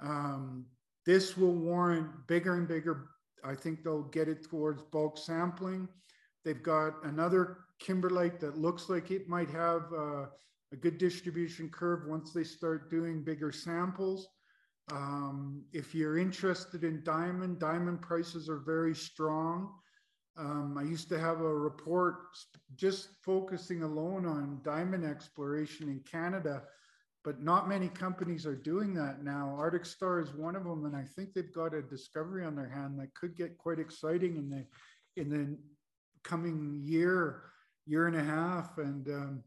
Um, 0.00 0.66
this 1.04 1.36
will 1.36 1.54
warrant 1.54 2.08
bigger 2.28 2.54
and 2.54 2.68
bigger. 2.68 3.08
I 3.44 3.54
think 3.54 3.82
they'll 3.82 4.02
get 4.02 4.28
it 4.28 4.48
towards 4.48 4.82
bulk 4.82 5.18
sampling. 5.18 5.88
They've 6.44 6.62
got 6.62 7.04
another 7.04 7.58
kimberlite 7.82 8.40
that 8.40 8.58
looks 8.58 8.88
like 8.88 9.10
it 9.10 9.28
might 9.28 9.50
have 9.50 9.92
uh, 9.92 10.26
a 10.72 10.76
good 10.76 10.98
distribution 10.98 11.68
curve 11.68 12.06
once 12.06 12.32
they 12.32 12.44
start 12.44 12.90
doing 12.90 13.22
bigger 13.22 13.52
samples. 13.52 14.28
Um, 14.92 15.62
if 15.72 15.94
you're 15.94 16.18
interested 16.18 16.84
in 16.84 17.02
diamond, 17.04 17.58
diamond 17.58 18.02
prices 18.02 18.48
are 18.48 18.58
very 18.58 18.94
strong. 18.94 19.72
Um, 20.36 20.76
I 20.78 20.82
used 20.82 21.08
to 21.10 21.18
have 21.18 21.40
a 21.40 21.54
report 21.54 22.16
just 22.76 23.08
focusing 23.22 23.82
alone 23.82 24.26
on 24.26 24.60
diamond 24.64 25.04
exploration 25.04 25.88
in 25.88 26.00
Canada, 26.10 26.62
but 27.24 27.42
not 27.42 27.68
many 27.68 27.88
companies 27.88 28.46
are 28.46 28.56
doing 28.56 28.94
that 28.94 29.22
now. 29.22 29.54
Arctic 29.58 29.84
Star 29.84 30.20
is 30.20 30.32
one 30.32 30.56
of 30.56 30.64
them, 30.64 30.86
and 30.86 30.96
I 30.96 31.04
think 31.04 31.34
they've 31.34 31.52
got 31.52 31.74
a 31.74 31.82
discovery 31.82 32.44
on 32.44 32.56
their 32.56 32.68
hand 32.68 32.98
that 32.98 33.14
could 33.14 33.36
get 33.36 33.58
quite 33.58 33.78
exciting 33.78 34.36
in 34.36 34.48
the 34.48 34.64
in 35.20 35.28
the 35.28 35.58
coming 36.24 36.80
year, 36.84 37.42
year 37.86 38.06
and 38.06 38.16
a 38.16 38.24
half. 38.24 38.78
And 38.78 39.08
um, 39.08 39.44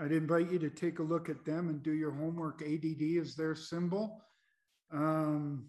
I'd 0.00 0.12
invite 0.12 0.50
you 0.50 0.58
to 0.58 0.70
take 0.70 0.98
a 0.98 1.02
look 1.02 1.28
at 1.28 1.44
them 1.44 1.68
and 1.68 1.82
do 1.82 1.92
your 1.92 2.12
homework. 2.12 2.62
ADD 2.62 3.00
is 3.00 3.34
their 3.34 3.54
symbol. 3.54 4.22
Um, 4.92 5.66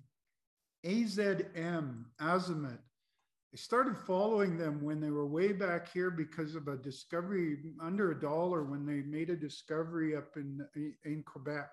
AZM, 0.86 2.04
Azimut 2.22 2.80
I 3.54 3.56
started 3.56 3.96
following 3.96 4.58
them 4.58 4.84
when 4.84 5.00
they 5.00 5.12
were 5.12 5.28
way 5.28 5.52
back 5.52 5.94
here 5.94 6.10
because 6.10 6.56
of 6.56 6.68
a 6.68 6.76
discovery 6.76 7.60
under 7.80 8.10
a 8.10 8.20
dollar 8.20 8.64
when 8.64 8.84
they 8.84 9.04
made 9.04 9.30
a 9.30 9.36
discovery 9.36 10.16
up 10.16 10.38
in, 10.38 10.66
in 11.06 11.22
Quebec. 11.22 11.70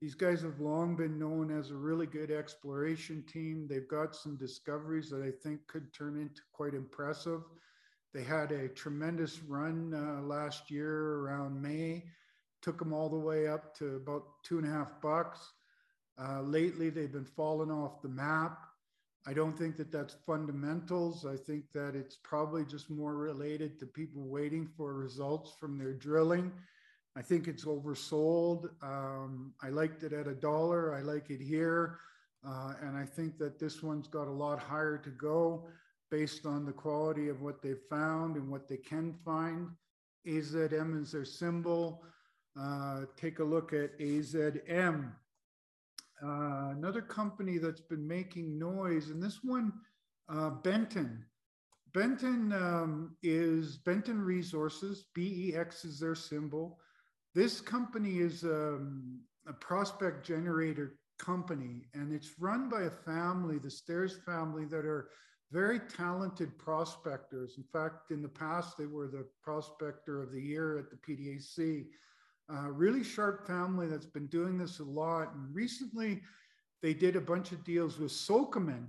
These 0.00 0.14
guys 0.14 0.40
have 0.42 0.60
long 0.60 0.94
been 0.94 1.18
known 1.18 1.50
as 1.50 1.70
a 1.70 1.74
really 1.74 2.06
good 2.06 2.30
exploration 2.30 3.24
team. 3.26 3.66
They've 3.68 3.88
got 3.88 4.14
some 4.14 4.36
discoveries 4.36 5.10
that 5.10 5.22
I 5.22 5.32
think 5.42 5.66
could 5.66 5.92
turn 5.92 6.16
into 6.16 6.42
quite 6.52 6.74
impressive. 6.74 7.40
They 8.12 8.24
had 8.24 8.50
a 8.50 8.68
tremendous 8.68 9.40
run 9.42 9.94
uh, 9.94 10.22
last 10.22 10.70
year 10.70 11.16
around 11.20 11.60
May, 11.60 12.04
took 12.60 12.78
them 12.78 12.92
all 12.92 13.08
the 13.08 13.18
way 13.18 13.46
up 13.46 13.76
to 13.76 13.96
about 13.96 14.24
two 14.42 14.58
and 14.58 14.66
a 14.66 14.70
half 14.70 15.00
bucks. 15.00 15.38
Uh, 16.20 16.42
lately, 16.42 16.90
they've 16.90 17.12
been 17.12 17.24
falling 17.24 17.70
off 17.70 18.02
the 18.02 18.08
map. 18.08 18.58
I 19.26 19.32
don't 19.32 19.56
think 19.56 19.76
that 19.76 19.92
that's 19.92 20.16
fundamentals. 20.26 21.24
I 21.24 21.36
think 21.36 21.64
that 21.72 21.94
it's 21.94 22.16
probably 22.16 22.64
just 22.64 22.90
more 22.90 23.14
related 23.14 23.78
to 23.78 23.86
people 23.86 24.26
waiting 24.26 24.66
for 24.76 24.94
results 24.94 25.52
from 25.60 25.78
their 25.78 25.92
drilling. 25.92 26.52
I 27.16 27.22
think 27.22 27.46
it's 27.46 27.64
oversold. 27.64 28.70
Um, 28.82 29.52
I 29.62 29.68
liked 29.68 30.02
it 30.02 30.12
at 30.12 30.26
a 30.26 30.34
dollar. 30.34 30.94
I 30.94 31.02
like 31.02 31.30
it 31.30 31.40
here. 31.40 31.98
Uh, 32.46 32.72
and 32.82 32.96
I 32.96 33.04
think 33.04 33.36
that 33.38 33.58
this 33.58 33.82
one's 33.82 34.08
got 34.08 34.26
a 34.26 34.32
lot 34.32 34.58
higher 34.58 34.96
to 34.98 35.10
go 35.10 35.68
based 36.10 36.46
on 36.46 36.64
the 36.64 36.72
quality 36.72 37.28
of 37.28 37.40
what 37.40 37.62
they've 37.62 37.82
found 37.88 38.36
and 38.36 38.50
what 38.50 38.68
they 38.68 38.76
can 38.76 39.14
find. 39.24 39.68
AZM 40.26 41.00
is 41.00 41.12
their 41.12 41.24
symbol. 41.24 42.02
Uh, 42.58 43.02
take 43.16 43.38
a 43.38 43.44
look 43.44 43.72
at 43.72 43.98
AZM. 43.98 45.12
Uh, 46.22 46.70
another 46.76 47.00
company 47.00 47.58
that's 47.58 47.80
been 47.80 48.06
making 48.06 48.58
noise, 48.58 49.08
and 49.08 49.22
this 49.22 49.42
one, 49.42 49.72
uh, 50.28 50.50
Benton. 50.50 51.24
Benton 51.94 52.52
um, 52.52 53.16
is 53.22 53.78
Benton 53.78 54.20
Resources. 54.20 55.06
BEX 55.14 55.84
is 55.84 55.98
their 55.98 56.14
symbol. 56.14 56.78
This 57.34 57.60
company 57.60 58.18
is 58.18 58.44
um, 58.44 59.20
a 59.46 59.52
prospect 59.52 60.26
generator 60.26 60.96
company, 61.18 61.86
and 61.94 62.12
it's 62.12 62.38
run 62.38 62.68
by 62.68 62.82
a 62.82 62.90
family, 62.90 63.58
the 63.58 63.70
Stares 63.70 64.18
family, 64.26 64.66
that 64.66 64.84
are 64.84 65.08
very 65.52 65.80
talented 65.80 66.56
prospectors. 66.58 67.54
In 67.56 67.64
fact, 67.72 68.10
in 68.10 68.22
the 68.22 68.28
past, 68.28 68.78
they 68.78 68.86
were 68.86 69.08
the 69.08 69.26
prospector 69.42 70.22
of 70.22 70.30
the 70.32 70.40
year 70.40 70.78
at 70.78 70.90
the 70.90 70.96
PDAC. 70.96 71.86
Uh, 72.52 72.68
really 72.70 73.04
sharp 73.04 73.46
family 73.46 73.86
that's 73.86 74.06
been 74.06 74.26
doing 74.26 74.58
this 74.58 74.78
a 74.78 74.84
lot. 74.84 75.34
And 75.34 75.54
recently, 75.54 76.20
they 76.82 76.94
did 76.94 77.16
a 77.16 77.20
bunch 77.20 77.52
of 77.52 77.64
deals 77.64 77.98
with 77.98 78.12
Sokoman, 78.12 78.86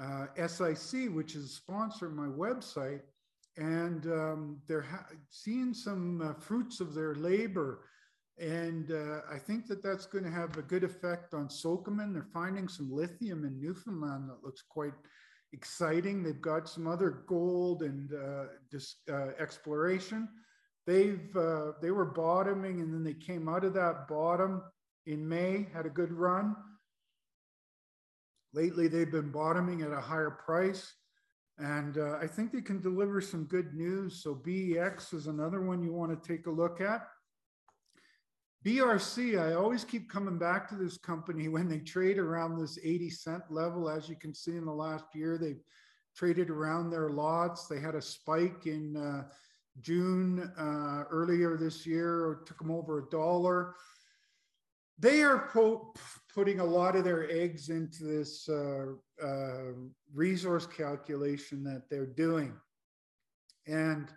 uh, 0.00 0.26
SIC, 0.46 1.10
which 1.10 1.34
is 1.34 1.44
a 1.44 1.48
sponsor 1.48 2.06
of 2.06 2.12
my 2.12 2.26
website. 2.26 3.00
And 3.56 4.06
um, 4.06 4.58
they're 4.66 4.82
ha- 4.82 5.06
seeing 5.30 5.72
some 5.72 6.20
uh, 6.20 6.34
fruits 6.34 6.80
of 6.80 6.94
their 6.94 7.14
labor. 7.14 7.84
And 8.38 8.90
uh, 8.90 9.20
I 9.32 9.38
think 9.38 9.66
that 9.68 9.82
that's 9.82 10.06
going 10.06 10.24
to 10.24 10.30
have 10.30 10.56
a 10.56 10.62
good 10.62 10.82
effect 10.84 11.34
on 11.34 11.48
Sokoman. 11.48 12.12
They're 12.12 12.26
finding 12.32 12.68
some 12.68 12.92
lithium 12.92 13.44
in 13.44 13.60
Newfoundland 13.60 14.28
that 14.28 14.44
looks 14.44 14.62
quite 14.68 14.94
exciting. 15.54 16.22
They've 16.22 16.40
got 16.40 16.68
some 16.68 16.86
other 16.86 17.22
gold 17.26 17.82
and 17.82 18.12
uh, 18.12 18.44
dis- 18.70 18.96
uh, 19.10 19.30
exploration 19.38 20.28
they've 20.86 21.34
uh, 21.36 21.72
they 21.80 21.90
were 21.90 22.04
bottoming 22.04 22.80
and 22.80 22.92
then 22.92 23.04
they 23.04 23.14
came 23.14 23.48
out 23.48 23.64
of 23.64 23.74
that 23.74 24.06
bottom 24.08 24.62
in 25.06 25.26
May, 25.26 25.66
had 25.72 25.86
a 25.86 25.90
good 25.90 26.12
run. 26.12 26.56
Lately, 28.52 28.88
they've 28.88 29.10
been 29.10 29.30
bottoming 29.30 29.82
at 29.82 29.92
a 29.92 30.00
higher 30.00 30.30
price. 30.30 30.94
And 31.58 31.98
uh, 31.98 32.16
I 32.20 32.26
think 32.26 32.52
they 32.52 32.62
can 32.62 32.80
deliver 32.80 33.20
some 33.20 33.44
good 33.44 33.74
news. 33.74 34.22
So 34.22 34.34
BEX 34.34 35.12
is 35.12 35.26
another 35.26 35.60
one 35.60 35.82
you 35.82 35.92
want 35.92 36.10
to 36.10 36.28
take 36.28 36.46
a 36.46 36.50
look 36.50 36.80
at. 36.80 37.06
BRC, 38.64 39.38
I 39.38 39.54
always 39.54 39.84
keep 39.84 40.10
coming 40.10 40.38
back 40.38 40.68
to 40.68 40.74
this 40.74 40.96
company 40.96 41.48
when 41.54 41.68
they 41.68 41.78
trade 41.78 42.18
around 42.18 42.58
this 42.58 42.78
80 42.82 43.10
cent 43.10 43.42
level. 43.50 43.88
As 43.88 44.08
you 44.08 44.16
can 44.16 44.34
see 44.34 44.56
in 44.56 44.64
the 44.64 44.72
last 44.72 45.06
year, 45.14 45.38
they've 45.38 45.62
traded 46.16 46.50
around 46.50 46.90
their 46.90 47.10
lots. 47.10 47.66
They 47.66 47.80
had 47.80 47.94
a 47.94 48.02
spike 48.02 48.66
in 48.66 48.96
uh, 48.96 49.24
June 49.80 50.52
uh, 50.56 51.04
earlier 51.10 51.56
this 51.56 51.86
year, 51.86 52.32
it 52.32 52.46
took 52.46 52.58
them 52.58 52.70
over 52.70 53.00
a 53.00 53.10
dollar. 53.10 53.74
They 54.98 55.22
are 55.22 55.50
putting 56.32 56.60
a 56.60 56.64
lot 56.64 56.94
of 56.94 57.02
their 57.02 57.28
eggs 57.28 57.68
into 57.68 58.04
this 58.04 58.48
uh, 58.48 58.92
uh, 59.22 59.72
resource 60.14 60.66
calculation 60.66 61.64
that 61.64 61.90
they're 61.90 62.06
doing. 62.06 62.54
And 63.66 64.08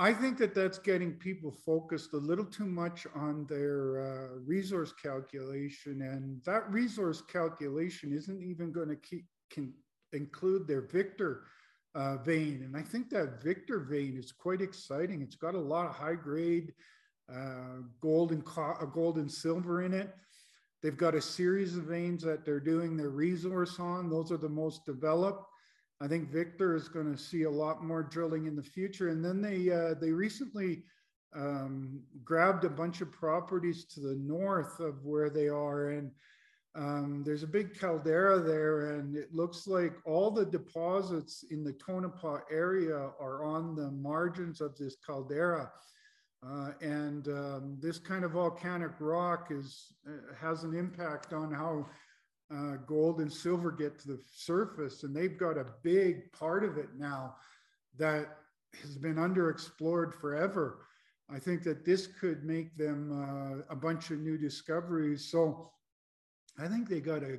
I 0.00 0.12
think 0.12 0.38
that 0.38 0.54
that's 0.54 0.78
getting 0.78 1.14
people 1.14 1.50
focused 1.50 2.12
a 2.12 2.18
little 2.18 2.44
too 2.44 2.66
much 2.66 3.06
on 3.16 3.46
their 3.48 4.00
uh, 4.00 4.38
resource 4.46 4.92
calculation, 4.92 6.02
and 6.02 6.40
that 6.44 6.70
resource 6.70 7.20
calculation 7.20 8.12
isn't 8.12 8.42
even 8.42 8.70
going 8.70 8.88
to 8.88 9.20
can 9.50 9.74
include 10.12 10.68
their 10.68 10.82
Victor 10.82 11.44
uh, 11.94 12.16
vein. 12.18 12.62
And 12.64 12.76
I 12.76 12.82
think 12.82 13.10
that 13.10 13.42
Victor 13.42 13.80
vein 13.80 14.16
is 14.16 14.30
quite 14.30 14.60
exciting. 14.60 15.20
It's 15.20 15.36
got 15.36 15.54
a 15.54 15.60
lot 15.60 15.86
of 15.86 15.94
high 15.94 16.14
grade 16.14 16.72
uh, 17.32 17.82
gold 18.00 18.30
and 18.30 18.44
co- 18.44 18.76
uh, 18.80 18.84
gold 18.86 19.16
and 19.16 19.30
silver 19.30 19.82
in 19.82 19.92
it. 19.92 20.14
They've 20.80 20.96
got 20.96 21.16
a 21.16 21.20
series 21.20 21.76
of 21.76 21.84
veins 21.84 22.22
that 22.22 22.44
they're 22.44 22.60
doing 22.60 22.96
their 22.96 23.10
resource 23.10 23.80
on. 23.80 24.08
Those 24.08 24.30
are 24.30 24.36
the 24.36 24.48
most 24.48 24.86
developed. 24.86 25.47
I 26.00 26.06
think 26.06 26.30
Victor 26.30 26.76
is 26.76 26.88
going 26.88 27.12
to 27.12 27.20
see 27.20 27.42
a 27.42 27.50
lot 27.50 27.84
more 27.84 28.02
drilling 28.02 28.46
in 28.46 28.54
the 28.54 28.62
future. 28.62 29.08
And 29.08 29.24
then 29.24 29.40
they 29.40 29.70
uh, 29.70 29.94
they 30.00 30.12
recently 30.12 30.84
um, 31.34 32.00
grabbed 32.24 32.64
a 32.64 32.70
bunch 32.70 33.00
of 33.00 33.12
properties 33.12 33.84
to 33.86 34.00
the 34.00 34.14
north 34.14 34.80
of 34.80 35.04
where 35.04 35.28
they 35.28 35.48
are, 35.48 35.90
and 35.90 36.10
um, 36.74 37.22
there's 37.24 37.42
a 37.42 37.48
big 37.48 37.78
caldera 37.78 38.38
there, 38.38 38.94
and 38.94 39.16
it 39.16 39.34
looks 39.34 39.66
like 39.66 39.94
all 40.04 40.30
the 40.30 40.46
deposits 40.46 41.44
in 41.50 41.64
the 41.64 41.72
Tonopah 41.72 42.38
area 42.50 43.10
are 43.20 43.44
on 43.44 43.74
the 43.74 43.90
margins 43.90 44.60
of 44.60 44.76
this 44.76 44.96
caldera. 45.04 45.70
Uh, 46.46 46.70
and 46.80 47.26
um, 47.28 47.76
this 47.80 47.98
kind 47.98 48.24
of 48.24 48.30
volcanic 48.30 48.92
rock 49.00 49.48
is 49.50 49.92
uh, 50.06 50.32
has 50.40 50.62
an 50.62 50.72
impact 50.72 51.32
on 51.32 51.52
how 51.52 51.84
uh, 52.54 52.76
gold 52.86 53.20
and 53.20 53.32
silver 53.32 53.70
get 53.70 53.98
to 54.00 54.08
the 54.08 54.20
surface, 54.34 55.02
and 55.02 55.14
they've 55.14 55.38
got 55.38 55.58
a 55.58 55.66
big 55.82 56.32
part 56.32 56.64
of 56.64 56.78
it 56.78 56.88
now 56.96 57.36
that 57.98 58.38
has 58.82 58.96
been 58.96 59.16
underexplored 59.16 60.14
forever. 60.14 60.80
I 61.30 61.38
think 61.38 61.62
that 61.64 61.84
this 61.84 62.06
could 62.06 62.44
make 62.44 62.76
them 62.76 63.12
uh, 63.12 63.72
a 63.72 63.76
bunch 63.76 64.10
of 64.10 64.20
new 64.20 64.38
discoveries. 64.38 65.30
So 65.30 65.70
I 66.58 66.68
think 66.68 66.88
they 66.88 67.00
got 67.00 67.22
a 67.22 67.38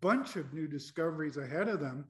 bunch 0.00 0.36
of 0.36 0.52
new 0.52 0.68
discoveries 0.68 1.36
ahead 1.36 1.68
of 1.68 1.80
them. 1.80 2.04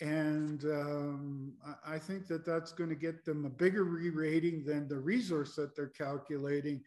And 0.00 0.64
um, 0.64 1.54
I 1.84 1.98
think 1.98 2.28
that 2.28 2.44
that's 2.44 2.72
going 2.72 2.90
to 2.90 2.96
get 2.96 3.24
them 3.24 3.44
a 3.44 3.50
bigger 3.50 3.84
re 3.84 4.10
rating 4.10 4.64
than 4.64 4.86
the 4.86 4.98
resource 4.98 5.56
that 5.56 5.74
they're 5.74 5.88
calculating. 5.88 6.82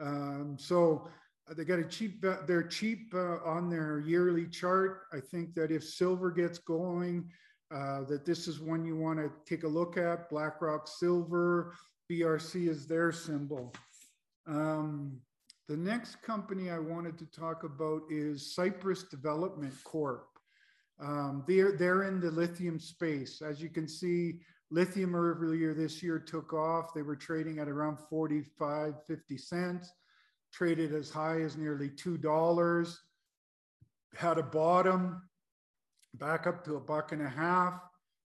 Um, 0.00 0.56
so 0.58 1.08
they 1.56 1.64
got 1.64 1.78
a 1.78 1.84
cheap, 1.84 2.24
uh, 2.24 2.36
they're 2.46 2.62
cheap 2.62 3.12
uh, 3.14 3.38
on 3.44 3.68
their 3.68 4.00
yearly 4.00 4.46
chart. 4.46 5.02
I 5.12 5.18
think 5.20 5.54
that 5.54 5.72
if 5.72 5.82
silver 5.82 6.30
gets 6.30 6.58
going, 6.58 7.28
uh, 7.74 8.04
that 8.04 8.24
this 8.24 8.46
is 8.46 8.60
one 8.60 8.84
you 8.84 8.96
want 8.96 9.18
to 9.18 9.30
take 9.46 9.64
a 9.64 9.68
look 9.68 9.96
at. 9.96 10.30
BlackRock 10.30 10.88
Silver, 10.88 11.74
BRC 12.10 12.68
is 12.68 12.86
their 12.86 13.12
symbol. 13.12 13.72
Um, 14.46 15.18
the 15.68 15.76
next 15.76 16.22
company 16.22 16.70
I 16.70 16.78
wanted 16.78 17.18
to 17.18 17.26
talk 17.26 17.64
about 17.64 18.02
is 18.10 18.54
Cypress 18.54 19.04
Development 19.04 19.74
Corp. 19.84 20.26
Um, 21.00 21.44
they're, 21.46 21.76
they're 21.76 22.04
in 22.04 22.20
the 22.20 22.30
lithium 22.30 22.78
space. 22.78 23.40
As 23.40 23.62
you 23.62 23.70
can 23.70 23.88
see, 23.88 24.40
lithium 24.70 25.14
earlier 25.14 25.74
this 25.74 26.02
year 26.02 26.18
took 26.18 26.52
off. 26.52 26.92
They 26.92 27.02
were 27.02 27.16
trading 27.16 27.58
at 27.58 27.68
around 27.68 27.98
45, 28.08 28.94
50 29.06 29.38
cents 29.38 29.92
traded 30.52 30.94
as 30.94 31.10
high 31.10 31.40
as 31.40 31.56
nearly 31.56 31.88
$2, 31.90 32.96
had 34.14 34.38
a 34.38 34.42
bottom 34.42 35.22
back 36.14 36.46
up 36.46 36.64
to 36.64 36.76
a 36.76 36.80
buck 36.80 37.12
and 37.12 37.22
a 37.22 37.28
half. 37.28 37.80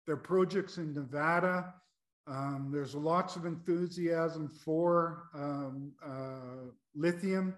Their 0.06 0.18
projects 0.18 0.78
in 0.78 0.94
Nevada. 0.94 1.74
Um, 2.28 2.70
there's 2.72 2.96
lots 2.96 3.36
of 3.36 3.46
enthusiasm 3.46 4.50
for 4.64 5.30
um, 5.34 5.94
uh, 6.06 6.72
lithium. 6.96 7.56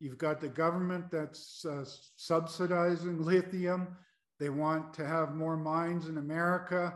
You've 0.00 0.18
got 0.18 0.40
the 0.40 0.48
government 0.48 1.10
that's 1.10 1.64
uh, 1.64 1.84
subsidizing 2.16 3.22
lithium. 3.22 3.96
They 4.38 4.48
want 4.48 4.94
to 4.94 5.06
have 5.06 5.34
more 5.34 5.56
mines 5.56 6.08
in 6.08 6.16
America. 6.16 6.94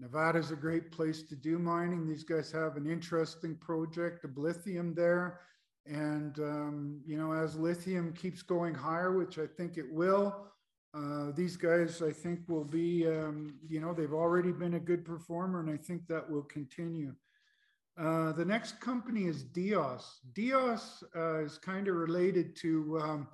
Nevada's 0.00 0.50
a 0.50 0.56
great 0.56 0.90
place 0.90 1.22
to 1.24 1.36
do 1.36 1.58
mining. 1.58 2.08
These 2.08 2.24
guys 2.24 2.50
have 2.50 2.76
an 2.76 2.90
interesting 2.90 3.54
project 3.56 4.24
of 4.24 4.36
lithium 4.36 4.94
there. 4.94 5.40
And, 5.90 6.38
um, 6.38 7.00
you 7.04 7.18
know, 7.18 7.32
as 7.32 7.56
lithium 7.56 8.12
keeps 8.12 8.42
going 8.42 8.74
higher, 8.74 9.16
which 9.18 9.38
I 9.38 9.46
think 9.46 9.76
it 9.76 9.92
will, 9.92 10.46
uh, 10.94 11.30
these 11.32 11.56
guys, 11.56 12.00
I 12.02 12.12
think, 12.12 12.40
will 12.48 12.64
be, 12.64 13.06
um, 13.08 13.58
you 13.68 13.80
know, 13.80 13.92
they've 13.92 14.12
already 14.12 14.52
been 14.52 14.74
a 14.74 14.80
good 14.80 15.04
performer, 15.04 15.60
and 15.60 15.70
I 15.70 15.76
think 15.76 16.06
that 16.06 16.28
will 16.28 16.42
continue. 16.42 17.14
Uh, 17.98 18.32
the 18.32 18.44
next 18.44 18.80
company 18.80 19.24
is 19.24 19.42
Dios. 19.42 20.20
Dios 20.32 21.04
uh, 21.14 21.44
is 21.44 21.58
kind 21.58 21.86
of 21.86 21.96
related 21.96 22.56
to 22.56 22.98
um, 23.02 23.28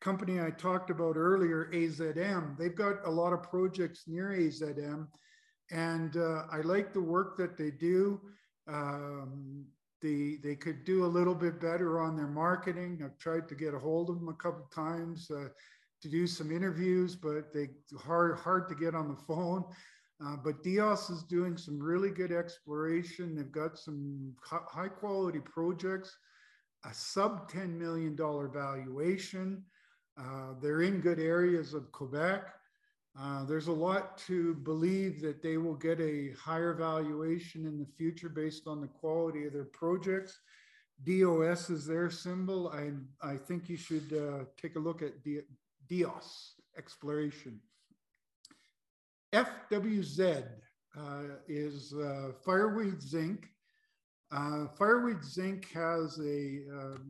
company 0.00 0.40
I 0.40 0.50
talked 0.50 0.90
about 0.90 1.16
earlier, 1.16 1.70
AZM. 1.72 2.56
They've 2.56 2.74
got 2.74 3.04
a 3.04 3.10
lot 3.10 3.32
of 3.32 3.42
projects 3.42 4.04
near 4.06 4.30
AZM, 4.30 5.06
and 5.70 6.16
uh, 6.16 6.42
I 6.50 6.60
like 6.62 6.92
the 6.92 7.00
work 7.00 7.36
that 7.38 7.56
they 7.56 7.70
do. 7.70 8.20
Um, 8.68 9.66
the, 10.06 10.38
they 10.42 10.54
could 10.54 10.84
do 10.84 11.04
a 11.04 11.14
little 11.18 11.34
bit 11.34 11.60
better 11.60 12.00
on 12.00 12.16
their 12.16 12.28
marketing. 12.28 13.00
I've 13.04 13.18
tried 13.18 13.48
to 13.48 13.54
get 13.56 13.74
a 13.74 13.78
hold 13.78 14.08
of 14.08 14.20
them 14.20 14.28
a 14.28 14.34
couple 14.34 14.64
times 14.72 15.28
uh, 15.30 15.48
to 16.02 16.08
do 16.08 16.26
some 16.26 16.52
interviews, 16.52 17.16
but 17.16 17.52
they 17.52 17.70
hard 17.98 18.38
hard 18.38 18.68
to 18.68 18.74
get 18.74 18.94
on 18.94 19.08
the 19.08 19.16
phone. 19.16 19.64
Uh, 20.24 20.36
but 20.36 20.62
Dios 20.62 21.10
is 21.10 21.24
doing 21.24 21.56
some 21.56 21.78
really 21.78 22.10
good 22.10 22.32
exploration. 22.32 23.34
They've 23.34 23.50
got 23.50 23.76
some 23.76 24.32
high 24.42 24.88
quality 24.88 25.40
projects, 25.40 26.16
a 26.84 26.94
sub 26.94 27.50
$10 27.50 27.76
million 27.76 28.16
valuation. 28.16 29.64
Uh, 30.18 30.54
they're 30.62 30.82
in 30.82 31.00
good 31.00 31.18
areas 31.18 31.74
of 31.74 31.92
Quebec. 31.92 32.44
Uh, 33.18 33.44
there's 33.44 33.68
a 33.68 33.72
lot 33.72 34.18
to 34.18 34.54
believe 34.56 35.22
that 35.22 35.42
they 35.42 35.56
will 35.56 35.74
get 35.74 35.98
a 36.00 36.32
higher 36.38 36.74
valuation 36.74 37.64
in 37.64 37.78
the 37.78 37.86
future 37.96 38.28
based 38.28 38.66
on 38.66 38.80
the 38.80 38.86
quality 38.86 39.46
of 39.46 39.54
their 39.54 39.64
projects. 39.64 40.38
DOS 41.04 41.70
is 41.70 41.86
their 41.86 42.10
symbol. 42.10 42.68
I, 42.68 42.90
I 43.26 43.36
think 43.36 43.68
you 43.68 43.76
should 43.76 44.12
uh, 44.12 44.44
take 44.60 44.76
a 44.76 44.78
look 44.78 45.02
at 45.02 45.12
DOS 45.88 46.54
exploration. 46.76 47.60
FWZ 49.32 50.44
uh, 50.98 51.22
is 51.48 51.94
uh, 51.94 52.32
fireweed 52.44 53.02
zinc. 53.02 53.48
Uh, 54.30 54.66
fireweed 54.78 55.24
zinc 55.24 55.70
has 55.72 56.18
a 56.20 56.60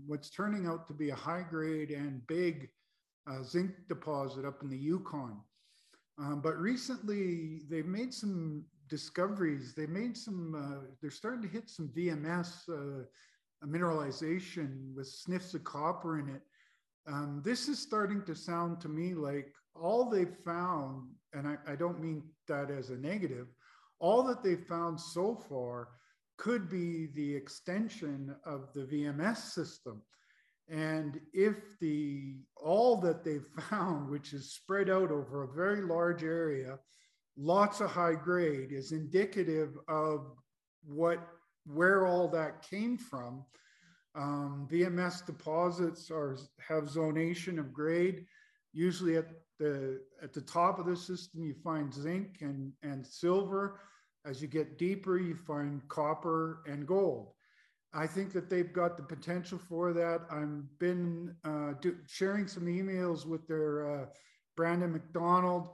what's 0.06 0.30
turning 0.30 0.66
out 0.66 0.86
to 0.86 0.92
be 0.92 1.10
a 1.10 1.14
high 1.14 1.44
grade 1.48 1.90
and 1.90 2.24
big 2.26 2.68
zinc 3.42 3.70
deposit 3.88 4.44
up 4.44 4.62
in 4.62 4.68
the 4.68 4.76
Yukon. 4.76 5.40
Um, 6.18 6.40
but 6.40 6.56
recently, 6.58 7.60
they've 7.68 7.86
made 7.86 8.12
some 8.14 8.64
discoveries. 8.88 9.74
They 9.74 9.86
made 9.86 10.16
some. 10.16 10.54
Uh, 10.54 10.86
they're 11.00 11.10
starting 11.10 11.42
to 11.42 11.48
hit 11.48 11.68
some 11.68 11.88
VMS 11.88 12.68
uh, 12.68 13.04
mineralization 13.66 14.94
with 14.94 15.08
sniffs 15.08 15.54
of 15.54 15.64
copper 15.64 16.18
in 16.18 16.28
it. 16.28 16.42
Um, 17.06 17.42
this 17.44 17.68
is 17.68 17.78
starting 17.78 18.22
to 18.24 18.34
sound 18.34 18.80
to 18.80 18.88
me 18.88 19.14
like 19.14 19.52
all 19.74 20.08
they've 20.08 20.36
found, 20.44 21.08
and 21.32 21.46
I, 21.46 21.56
I 21.66 21.76
don't 21.76 22.00
mean 22.00 22.22
that 22.48 22.70
as 22.70 22.90
a 22.90 22.96
negative. 22.96 23.46
All 23.98 24.22
that 24.24 24.42
they've 24.42 24.66
found 24.66 25.00
so 25.00 25.34
far 25.48 25.88
could 26.38 26.68
be 26.68 27.06
the 27.14 27.34
extension 27.34 28.34
of 28.44 28.68
the 28.74 28.82
VMS 28.82 29.38
system. 29.38 30.02
And 30.68 31.20
if 31.32 31.78
the 31.80 32.38
all 32.56 32.96
that 33.00 33.24
they've 33.24 33.46
found, 33.70 34.10
which 34.10 34.32
is 34.32 34.54
spread 34.54 34.90
out 34.90 35.10
over 35.10 35.44
a 35.44 35.54
very 35.54 35.82
large 35.82 36.24
area, 36.24 36.78
lots 37.36 37.80
of 37.80 37.90
high 37.90 38.14
grade, 38.14 38.72
is 38.72 38.92
indicative 38.92 39.76
of 39.88 40.32
what 40.84 41.20
where 41.66 42.06
all 42.06 42.28
that 42.28 42.62
came 42.62 42.96
from. 42.96 43.44
Um, 44.14 44.66
VMS 44.70 45.26
deposits 45.26 46.10
are 46.10 46.38
have 46.58 46.84
zonation 46.84 47.58
of 47.58 47.72
grade. 47.72 48.24
Usually 48.72 49.16
at 49.16 49.28
the 49.58 50.00
at 50.22 50.32
the 50.32 50.40
top 50.40 50.78
of 50.78 50.86
the 50.86 50.96
system, 50.96 51.44
you 51.44 51.54
find 51.62 51.92
zinc 51.92 52.38
and, 52.40 52.72
and 52.82 53.06
silver. 53.06 53.80
As 54.24 54.42
you 54.42 54.48
get 54.48 54.78
deeper, 54.78 55.18
you 55.18 55.36
find 55.36 55.86
copper 55.88 56.62
and 56.66 56.86
gold. 56.86 57.35
I 57.94 58.06
think 58.06 58.32
that 58.32 58.50
they've 58.50 58.72
got 58.72 58.96
the 58.96 59.02
potential 59.02 59.58
for 59.58 59.92
that. 59.92 60.22
I've 60.30 60.78
been 60.78 61.34
uh, 61.44 61.72
do, 61.80 61.96
sharing 62.06 62.46
some 62.46 62.66
emails 62.66 63.24
with 63.24 63.46
their 63.46 64.02
uh, 64.02 64.06
Brandon 64.56 64.92
McDonald. 64.92 65.68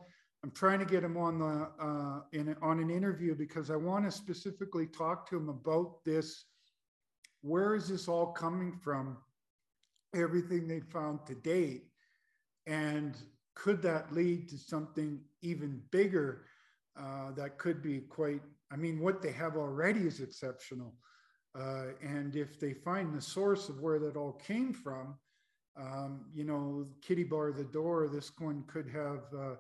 I'm 0.45 0.51
trying 0.51 0.81
to 0.81 0.85
get 0.85 1.05
him 1.05 1.17
on 1.17 1.39
the 1.39 1.69
uh, 1.81 2.21
in 2.33 2.57
on 2.63 2.81
an 2.81 2.91
interview 2.91 3.35
because 3.35 3.71
I 3.71 3.77
want 3.77 4.05
to 4.05 4.11
specifically 4.11 4.87
talk 4.87 5.29
to 5.31 5.37
him 5.37 5.49
about 5.49 6.05
this. 6.05 6.45
Where 7.43 7.75
is 7.75 7.89
this 7.89 8.09
all 8.09 8.33
coming 8.33 8.73
from? 8.73 9.19
Everything 10.15 10.69
they 10.69 10.81
found 10.81 11.27
to 11.27 11.35
date, 11.35 11.85
and 12.67 13.17
could 13.55 13.83
that 13.83 14.13
lead 14.13 14.49
to 14.51 14.59
something 14.59 15.21
even 15.43 15.81
bigger 15.91 16.45
uh, 16.99 17.33
that 17.33 17.59
could 17.59 17.83
be 17.83 18.01
quite? 18.01 18.43
I 18.73 18.77
mean, 18.77 19.01
what 19.01 19.23
they 19.23 19.33
have 19.33 19.57
already 19.57 20.01
is 20.01 20.21
exceptional, 20.21 20.95
uh, 21.59 21.87
and 22.03 22.37
if 22.37 22.59
they 22.59 22.73
find 22.73 23.15
the 23.15 23.21
source 23.21 23.69
of 23.69 23.81
where 23.81 23.99
that 23.99 24.17
all 24.17 24.33
came 24.33 24.73
from, 24.73 25.17
um, 25.77 26.27
you 26.35 26.45
know, 26.45 26.87
kitty 27.01 27.25
bar 27.25 27.53
the 27.53 27.65
door, 27.65 28.09
this 28.09 28.31
one 28.39 28.65
could 28.69 28.89
have 28.89 29.21
uh, 29.37 29.55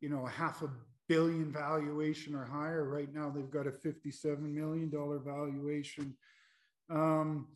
you 0.00 0.08
know, 0.08 0.26
a 0.26 0.30
half 0.30 0.62
a 0.62 0.70
billion 1.08 1.52
valuation 1.52 2.34
or 2.34 2.44
higher. 2.44 2.84
Right 2.88 3.12
now, 3.12 3.30
they've 3.30 3.50
got 3.50 3.66
a 3.66 3.70
$57 3.70 4.40
million 4.40 4.90
valuation. 4.90 6.14
Um, 6.90 7.48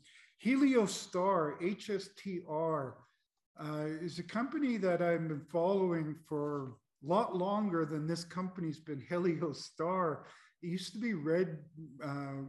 Heliostar, 0.45 1.61
HSTR, 1.61 2.95
uh, 3.63 3.85
is 4.01 4.19
a 4.19 4.23
company 4.23 4.79
that 4.79 5.03
I've 5.03 5.29
been 5.29 5.45
following 5.53 6.17
for 6.29 6.73
a 7.05 7.09
lot 7.09 7.37
longer 7.37 7.85
than 7.85 8.07
this 8.07 8.25
company's 8.25 8.81
been 8.81 9.03
Heliostar. 9.11 10.21
It 10.63 10.69
used 10.69 10.93
to 10.95 10.99
be 10.99 11.15
Red, 11.15 11.59
uh, 12.05 12.45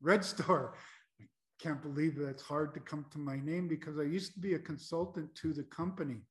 Red 0.00 0.24
Star. 0.24 0.74
I 1.20 1.24
can't 1.62 1.82
believe 1.82 2.16
that's 2.16 2.42
hard 2.42 2.74
to 2.74 2.80
come 2.80 3.04
to 3.12 3.18
my 3.18 3.38
name 3.40 3.68
because 3.68 3.98
I 3.98 4.04
used 4.04 4.34
to 4.34 4.40
be 4.40 4.54
a 4.54 4.58
consultant 4.58 5.34
to 5.36 5.52
the 5.52 5.64
company. 5.64 6.22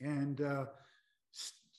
And 0.00 0.40
uh, 0.40 0.66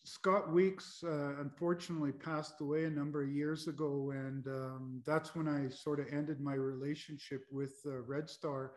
Scott 0.08 0.54
Weeks 0.54 1.04
uh, 1.04 1.36
unfortunately 1.42 2.14
passed 2.14 2.62
away 2.62 2.86
a 2.86 2.90
number 2.90 3.24
of 3.24 3.30
years 3.30 3.68
ago, 3.68 4.12
and 4.16 4.48
um, 4.48 5.04
that's 5.06 5.36
when 5.36 5.48
I 5.48 5.70
sort 5.70 6.00
of 6.00 6.08
ended 6.12 6.40
my 6.40 6.54
relationship 6.54 7.44
with 7.52 7.74
uh, 7.86 8.02
Red 8.04 8.30
Star. 8.30 8.72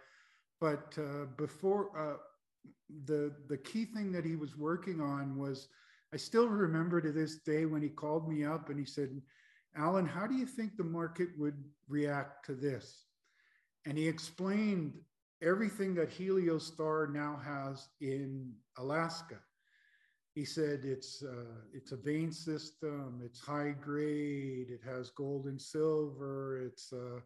But 0.61 0.93
uh, 0.99 1.27
before 1.39 1.97
uh, 1.97 2.17
the 3.07 3.33
the 3.49 3.57
key 3.57 3.85
thing 3.85 4.11
that 4.13 4.25
he 4.25 4.35
was 4.35 4.57
working 4.57 5.01
on 5.01 5.39
was, 5.39 5.69
I 6.13 6.17
still 6.17 6.49
remember 6.49 7.01
to 7.01 7.13
this 7.13 7.37
day 7.37 7.65
when 7.65 7.81
he 7.81 7.89
called 7.89 8.29
me 8.29 8.45
up 8.45 8.69
and 8.69 8.79
he 8.79 8.85
said, 8.85 9.11
"Alan, 9.77 10.07
how 10.07 10.27
do 10.27 10.35
you 10.35 10.47
think 10.47 10.77
the 10.77 10.85
market 10.85 11.29
would 11.39 11.63
react 11.89 12.47
to 12.47 12.55
this?" 12.55 13.07
And 13.87 13.97
he 13.97 14.09
explained 14.09 14.95
everything 15.43 15.95
that 15.95 16.11
Heliostar 16.11 17.13
now 17.13 17.41
has 17.45 17.89
in 18.01 18.53
Alaska 18.77 19.41
he 20.35 20.45
said 20.45 20.81
it's 20.85 21.23
uh, 21.23 21.61
it's 21.73 21.93
a 21.93 21.97
vein 21.97 22.33
system 22.33 23.21
it's 23.25 23.41
high 23.41 23.75
grade 23.81 24.69
it 24.71 24.81
has 24.85 25.11
gold 25.11 25.47
and 25.47 25.61
silver 25.61 26.63
it's 26.65 26.93
uh, 26.93 27.21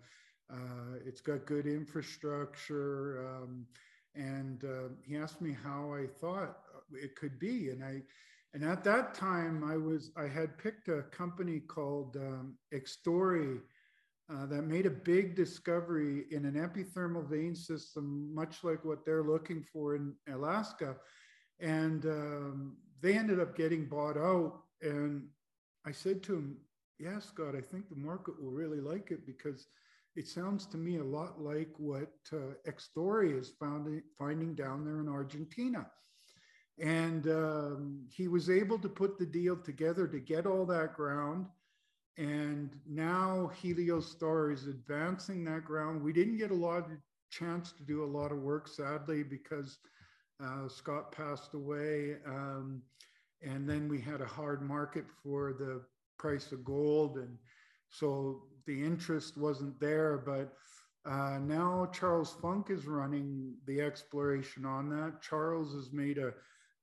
uh, 0.53 0.97
it's 1.05 1.20
got 1.20 1.47
good 1.47 1.66
infrastructure 1.66 3.26
um, 3.28 3.66
and 4.14 4.64
uh, 4.64 4.88
he 5.07 5.16
asked 5.16 5.40
me 5.40 5.55
how 5.62 5.92
i 5.92 6.07
thought 6.20 6.59
it 6.92 7.14
could 7.16 7.38
be 7.38 7.70
and 7.70 7.84
i 7.84 8.01
and 8.55 8.64
at 8.64 8.82
that 8.84 9.14
time 9.14 9.62
i 9.64 9.76
was 9.76 10.11
i 10.16 10.26
had 10.26 10.57
picked 10.59 10.88
a 10.88 11.02
company 11.11 11.61
called 11.61 12.16
um, 12.16 12.55
Extorre 12.72 13.61
uh, 14.32 14.46
that 14.46 14.62
made 14.62 14.86
a 14.86 14.90
big 14.90 15.36
discovery 15.36 16.24
in 16.30 16.46
an 16.46 16.55
epithermal 16.55 17.28
vein 17.28 17.55
system 17.55 18.34
much 18.34 18.64
like 18.64 18.84
what 18.84 19.05
they're 19.05 19.22
looking 19.22 19.62
for 19.62 19.96
in 19.96 20.14
alaska 20.32 20.96
and 21.61 22.07
um, 22.07 22.76
they 23.00 23.16
ended 23.16 23.40
up 23.40 23.57
getting 23.57 23.86
bought 23.86 24.16
out. 24.16 24.62
And 24.82 25.24
I 25.86 25.92
said 25.92 26.22
to 26.24 26.36
him, 26.36 26.57
Yeah, 26.98 27.18
Scott, 27.18 27.55
I 27.57 27.61
think 27.61 27.88
the 27.88 27.96
market 27.96 28.42
will 28.42 28.50
really 28.50 28.80
like 28.80 29.11
it 29.11 29.26
because 29.26 29.66
it 30.16 30.26
sounds 30.28 30.66
to 30.66 30.76
me 30.76 30.98
a 30.98 31.05
lot 31.05 31.40
like 31.40 31.70
what 31.76 32.12
uh, 32.32 32.55
Extorre 32.66 33.38
is 33.38 33.50
found, 33.61 34.00
finding 34.18 34.55
down 34.55 34.84
there 34.84 35.00
in 35.00 35.09
Argentina. 35.09 35.86
And 36.78 37.28
um, 37.28 38.06
he 38.10 38.26
was 38.28 38.50
able 38.50 38.78
to 38.80 38.88
put 38.88 39.18
the 39.18 39.26
deal 39.26 39.56
together 39.56 40.06
to 40.08 40.18
get 40.18 40.46
all 40.46 40.66
that 40.66 40.94
ground. 40.94 41.46
And 42.16 42.70
now 42.88 43.50
Heliostar 43.62 44.52
is 44.52 44.66
advancing 44.66 45.44
that 45.44 45.64
ground. 45.64 46.02
We 46.02 46.12
didn't 46.12 46.38
get 46.38 46.50
a 46.50 46.54
lot 46.54 46.78
of 46.78 46.86
chance 47.30 47.72
to 47.72 47.82
do 47.84 48.04
a 48.04 48.06
lot 48.06 48.32
of 48.32 48.38
work, 48.38 48.68
sadly, 48.68 49.22
because 49.22 49.78
uh, 50.42 50.68
Scott 50.68 51.12
passed 51.12 51.54
away. 51.54 52.16
Um, 52.26 52.82
and 53.42 53.68
then 53.68 53.88
we 53.88 54.00
had 54.00 54.20
a 54.20 54.26
hard 54.26 54.62
market 54.62 55.04
for 55.22 55.52
the 55.52 55.82
price 56.18 56.52
of 56.52 56.64
gold. 56.64 57.18
And 57.18 57.36
so 57.90 58.42
the 58.66 58.82
interest 58.82 59.36
wasn't 59.36 59.78
there. 59.80 60.18
But 60.18 60.52
uh, 61.08 61.38
now 61.38 61.88
Charles 61.92 62.34
Funk 62.40 62.70
is 62.70 62.86
running 62.86 63.54
the 63.66 63.80
exploration 63.80 64.64
on 64.64 64.88
that. 64.90 65.20
Charles 65.20 65.74
has 65.74 65.92
made 65.92 66.18
a 66.18 66.32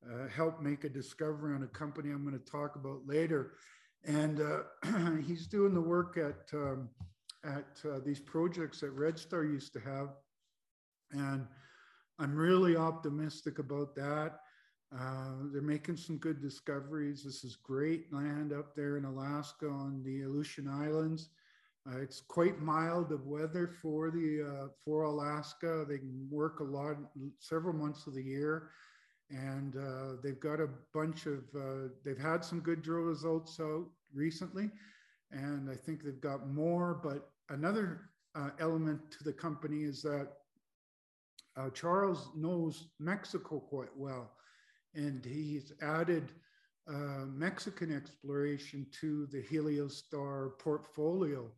uh, 0.09 0.27
helped 0.27 0.61
make 0.61 0.83
a 0.83 0.89
discovery 0.89 1.55
on 1.55 1.63
a 1.63 1.67
company 1.67 2.11
I'm 2.11 2.23
going 2.23 2.37
to 2.37 2.51
talk 2.51 2.75
about 2.75 3.01
later, 3.05 3.53
and 4.05 4.41
uh, 4.41 5.17
he's 5.25 5.47
doing 5.47 5.73
the 5.73 5.81
work 5.81 6.17
at 6.17 6.49
um, 6.53 6.89
at 7.43 7.81
uh, 7.85 7.99
these 8.05 8.19
projects 8.19 8.79
that 8.81 8.91
Red 8.91 9.17
Star 9.17 9.43
used 9.43 9.73
to 9.73 9.79
have, 9.79 10.09
and 11.11 11.45
I'm 12.19 12.35
really 12.35 12.75
optimistic 12.75 13.59
about 13.59 13.95
that. 13.95 14.39
Uh, 14.93 15.35
they're 15.53 15.61
making 15.61 15.95
some 15.95 16.17
good 16.17 16.41
discoveries. 16.41 17.23
This 17.23 17.43
is 17.43 17.55
great 17.55 18.11
land 18.11 18.51
up 18.51 18.75
there 18.75 18.97
in 18.97 19.05
Alaska 19.05 19.67
on 19.67 20.03
the 20.03 20.23
Aleutian 20.23 20.67
Islands. 20.67 21.29
Uh, 21.89 21.99
it's 21.99 22.21
quite 22.21 22.59
mild 22.59 23.11
of 23.11 23.25
weather 23.25 23.67
for 23.67 24.11
the 24.11 24.43
uh, 24.43 24.67
for 24.83 25.03
Alaska. 25.03 25.85
They 25.87 25.97
can 25.97 26.27
work 26.29 26.59
a 26.59 26.63
lot, 26.63 26.97
several 27.39 27.73
months 27.73 28.05
of 28.05 28.13
the 28.13 28.23
year, 28.23 28.69
and 29.31 29.75
uh, 29.77 30.21
they've 30.21 30.39
got 30.39 30.59
a 30.59 30.69
bunch 30.93 31.25
of. 31.25 31.43
Uh, 31.55 31.89
they've 32.03 32.17
had 32.17 32.43
some 32.43 32.59
good 32.59 32.81
drill 32.81 33.03
results 33.03 33.59
out 33.59 33.85
recently, 34.13 34.69
and 35.31 35.69
I 35.69 35.75
think 35.75 36.03
they've 36.03 36.21
got 36.21 36.49
more. 36.49 36.99
But 37.01 37.29
another 37.49 38.09
element 38.59 38.99
to 39.11 39.23
the 39.23 39.33
company 39.33 39.83
is 39.83 40.01
that 40.01 40.27
uh, 41.57 41.69
Charles 41.69 42.29
knows 42.35 42.87
Mexico 42.99 43.59
quite 43.59 43.95
well, 43.95 44.31
and 44.95 45.23
he's 45.25 45.73
added 45.81 46.31
uh, 46.89 47.25
Mexican 47.27 47.95
exploration 47.95 48.85
to 49.01 49.27
the 49.27 49.43
Heliostar 49.43 50.57
portfolio. 50.59 51.49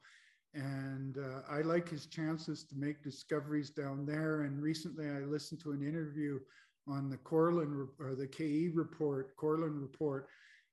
And 0.53 1.17
uh, 1.17 1.41
I 1.49 1.61
like 1.61 1.89
his 1.89 2.05
chances 2.05 2.63
to 2.65 2.75
make 2.75 3.03
discoveries 3.03 3.71
down 3.71 4.05
there. 4.05 4.41
And 4.41 4.61
recently 4.61 5.09
I 5.09 5.19
listened 5.19 5.61
to 5.61 5.71
an 5.71 5.81
interview 5.81 6.39
on 6.87 7.09
the 7.09 7.17
Korelin 7.17 7.87
or 7.99 8.15
the 8.15 8.27
KE 8.27 8.69
report, 8.73 9.35
Korelin 9.37 9.81
report, 9.81 10.27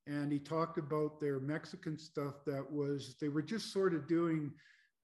and 0.07 0.31
he 0.31 0.39
talked 0.39 0.77
about 0.77 1.19
their 1.19 1.39
Mexican 1.39 1.97
stuff 1.97 2.43
that 2.45 2.65
was, 2.69 3.15
they 3.21 3.29
were 3.29 3.41
just 3.41 3.71
sort 3.71 3.93
of 3.93 4.07
doing 4.07 4.51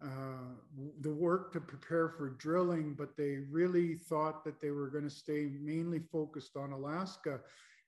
uh, 0.04 0.54
the 1.02 1.14
work 1.14 1.52
to 1.54 1.60
prepare 1.60 2.10
for 2.10 2.30
drilling, 2.32 2.94
but 2.94 3.16
they 3.18 3.38
really 3.50 3.96
thought 3.96 4.44
that 4.44 4.62
they 4.62 4.72
were 4.72 4.90
going 4.90 5.04
to 5.04 5.10
stay 5.10 5.50
mainly 5.60 6.00
focused 6.12 6.56
on 6.56 6.72
Alaska. 6.72 7.40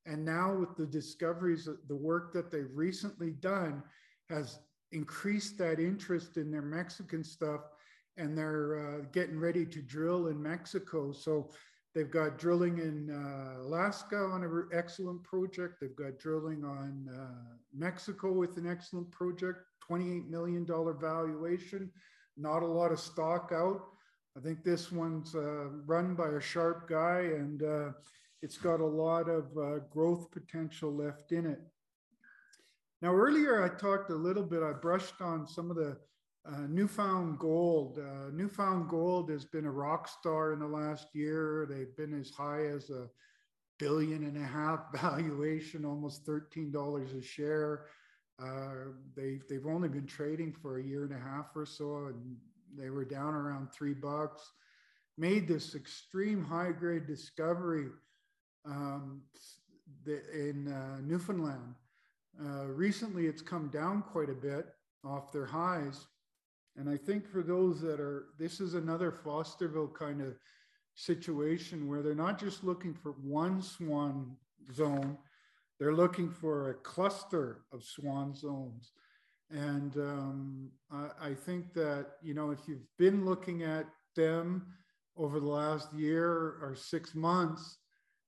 And 0.05 0.25
now, 0.25 0.55
with 0.55 0.75
the 0.75 0.87
discoveries, 0.87 1.67
the 1.87 1.95
work 1.95 2.33
that 2.33 2.49
they've 2.49 2.73
recently 2.73 3.31
done 3.31 3.83
has 4.29 4.59
increased 4.91 5.57
that 5.59 5.79
interest 5.79 6.37
in 6.37 6.49
their 6.51 6.63
Mexican 6.63 7.23
stuff, 7.23 7.61
and 8.17 8.35
they're 8.35 8.79
uh, 8.79 9.05
getting 9.11 9.39
ready 9.39 9.65
to 9.65 9.81
drill 9.81 10.27
in 10.27 10.41
Mexico. 10.41 11.11
So 11.11 11.51
they've 11.99 12.09
got 12.09 12.37
drilling 12.37 12.77
in 12.77 13.09
uh, 13.09 13.61
Alaska 13.61 14.15
on 14.15 14.41
an 14.41 14.69
excellent 14.73 15.21
project. 15.21 15.81
They've 15.81 15.95
got 15.97 16.17
drilling 16.17 16.63
on 16.63 17.09
uh, 17.13 17.57
Mexico 17.75 18.31
with 18.31 18.55
an 18.55 18.65
excellent 18.65 19.11
project. 19.11 19.59
$28 19.91 20.29
million 20.29 20.65
valuation, 20.65 21.91
not 22.37 22.63
a 22.63 22.65
lot 22.65 22.93
of 22.93 23.01
stock 23.01 23.51
out. 23.53 23.81
I 24.37 24.39
think 24.39 24.63
this 24.63 24.93
one's 24.93 25.35
uh, 25.35 25.71
run 25.85 26.15
by 26.15 26.29
a 26.29 26.39
sharp 26.39 26.87
guy 26.87 27.19
and 27.19 27.63
uh, 27.63 27.89
it's 28.41 28.57
got 28.57 28.79
a 28.79 28.85
lot 28.85 29.27
of 29.27 29.45
uh, 29.57 29.79
growth 29.89 30.31
potential 30.31 30.95
left 30.95 31.33
in 31.33 31.45
it. 31.45 31.59
Now, 33.01 33.13
earlier 33.13 33.61
I 33.61 33.77
talked 33.77 34.09
a 34.09 34.15
little 34.15 34.43
bit, 34.43 34.63
I 34.63 34.71
brushed 34.71 35.19
on 35.19 35.45
some 35.45 35.69
of 35.69 35.75
the 35.75 35.97
uh, 36.45 36.67
Newfound 36.67 37.39
Gold. 37.39 37.99
Uh, 37.99 38.31
Newfound 38.31 38.89
Gold 38.89 39.29
has 39.29 39.45
been 39.45 39.65
a 39.65 39.71
rock 39.71 40.07
star 40.07 40.53
in 40.53 40.59
the 40.59 40.67
last 40.67 41.07
year. 41.13 41.67
They've 41.69 41.95
been 41.95 42.19
as 42.19 42.29
high 42.31 42.65
as 42.65 42.89
a 42.89 43.07
billion 43.77 44.23
and 44.23 44.37
a 44.37 44.45
half 44.45 44.91
valuation, 45.01 45.85
almost 45.85 46.25
$13 46.25 47.17
a 47.17 47.21
share. 47.21 47.85
Uh, 48.41 48.93
they 49.15 49.39
they've 49.49 49.65
only 49.67 49.89
been 49.89 50.07
trading 50.07 50.53
for 50.53 50.79
a 50.79 50.83
year 50.83 51.03
and 51.03 51.13
a 51.13 51.19
half 51.19 51.47
or 51.55 51.65
so, 51.65 52.05
and 52.07 52.37
they 52.77 52.89
were 52.89 53.03
down 53.03 53.33
around 53.33 53.67
three 53.73 53.93
bucks. 53.93 54.49
Made 55.17 55.45
this 55.45 55.75
extreme 55.75 56.45
high 56.45 56.71
grade 56.71 57.05
discovery 57.05 57.87
um, 58.65 59.21
in 60.07 60.71
uh, 60.71 61.01
Newfoundland, 61.01 61.75
Uh, 62.39 62.67
recently, 62.67 63.27
it's 63.27 63.41
come 63.41 63.67
down 63.69 64.01
quite 64.01 64.29
a 64.29 64.33
bit 64.33 64.67
off 65.03 65.31
their 65.33 65.45
highs. 65.45 66.07
And 66.79 66.89
I 66.89 66.95
think 66.95 67.27
for 67.27 67.43
those 67.43 67.81
that 67.81 67.99
are, 67.99 68.27
this 68.39 68.61
is 68.61 68.73
another 68.73 69.11
Fosterville 69.11 69.93
kind 69.93 70.21
of 70.21 70.37
situation 70.95 71.89
where 71.89 72.01
they're 72.01 72.15
not 72.15 72.39
just 72.39 72.63
looking 72.63 72.93
for 72.93 73.11
one 73.21 73.61
swan 73.61 74.37
zone, 74.73 75.17
they're 75.77 75.93
looking 75.93 76.29
for 76.29 76.69
a 76.69 76.73
cluster 76.75 77.63
of 77.73 77.83
swan 77.83 78.33
zones. 78.33 78.93
And 79.51 79.97
um, 79.97 80.69
I, 80.89 81.09
I, 81.21 81.33
think 81.33 81.73
that, 81.73 82.11
you 82.21 82.33
know, 82.33 82.51
if 82.51 82.59
you've 82.65 82.87
been 82.97 83.25
looking 83.25 83.63
at 83.63 83.85
them 84.15 84.65
over 85.17 85.41
the 85.41 85.47
last 85.47 85.91
year 85.93 86.29
or 86.61 86.77
six 86.77 87.13
months, 87.13 87.79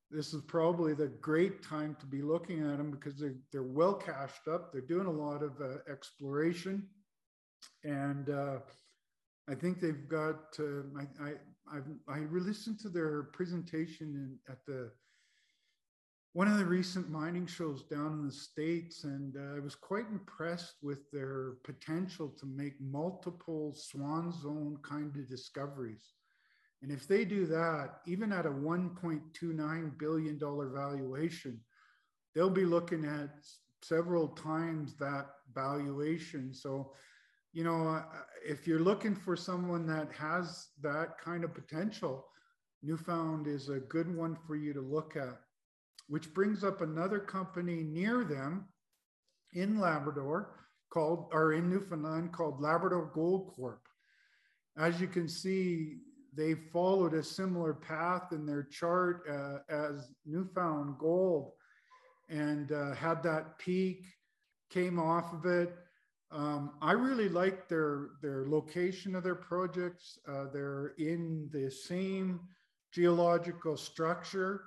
this 0.10 0.34
is 0.34 0.42
probably 0.42 0.94
the 0.94 1.08
great 1.08 1.64
time 1.64 1.96
to 2.02 2.06
be 2.06 2.22
looking 2.22 2.60
at 2.70 2.78
them 2.78 2.92
because 2.92 3.16
they're, 3.18 3.36
they're 3.54 3.64
well 3.64 3.94
cashed 3.94 4.50
up. 4.50 4.74
They're 4.74 4.82
doing 4.82 5.08
a 5.08 5.12
lot 5.12 5.42
of 5.42 5.62
uh, 5.62 5.90
exploration. 5.90 6.86
And 7.84 8.30
uh, 8.30 8.58
I 9.50 9.56
think 9.56 9.80
they've 9.80 10.08
got, 10.08 10.58
uh, 10.60 10.84
I, 10.98 11.24
I, 11.24 11.32
I've, 11.74 11.88
I 12.08 12.20
listened 12.32 12.80
to 12.82 12.90
their 12.90 13.24
presentation 13.34 14.08
in, 14.48 14.52
at 14.52 14.66
the, 14.66 14.92
one 16.34 16.48
of 16.48 16.58
the 16.58 16.66
recent 16.66 17.10
mining 17.10 17.46
shows 17.46 17.84
down 17.84 18.14
in 18.14 18.26
the 18.26 18.32
States, 18.32 19.04
and 19.04 19.36
uh, 19.36 19.58
I 19.58 19.60
was 19.60 19.76
quite 19.76 20.08
impressed 20.10 20.76
with 20.82 21.12
their 21.12 21.56
potential 21.66 22.30
to 22.40 22.46
make 22.46 22.80
multiple 22.80 23.74
swan 23.76 24.32
zone 24.32 24.78
kind 24.82 25.14
of 25.18 25.30
discoveries. 25.30 26.14
And 26.82 26.92
if 26.92 27.08
they 27.08 27.26
do 27.26 27.46
that, 27.48 28.00
even 28.08 28.32
at 28.32 28.46
a 28.46 28.50
$1.29 28.50 30.00
billion 30.00 30.40
valuation, 30.40 31.60
they'll 32.34 32.50
be 32.50 32.66
looking 32.66 33.06
at 33.06 33.30
several 33.84 34.30
times 34.30 34.96
that 34.96 35.28
valuation. 35.54 36.54
So, 36.54 36.94
you 37.54 37.64
know, 37.64 37.88
uh, 37.88 38.04
if 38.46 38.66
you're 38.66 38.80
looking 38.80 39.16
for 39.16 39.36
someone 39.36 39.86
that 39.88 40.12
has 40.14 40.68
that 40.82 41.18
kind 41.24 41.44
of 41.44 41.54
potential, 41.54 42.26
Newfound 42.84 43.48
is 43.48 43.70
a 43.70 43.80
good 43.80 44.14
one 44.16 44.38
for 44.48 44.56
you 44.56 44.74
to 44.74 44.82
look 44.82 45.16
at, 45.16 45.38
which 46.08 46.34
brings 46.34 46.64
up 46.64 46.82
another 46.82 47.20
company 47.20 47.84
near 47.84 48.24
them 48.24 48.66
in 49.54 49.80
Labrador 49.80 50.56
called, 50.92 51.30
or 51.32 51.54
in 51.54 51.70
Newfoundland 51.70 52.32
called 52.32 52.62
Labrador 52.62 53.12
Gold 53.14 53.54
Corp. 53.56 53.82
As 54.78 55.00
you 55.02 55.08
can 55.08 55.28
see, 55.28 55.98
they 56.36 56.56
followed 56.72 57.14
a 57.14 57.24
similar 57.24 57.74
path 57.74 58.32
in 58.32 58.46
their 58.46 58.64
chart 58.64 59.24
uh, 59.30 59.74
as 59.74 60.10
Newfound 60.26 60.98
Gold 60.98 61.52
and 62.30 62.72
uh, 62.72 62.94
had 62.94 63.22
that 63.24 63.58
peak, 63.58 64.06
came 64.70 64.98
off 64.98 65.34
of 65.34 65.46
it. 65.46 65.76
Um, 66.32 66.72
I 66.82 66.94
really 66.94 67.30
like 67.30 67.68
their 67.68 68.12
their 68.22 68.46
location 68.48 69.16
of 69.16 69.24
their 69.24 69.36
projects. 69.36 70.18
Uh, 70.28 70.46
they're 70.54 70.94
in 70.98 71.50
the 71.52 71.70
same 71.70 72.40
geological 72.94 73.76
structure, 73.76 74.64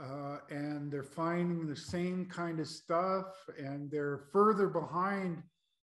uh, 0.00 0.38
and 0.50 0.90
they're 0.90 1.02
finding 1.02 1.66
the 1.66 1.76
same 1.76 2.26
kind 2.26 2.60
of 2.60 2.68
stuff. 2.68 3.26
And 3.58 3.90
they're 3.90 4.24
further 4.32 4.68
behind 4.68 5.42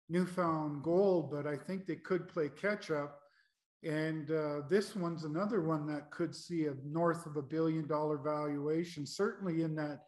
Newfound 0.10 0.84
Gold, 0.84 1.32
but 1.32 1.46
I 1.46 1.56
think 1.56 1.86
they 1.86 1.96
could 1.96 2.28
play 2.28 2.50
catch 2.50 2.90
up 2.90 3.22
and 3.84 4.30
uh, 4.30 4.62
this 4.70 4.96
one's 4.96 5.24
another 5.24 5.62
one 5.62 5.88
that 5.88 6.12
could 6.12 6.36
see 6.36 6.66
a 6.68 6.74
north 6.86 7.26
of 7.26 7.36
a 7.36 7.42
billion 7.42 7.88
dollar 7.88 8.18
valuation, 8.18 9.06
certainly 9.08 9.64
in 9.64 9.76
that 9.76 10.02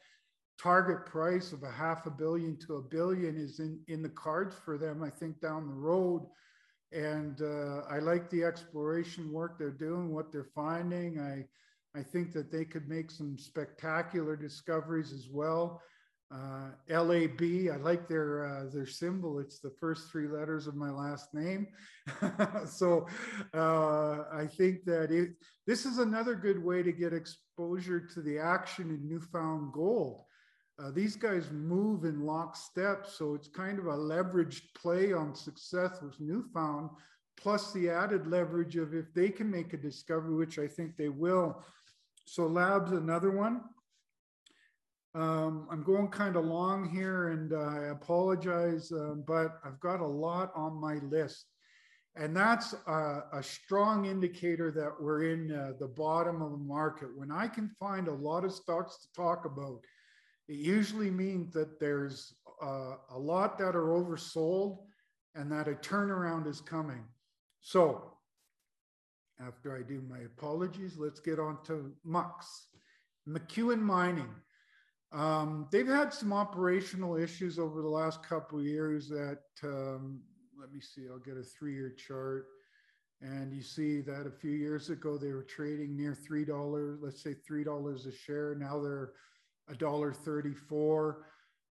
target 0.64 1.06
price 1.06 1.52
of 1.52 1.64
a 1.64 1.72
half 1.72 2.06
a 2.06 2.10
billion 2.10 2.58
to 2.58 2.78
a 2.78 2.82
billion 2.82 3.36
is 3.36 3.60
in, 3.60 3.80
in 3.90 4.02
the 4.02 4.10
cards 4.10 4.56
for 4.64 4.78
them, 4.78 5.04
I 5.04 5.10
think, 5.10 5.42
down 5.42 5.68
the 5.68 5.74
road. 5.74 6.26
And 6.94 7.42
uh, 7.42 7.82
I 7.90 8.00
like 8.00 8.30
the 8.30 8.46
exploration 8.46 9.32
work 9.32 9.60
they're 9.60 9.72
doing, 9.72 10.14
what 10.14 10.32
they're 10.32 10.52
finding. 10.56 11.20
I, 11.20 12.00
I 12.00 12.02
think 12.02 12.32
that 12.34 12.50
they 12.50 12.64
could 12.64 12.88
make 12.88 13.12
some 13.12 13.38
spectacular 13.38 14.38
discoveries 14.38 15.12
as 15.12 15.28
well. 15.30 15.82
Uh, 16.34 16.70
LAB, 16.90 17.42
I 17.72 17.78
like 17.78 18.08
their 18.08 18.46
uh, 18.46 18.70
their 18.74 18.88
symbol. 18.88 19.40
It's 19.40 19.60
the 19.60 19.74
first 19.80 20.10
three 20.10 20.28
letters 20.28 20.66
of 20.66 20.76
my 20.76 20.90
last 20.90 21.32
name. 21.34 21.68
so 22.66 23.06
uh, 23.54 24.24
I 24.34 24.48
think 24.48 24.84
that 24.86 25.12
it, 25.12 25.32
this 25.68 25.86
is 25.86 26.00
another 26.00 26.34
good 26.34 26.64
way 26.64 26.82
to 26.82 26.92
get 26.92 27.14
exposure 27.14 28.00
to 28.00 28.22
the 28.22 28.40
action 28.40 28.90
in 28.90 29.08
Newfound 29.08 29.74
Gold. 29.74 30.24
Uh, 30.82 30.90
these 30.92 31.16
guys 31.16 31.52
move 31.52 32.04
in 32.04 32.26
lockstep, 32.26 33.06
so 33.06 33.36
it's 33.36 33.48
kind 33.48 33.78
of 33.78 33.86
a 33.86 33.96
leveraged 33.96 34.74
play 34.76 35.14
on 35.14 35.36
success 35.36 36.02
with 36.02 36.20
Newfound, 36.20 36.90
plus 37.38 37.72
the 37.74 37.90
added 37.90 38.26
leverage 38.26 38.76
of 38.76 38.96
if 38.96 39.14
they 39.14 39.30
can 39.30 39.50
make 39.52 39.74
a 39.74 39.78
discovery, 39.78 40.36
which 40.36 40.58
I 40.58 40.68
think 40.68 40.98
they 40.98 41.10
will. 41.10 41.64
So 42.26 42.48
Lab's 42.48 42.92
another 42.92 43.32
one. 43.32 43.62
Um, 45.16 45.68
I'm 45.70 45.84
going 45.84 46.08
kind 46.08 46.36
of 46.36 46.46
long 46.46 46.90
here 46.90 47.30
and 47.30 47.54
uh, 47.54 47.58
I 47.58 47.86
apologize, 47.92 48.92
uh, 48.92 49.14
but 49.28 49.60
I've 49.64 49.80
got 49.80 50.00
a 50.00 50.08
lot 50.08 50.52
on 50.56 50.74
my 50.74 50.96
list. 50.96 51.46
And 52.16 52.36
that's 52.36 52.74
a, 52.88 53.22
a 53.34 53.44
strong 53.44 54.06
indicator 54.06 54.72
that 54.72 54.92
we're 55.00 55.34
in 55.34 55.52
uh, 55.52 55.74
the 55.80 55.88
bottom 55.88 56.42
of 56.42 56.52
the 56.52 56.58
market. 56.58 57.10
When 57.16 57.32
I 57.32 57.48
can 57.48 57.70
find 57.80 58.08
a 58.08 58.14
lot 58.14 58.44
of 58.44 58.54
stocks 58.54 58.98
to 59.02 59.14
talk 59.14 59.46
about, 59.46 59.82
it 60.48 60.58
usually 60.58 61.10
means 61.10 61.54
that 61.54 61.80
there's 61.80 62.34
uh, 62.62 62.96
a 63.12 63.18
lot 63.18 63.58
that 63.58 63.76
are 63.76 63.88
oversold 63.88 64.80
and 65.36 65.52
that 65.52 65.68
a 65.68 65.74
turnaround 65.74 66.48
is 66.48 66.62
coming. 66.62 67.04
So 67.62 68.14
after 69.46 69.76
I 69.76 69.82
do 69.82 70.02
my 70.08 70.20
apologies, 70.20 70.96
let's 70.98 71.20
get 71.20 71.40
on 71.40 71.58
to 71.66 71.92
MUX. 72.04 72.68
McEwen 73.28 73.80
Mining. 73.80 74.30
Um, 75.12 75.68
they've 75.72 75.88
had 75.88 76.14
some 76.14 76.34
operational 76.34 77.16
issues 77.16 77.60
over 77.60 77.82
the 77.82 77.90
last 77.90 78.24
couple 78.28 78.60
of 78.60 78.66
years 78.66 79.08
that, 79.10 79.40
um, 79.64 80.22
let 80.60 80.72
me 80.72 80.82
see, 80.82 81.04
I'll 81.10 81.20
get 81.20 81.38
a 81.38 81.44
three 81.44 81.74
year 81.74 81.92
chart. 81.92 82.48
And 83.22 83.54
you 83.54 83.62
see 83.62 84.02
that 84.02 84.28
a 84.28 84.32
few 84.32 84.52
years 84.52 84.90
ago, 84.90 85.18
they 85.18 85.32
were 85.32 85.44
trading 85.44 85.96
near 85.96 86.14
$3, 86.30 86.98
let's 87.02 87.24
say 87.24 87.36
$3 87.50 88.08
a 88.08 88.12
share. 88.12 88.56
Now 88.56 88.82
they're 88.82 89.12
$1.34. 89.72 91.16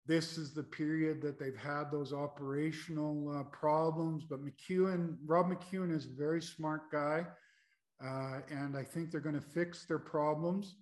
This 0.07 0.39
is 0.39 0.55
the 0.55 0.63
period 0.63 1.21
that 1.23 1.39
they've 1.39 1.57
had 1.57 1.91
those 1.91 2.13
operational 2.13 3.39
uh, 3.39 3.45
problems. 3.45 4.25
But 4.25 4.41
McEwen, 4.45 5.17
Rob 5.27 5.51
McEwen 5.51 5.95
is 5.95 6.07
a 6.07 6.19
very 6.19 6.41
smart 6.41 6.91
guy. 6.91 7.27
Uh, 8.03 8.41
and 8.51 8.77
I 8.77 8.85
think 8.85 9.11
they're 9.11 9.21
going 9.21 9.35
to 9.35 9.41
fix 9.41 9.85
their 9.85 9.99
problems. 9.99 10.77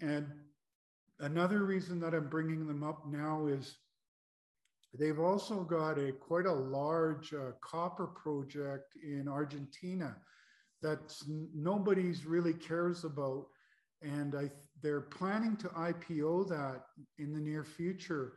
And 0.00 0.26
another 1.20 1.64
reason 1.64 2.00
that 2.00 2.14
I'm 2.14 2.28
bringing 2.28 2.66
them 2.66 2.82
up 2.82 3.06
now 3.06 3.46
is 3.46 3.76
they've 4.98 5.20
also 5.20 5.62
got 5.62 5.98
a 5.98 6.12
quite 6.12 6.46
a 6.46 6.52
large 6.52 7.32
uh, 7.34 7.52
copper 7.60 8.06
project 8.06 8.96
in 9.02 9.28
Argentina 9.28 10.16
that 10.82 11.14
nobody's 11.54 12.26
really 12.26 12.52
cares 12.52 13.04
about, 13.04 13.46
and 14.02 14.34
I, 14.34 14.50
they're 14.82 15.00
planning 15.00 15.56
to 15.56 15.68
IPO 15.68 16.48
that 16.50 16.82
in 17.18 17.32
the 17.32 17.40
near 17.40 17.64
future, 17.64 18.34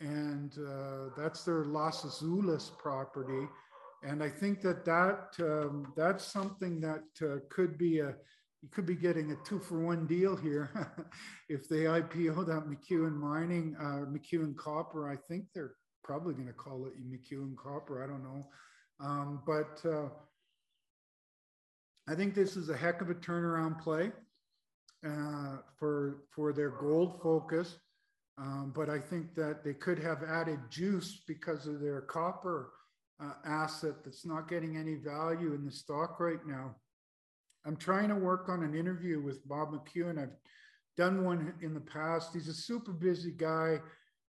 and 0.00 0.52
uh, 0.58 1.10
that's 1.16 1.44
their 1.44 1.64
Las 1.64 2.02
Azules 2.02 2.76
property, 2.78 3.46
and 4.02 4.22
I 4.22 4.28
think 4.28 4.62
that 4.62 4.84
that 4.84 5.34
um, 5.40 5.92
that's 5.96 6.24
something 6.24 6.80
that 6.80 7.04
uh, 7.22 7.40
could 7.50 7.78
be 7.78 8.00
a 8.00 8.14
you 8.62 8.68
could 8.70 8.86
be 8.86 8.94
getting 8.94 9.32
a 9.32 9.36
two 9.44 9.58
for 9.58 9.80
one 9.80 10.06
deal 10.06 10.36
here 10.36 10.70
if 11.48 11.68
they 11.68 11.80
IPO 11.80 12.46
that 12.46 12.68
McEwen 12.68 13.12
Mining, 13.12 13.76
uh, 13.78 14.06
McEwen 14.06 14.56
Copper. 14.56 15.10
I 15.10 15.16
think 15.28 15.46
they're 15.52 15.74
probably 16.04 16.34
going 16.34 16.46
to 16.46 16.52
call 16.52 16.86
it 16.86 16.92
McEwen 17.04 17.56
Copper. 17.56 18.02
I 18.02 18.06
don't 18.06 18.22
know, 18.22 18.46
um, 19.00 19.42
but 19.46 19.80
uh, 19.88 20.08
I 22.08 22.14
think 22.14 22.34
this 22.34 22.56
is 22.56 22.68
a 22.70 22.76
heck 22.76 23.00
of 23.00 23.10
a 23.10 23.14
turnaround 23.14 23.80
play 23.80 24.10
uh, 25.06 25.58
for 25.78 26.24
for 26.34 26.52
their 26.52 26.70
gold 26.70 27.20
focus. 27.22 27.78
Um, 28.38 28.72
but 28.74 28.88
I 28.88 28.98
think 28.98 29.34
that 29.34 29.62
they 29.62 29.74
could 29.74 29.98
have 29.98 30.22
added 30.22 30.58
juice 30.70 31.22
because 31.26 31.66
of 31.66 31.80
their 31.80 32.00
copper 32.00 32.70
uh, 33.22 33.34
asset 33.44 34.04
that's 34.04 34.24
not 34.24 34.48
getting 34.48 34.76
any 34.76 34.94
value 34.94 35.52
in 35.54 35.64
the 35.64 35.70
stock 35.70 36.18
right 36.18 36.44
now. 36.46 36.74
I'm 37.64 37.76
trying 37.76 38.08
to 38.08 38.16
work 38.16 38.48
on 38.48 38.62
an 38.62 38.74
interview 38.74 39.20
with 39.20 39.46
Bob 39.46 39.72
McEwen. 39.72 40.20
I've 40.20 40.36
done 40.96 41.24
one 41.24 41.54
in 41.62 41.74
the 41.74 41.80
past. 41.80 42.32
He's 42.32 42.48
a 42.48 42.54
super 42.54 42.92
busy 42.92 43.32
guy. 43.32 43.80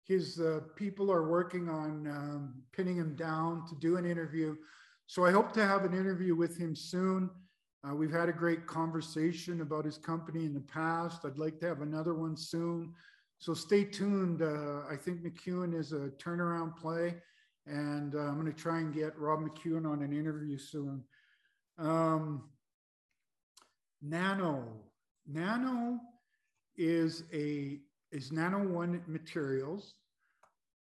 His 0.04 0.40
uh, 0.40 0.60
people 0.76 1.10
are 1.10 1.28
working 1.28 1.68
on 1.68 2.06
um, 2.08 2.54
pinning 2.72 2.96
him 2.96 3.14
down 3.14 3.64
to 3.68 3.74
do 3.76 3.96
an 3.96 4.04
interview. 4.04 4.56
So 5.06 5.24
I 5.24 5.30
hope 5.30 5.52
to 5.52 5.66
have 5.66 5.84
an 5.84 5.92
interview 5.92 6.34
with 6.34 6.58
him 6.58 6.74
soon. 6.74 7.30
Uh, 7.84 7.94
we've 7.94 8.12
had 8.12 8.28
a 8.28 8.32
great 8.32 8.66
conversation 8.66 9.60
about 9.60 9.84
his 9.84 9.98
company 9.98 10.44
in 10.44 10.54
the 10.54 10.60
past. 10.60 11.24
I'd 11.24 11.38
like 11.38 11.58
to 11.60 11.66
have 11.66 11.80
another 11.80 12.14
one 12.14 12.36
soon. 12.36 12.94
so 13.38 13.54
stay 13.54 13.82
tuned. 13.82 14.40
Uh, 14.40 14.82
I 14.88 14.94
think 14.96 15.22
McEwen 15.22 15.74
is 15.74 15.92
a 15.92 16.10
turnaround 16.18 16.76
play, 16.76 17.16
and 17.66 18.14
uh, 18.14 18.18
I'm 18.20 18.40
going 18.40 18.52
to 18.52 18.52
try 18.52 18.78
and 18.78 18.94
get 18.94 19.18
Rob 19.18 19.40
McEwen 19.40 19.84
on 19.84 20.02
an 20.02 20.12
interview 20.12 20.58
soon. 20.58 21.02
Um, 21.76 22.44
Nano, 24.00 24.64
Nano 25.26 25.98
is 26.76 27.24
a 27.32 27.80
is 28.12 28.30
Nano 28.30 28.64
One 28.64 29.02
Materials. 29.08 29.94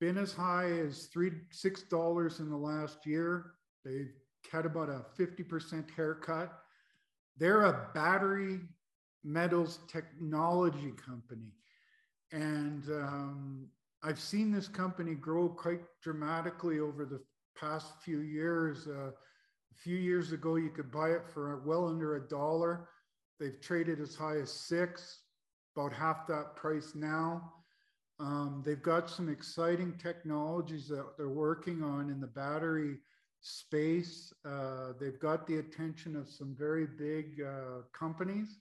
Been 0.01 0.17
as 0.17 0.33
high 0.33 0.71
as 0.71 1.07
three 1.13 1.33
six 1.51 1.83
dollars 1.83 2.41
in 2.41 2.49
the 2.49 2.57
last 2.57 3.05
year. 3.05 3.53
They've 3.85 4.13
had 4.51 4.65
about 4.65 4.89
a 4.89 5.05
50% 5.19 5.91
haircut. 5.95 6.53
They're 7.39 7.65
a 7.65 7.89
battery 7.95 8.61
metals 9.25 9.81
technology 9.89 10.93
company. 11.05 11.53
And 12.33 12.85
um, 12.91 13.69
I've 14.03 14.21
seen 14.21 14.53
this 14.53 14.69
company 14.69 15.15
grow 15.15 15.49
quite 15.49 15.81
dramatically 16.03 16.81
over 16.81 17.05
the 17.05 17.21
past 17.59 17.93
few 18.03 18.21
years. 18.21 18.87
Uh, 18.87 19.11
a 19.11 19.75
few 19.83 19.97
years 19.97 20.33
ago, 20.33 20.57
you 20.57 20.71
could 20.71 20.91
buy 20.91 21.11
it 21.11 21.23
for 21.33 21.63
well 21.65 21.87
under 21.89 22.17
a 22.17 22.29
dollar. 22.29 22.89
They've 23.39 23.61
traded 23.61 24.01
as 24.01 24.15
high 24.15 24.39
as 24.39 24.53
six, 24.53 25.21
about 25.77 25.93
half 25.93 26.27
that 26.27 26.57
price 26.57 26.93
now. 26.95 27.53
Um, 28.21 28.63
they've 28.67 28.83
got 28.83 29.09
some 29.09 29.29
exciting 29.29 29.95
technologies 29.97 30.89
that 30.89 31.17
they're 31.17 31.29
working 31.29 31.85
on 31.85 32.11
in 32.11 32.21
the 32.21 32.27
battery 32.27 32.97
space. 33.41 34.33
Uh, 34.45 34.93
they've 35.01 35.21
got 35.21 35.47
the 35.47 35.59
attention 35.59 36.17
of 36.17 36.29
some 36.29 36.55
very 36.59 36.87
big 36.87 37.41
uh, 37.43 37.83
companies. 37.93 38.59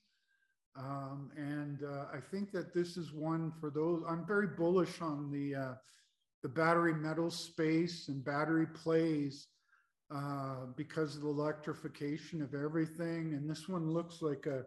Um, 0.78 1.32
and 1.36 1.84
uh, 1.84 2.06
I 2.14 2.20
think 2.20 2.52
that 2.52 2.74
this 2.74 2.98
is 2.98 3.12
one 3.12 3.52
for 3.60 3.70
those. 3.72 4.04
I'm 4.08 4.26
very 4.26 4.48
bullish 4.48 5.02
on 5.02 5.32
the 5.32 5.56
uh, 5.56 5.74
the 6.44 6.50
battery 6.50 6.94
metal 6.94 7.32
space 7.32 8.10
and 8.10 8.24
battery 8.24 8.68
plays 8.68 9.48
uh, 10.14 10.68
because 10.76 11.16
of 11.16 11.24
the 11.24 11.28
electrification 11.30 12.42
of 12.42 12.54
everything. 12.54 13.34
And 13.34 13.50
this 13.50 13.68
one 13.68 13.90
looks 13.90 14.22
like 14.22 14.46
a 14.46 14.64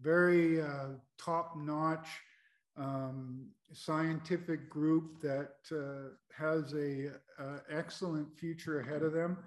very 0.00 0.60
uh, 0.60 0.88
top 1.18 1.56
notch 1.56 2.08
um, 2.76 3.46
scientific 3.72 4.68
group 4.68 5.20
that 5.22 5.54
uh, 5.72 6.10
has 6.36 6.74
a 6.74 7.10
uh, 7.38 7.58
excellent 7.70 8.36
future 8.38 8.80
ahead 8.80 9.02
of 9.02 9.12
them. 9.12 9.38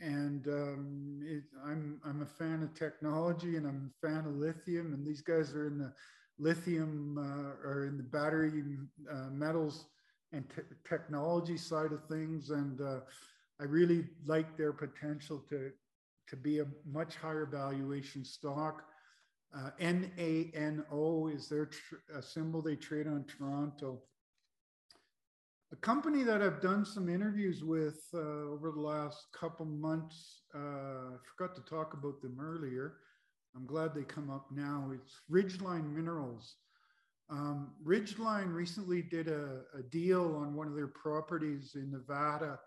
And 0.00 0.46
um, 0.48 1.20
it, 1.22 1.44
I'm 1.64 2.00
I'm 2.04 2.22
a 2.22 2.26
fan 2.26 2.62
of 2.62 2.74
technology, 2.74 3.56
and 3.56 3.66
I'm 3.66 3.92
a 3.92 4.06
fan 4.06 4.26
of 4.26 4.34
lithium. 4.34 4.94
And 4.94 5.06
these 5.06 5.20
guys 5.20 5.54
are 5.54 5.66
in 5.66 5.78
the 5.78 5.92
lithium 6.38 7.18
uh, 7.18 7.68
or 7.68 7.84
in 7.86 7.96
the 7.96 8.02
battery 8.02 8.62
uh, 9.10 9.30
metals 9.30 9.86
and 10.32 10.44
technology 10.88 11.56
side 11.56 11.92
of 11.92 12.04
things. 12.06 12.50
And 12.50 12.80
uh, 12.80 13.00
I 13.60 13.64
really 13.64 14.04
like 14.26 14.56
their 14.56 14.72
potential 14.72 15.44
to 15.50 15.70
to 16.28 16.36
be 16.36 16.60
a 16.60 16.66
much 16.90 17.16
higher 17.16 17.46
valuation 17.46 18.24
stock. 18.24 18.84
Uh, 19.54 19.70
NANO 19.78 21.28
is 21.28 21.48
their 21.48 21.68
symbol 22.20 22.62
they 22.62 22.76
trade 22.76 23.06
on 23.06 23.24
Toronto. 23.24 24.00
A 25.72 25.76
company 25.76 26.22
that 26.22 26.42
I've 26.42 26.60
done 26.62 26.84
some 26.84 27.08
interviews 27.08 27.62
with 27.62 28.02
uh, 28.14 28.18
over 28.18 28.72
the 28.74 28.80
last 28.80 29.26
couple 29.38 29.66
months, 29.66 30.42
uh, 30.54 30.58
I 30.58 31.16
forgot 31.36 31.54
to 31.56 31.62
talk 31.62 31.92
about 31.94 32.22
them 32.22 32.38
earlier. 32.40 32.94
I'm 33.54 33.66
glad 33.66 33.94
they 33.94 34.04
come 34.04 34.30
up 34.30 34.46
now. 34.50 34.90
It's 34.94 35.20
Ridgeline 35.30 35.94
Minerals. 35.94 36.56
Um, 37.28 37.72
Ridgeline 37.84 38.54
recently 38.54 39.02
did 39.02 39.28
a, 39.28 39.60
a, 39.78 39.82
deal 39.82 40.36
on 40.36 40.54
one 40.54 40.66
of 40.66 40.74
their 40.74 40.88
properties 40.88 41.72
in 41.74 41.90
Nevada 41.90 42.58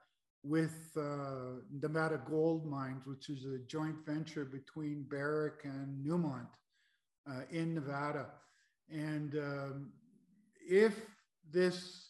with 0.43 0.91
uh, 0.97 1.59
Nevada 1.71 2.19
Gold 2.27 2.65
Mines, 2.65 3.05
which 3.05 3.29
is 3.29 3.45
a 3.45 3.59
joint 3.67 3.95
venture 4.07 4.45
between 4.45 5.05
Barrick 5.09 5.65
and 5.65 6.03
Newmont 6.03 6.47
uh, 7.29 7.41
in 7.51 7.73
Nevada. 7.73 8.27
And 8.89 9.35
um, 9.35 9.91
if 10.67 10.93
this 11.51 12.09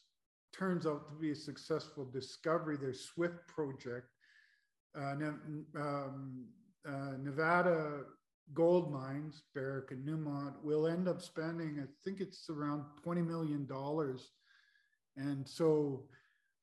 turns 0.53 0.86
out 0.86 1.07
to 1.09 1.16
be 1.16 1.32
a 1.32 1.36
successful 1.36 2.05
discovery, 2.05 2.78
their 2.78 2.93
SWIFT 2.93 3.47
project, 3.47 4.07
uh, 4.97 5.16
um, 5.78 6.45
uh, 6.88 7.18
Nevada 7.22 8.03
gold 8.53 8.91
mines, 8.91 9.43
Barrick 9.53 9.91
and 9.91 10.07
Newmont, 10.07 10.53
will 10.63 10.88
end 10.88 11.07
up 11.07 11.22
spending, 11.22 11.80
I 11.82 11.88
think 12.03 12.22
it's 12.22 12.49
around 12.49 12.84
$20 13.05 13.26
million. 13.26 13.68
And 15.18 15.47
so 15.47 16.03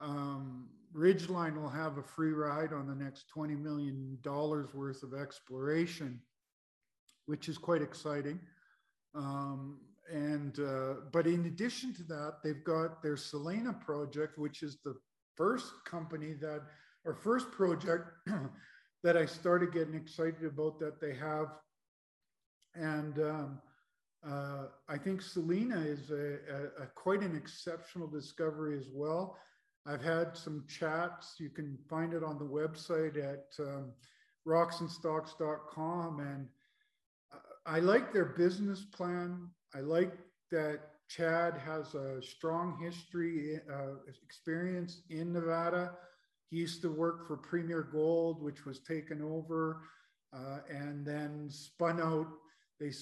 um, 0.00 0.68
Ridgeline 0.94 1.60
will 1.60 1.68
have 1.68 1.98
a 1.98 2.02
free 2.02 2.32
ride 2.32 2.72
on 2.72 2.86
the 2.86 2.94
next 2.94 3.26
$20 3.36 3.60
million 3.60 4.18
worth 4.24 5.02
of 5.02 5.14
exploration 5.14 6.20
which 7.26 7.48
is 7.48 7.58
quite 7.58 7.82
exciting. 7.82 8.40
Um, 9.14 9.78
and 10.10 10.58
uh, 10.58 10.94
but 11.12 11.26
in 11.26 11.46
addition 11.46 11.94
to 11.94 12.02
that, 12.04 12.36
they've 12.42 12.64
got 12.64 13.02
their 13.02 13.16
Selena 13.16 13.72
project, 13.72 14.38
which 14.38 14.62
is 14.62 14.78
the 14.84 14.94
first 15.36 15.72
company 15.86 16.34
that 16.40 16.62
or 17.04 17.14
first 17.14 17.50
project 17.50 18.10
that 19.02 19.16
I 19.16 19.26
started 19.26 19.72
getting 19.72 19.94
excited 19.94 20.44
about 20.44 20.78
that 20.80 21.00
they 21.00 21.14
have. 21.14 21.48
And 22.74 23.18
um, 23.18 23.58
uh, 24.26 24.66
I 24.88 24.98
think 24.98 25.20
Selena 25.20 25.80
is 25.80 26.10
a, 26.10 26.14
a, 26.14 26.84
a, 26.84 26.86
quite 26.94 27.22
an 27.22 27.36
exceptional 27.36 28.06
discovery 28.06 28.78
as 28.78 28.88
well. 28.92 29.36
I've 29.86 30.02
had 30.02 30.36
some 30.36 30.64
chats. 30.68 31.34
You 31.38 31.50
can 31.50 31.76
find 31.90 32.14
it 32.14 32.22
on 32.22 32.38
the 32.38 32.44
website 32.44 33.16
at 33.18 33.46
um, 33.58 33.92
rocksandstocks.com. 34.46 36.20
And 36.20 36.46
I 37.66 37.78
like 37.78 38.12
their 38.12 38.24
business 38.24 38.84
plan. 38.84 39.48
I 39.74 39.80
like 39.80 40.12
that 40.50 40.80
Chad 41.08 41.54
has 41.58 41.94
a 41.94 42.20
strong 42.22 42.78
history, 42.82 43.60
uh, 43.72 43.96
experience 44.24 45.02
in 45.10 45.32
Nevada. 45.32 45.92
He 46.50 46.56
used 46.56 46.82
to 46.82 46.90
work 46.90 47.26
for 47.26 47.36
Premier 47.36 47.82
Gold, 47.82 48.42
which 48.42 48.64
was 48.64 48.80
taken 48.80 49.22
over 49.22 49.82
uh, 50.34 50.58
and 50.70 51.06
then 51.06 51.48
spun 51.50 52.00
out. 52.00 52.28
They 52.80 52.92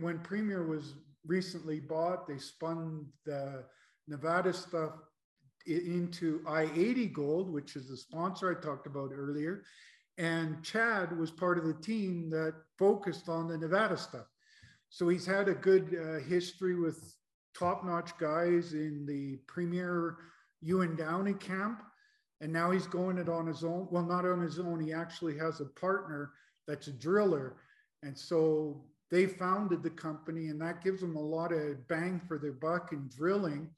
when 0.00 0.18
Premier 0.18 0.66
was 0.66 0.94
recently 1.26 1.80
bought, 1.80 2.26
they 2.26 2.38
spun 2.38 3.06
the 3.24 3.64
Nevada 4.08 4.52
stuff 4.52 4.92
into 5.66 6.42
I-80 6.46 7.12
Gold, 7.12 7.52
which 7.52 7.76
is 7.76 7.88
the 7.88 7.96
sponsor 7.96 8.50
I 8.50 8.62
talked 8.62 8.86
about 8.86 9.10
earlier. 9.14 9.62
And 10.16 10.62
Chad 10.62 11.16
was 11.18 11.30
part 11.30 11.58
of 11.58 11.64
the 11.64 11.74
team 11.74 12.30
that 12.30 12.54
focused 12.78 13.28
on 13.28 13.48
the 13.48 13.58
Nevada 13.58 13.96
stuff. 13.96 14.26
So 14.88 15.08
he's 15.08 15.26
had 15.26 15.48
a 15.48 15.54
good 15.54 15.96
uh, 16.00 16.24
history 16.24 16.76
with 16.76 17.16
top 17.58 17.84
notch 17.84 18.16
guys 18.18 18.74
in 18.74 19.04
the 19.06 19.38
premier 19.46 20.18
Ewan 20.60 20.96
Downie 20.96 21.34
camp. 21.34 21.82
And 22.40 22.52
now 22.52 22.70
he's 22.70 22.86
going 22.86 23.18
it 23.18 23.28
on 23.28 23.46
his 23.46 23.64
own. 23.64 23.88
Well, 23.90 24.04
not 24.04 24.26
on 24.26 24.40
his 24.40 24.58
own. 24.58 24.80
He 24.80 24.92
actually 24.92 25.36
has 25.38 25.60
a 25.60 25.66
partner 25.66 26.32
that's 26.66 26.88
a 26.88 26.92
driller. 26.92 27.56
And 28.02 28.16
so 28.16 28.84
they 29.10 29.26
founded 29.26 29.82
the 29.82 29.90
company, 29.90 30.48
and 30.48 30.60
that 30.60 30.82
gives 30.82 31.00
them 31.00 31.16
a 31.16 31.20
lot 31.20 31.52
of 31.52 31.86
bang 31.88 32.20
for 32.26 32.38
their 32.38 32.52
buck 32.52 32.92
in 32.92 33.08
drilling. 33.08 33.70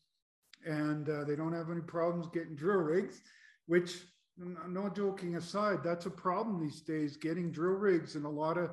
And 0.64 1.09
uh, 1.09 1.24
they 1.24 1.37
don't 1.37 1.53
have 1.53 1.70
any 1.70 1.80
problems 1.80 2.26
getting 2.32 2.57
drill 2.57 2.78
rigs, 2.78 3.20
which 3.66 4.01
no 4.39 4.89
joking 4.89 5.37
aside, 5.37 5.82
that's 5.82 6.07
a 6.07 6.11
problem 6.11 6.61
these 6.61 6.80
days. 6.80 7.16
Getting 7.16 7.51
drill 7.51 7.74
rigs 7.74 8.16
in 8.16 8.24
a 8.24 8.30
lot 8.30 8.59
of 8.59 8.70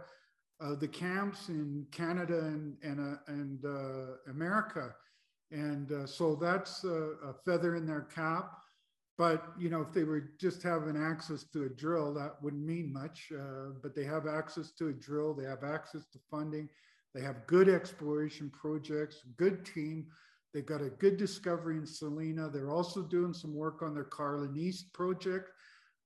uh, 0.62 0.76
the 0.76 0.88
camps 0.88 1.50
in 1.50 1.86
Canada 1.92 2.40
and 2.40 2.76
and 2.84 3.00
uh, 3.00 3.18
and 3.28 3.66
uh, 3.66 4.32
America, 4.32 4.94
and 5.52 5.92
uh, 5.92 6.06
so 6.06 6.36
that's 6.36 6.84
a, 6.84 7.14
a, 7.24 7.34
feather 7.46 7.76
in 7.76 7.86
their 7.86 8.02
cap. 8.02 8.58
But 9.18 9.54
you 9.58 9.70
know, 9.70 9.82
if 9.82 9.94
they 9.94 10.04
were 10.04 10.32
just 10.40 10.64
having 10.64 10.98
access 10.98 11.44
to 11.54 11.64
a 11.64 11.70
drill, 11.70 12.14
that 12.16 12.42
wouldn't 12.42 12.66
mean 12.66 12.92
much. 12.92 13.32
Uh, 13.32 13.72
but 13.82 13.96
they 13.96 14.04
have 14.04 14.28
access 14.28 14.72
to 14.72 14.90
a 14.90 14.94
drill. 14.94 15.34
They 15.34 15.46
have 15.46 15.64
access 15.64 16.06
to 16.14 16.20
funding. 16.30 16.70
They 17.14 17.22
have 17.22 17.46
good 17.46 17.70
exploration 17.70 18.50
projects, 18.50 19.22
good 19.38 19.66
team. 19.66 20.08
They've 20.54 20.66
got 20.66 20.82
a 20.82 20.90
good 20.90 21.18
discovery 21.18 21.78
in 21.78 21.86
Selena. 21.86 22.50
They're 22.50 22.72
also 22.72 23.02
doing 23.02 23.34
some 23.34 23.56
work 23.56 23.82
on 23.82 23.94
their 23.94 24.04
Carlin 24.04 24.56
East 24.56 24.94
project. 24.94 25.50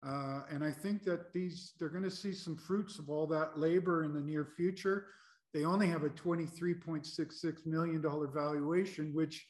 Uh, 0.06 0.42
and 0.52 0.64
I 0.64 0.72
think 0.72 1.04
that 1.04 1.34
these, 1.34 1.74
they're 1.80 1.90
going 1.90 2.04
to 2.04 2.12
see 2.12 2.34
some 2.34 2.56
fruits 2.56 3.00
of 3.00 3.10
all 3.10 3.26
that 3.28 3.58
labor 3.58 4.04
in 4.04 4.14
the 4.14 4.22
near 4.22 4.46
future. 4.56 5.08
They 5.54 5.66
only 5.66 5.88
have 5.88 6.04
a 6.04 6.10
$23.66 6.10 7.66
million 7.66 8.04
valuation, 8.34 9.14
which, 9.14 9.48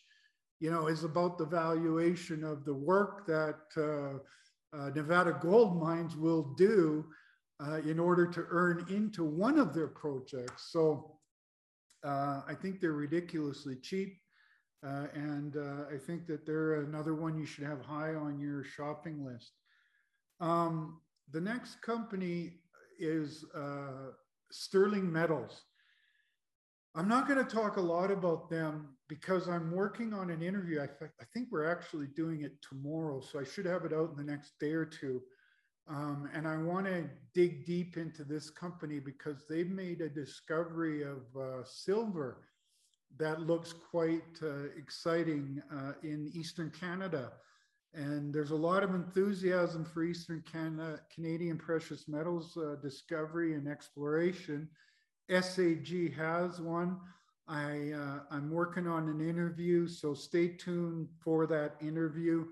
you 0.59 0.71
know, 0.71 0.87
is 0.87 1.03
about 1.03 1.37
the 1.37 1.45
valuation 1.45 2.43
of 2.43 2.63
the 2.63 2.73
work 2.73 3.27
that 3.27 3.59
uh, 3.75 4.77
uh, 4.77 4.89
Nevada 4.95 5.37
Gold 5.41 5.81
Mines 5.81 6.15
will 6.15 6.53
do 6.57 7.05
uh, 7.65 7.79
in 7.79 7.99
order 7.99 8.25
to 8.27 8.45
earn 8.49 8.85
into 8.89 9.25
one 9.25 9.57
of 9.59 9.73
their 9.73 9.87
projects. 9.87 10.71
So 10.71 11.17
uh, 12.05 12.41
I 12.47 12.53
think 12.53 12.79
they're 12.79 12.93
ridiculously 12.93 13.75
cheap. 13.81 14.17
And 14.83 15.57
I 15.91 15.97
think 15.97 16.27
that 16.27 16.45
they're 16.45 16.81
another 16.83 17.13
one 17.13 17.37
you 17.37 17.45
should 17.45 17.65
have 17.65 17.81
high 17.81 18.15
on 18.15 18.39
your 18.39 18.63
shopping 18.63 19.25
list. 19.25 19.51
Um, 20.39 20.99
the 21.31 21.41
next 21.41 21.81
company 21.81 22.53
is 22.99 23.45
uh, 23.55 24.11
Sterling 24.51 25.11
Metals. 25.11 25.63
I'm 26.95 27.07
not 27.07 27.27
going 27.27 27.43
to 27.43 27.55
talk 27.55 27.77
a 27.77 27.81
lot 27.81 28.09
about 28.09 28.49
them 28.49 28.95
because 29.07 29.47
I'm 29.47 29.71
working 29.71 30.13
on 30.13 30.31
an 30.31 30.41
interview. 30.41 30.79
I, 30.81 30.85
I, 31.03 31.25
think 31.33 31.49
we're 31.51 31.69
actually 31.69 32.07
doing 32.07 32.41
it 32.41 32.53
tomorrow, 32.67 33.21
so 33.21 33.39
I 33.39 33.43
should 33.43 33.65
have 33.65 33.85
it 33.85 33.93
out 33.93 34.09
in 34.11 34.17
the 34.17 34.23
next 34.23 34.53
day 34.59 34.71
or 34.71 34.85
two. 34.85 35.21
Um, 35.87 36.27
and 36.33 36.47
I 36.47 36.57
want 36.57 36.87
to 36.87 37.07
dig 37.33 37.65
deep 37.65 37.97
into 37.97 38.23
this 38.23 38.49
company 38.49 38.99
because 38.99 39.43
they've 39.47 39.69
made 39.69 40.01
a 40.01 40.09
discovery 40.09 41.03
of 41.03 41.19
uh, 41.39 41.63
silver 41.63 42.39
that 43.17 43.41
looks 43.41 43.73
quite 43.73 44.23
uh, 44.43 44.65
exciting 44.77 45.61
uh, 45.73 45.93
in 46.03 46.29
Eastern 46.33 46.71
Canada. 46.71 47.31
And 47.93 48.33
there's 48.33 48.51
a 48.51 48.55
lot 48.55 48.83
of 48.83 48.93
enthusiasm 48.93 49.85
for 49.85 50.03
Eastern 50.03 50.43
Canada, 50.51 50.99
Canadian 51.13 51.57
precious 51.57 52.07
metals 52.07 52.57
uh, 52.57 52.75
discovery 52.81 53.53
and 53.55 53.67
exploration. 53.67 54.69
SAG 55.29 56.13
has 56.15 56.59
one. 56.61 56.97
I, 57.47 57.91
uh, 57.91 58.19
I'm 58.29 58.51
working 58.51 58.87
on 58.87 59.07
an 59.07 59.21
interview, 59.21 59.87
so 59.87 60.13
stay 60.13 60.49
tuned 60.49 61.07
for 61.19 61.47
that 61.47 61.75
interview. 61.81 62.45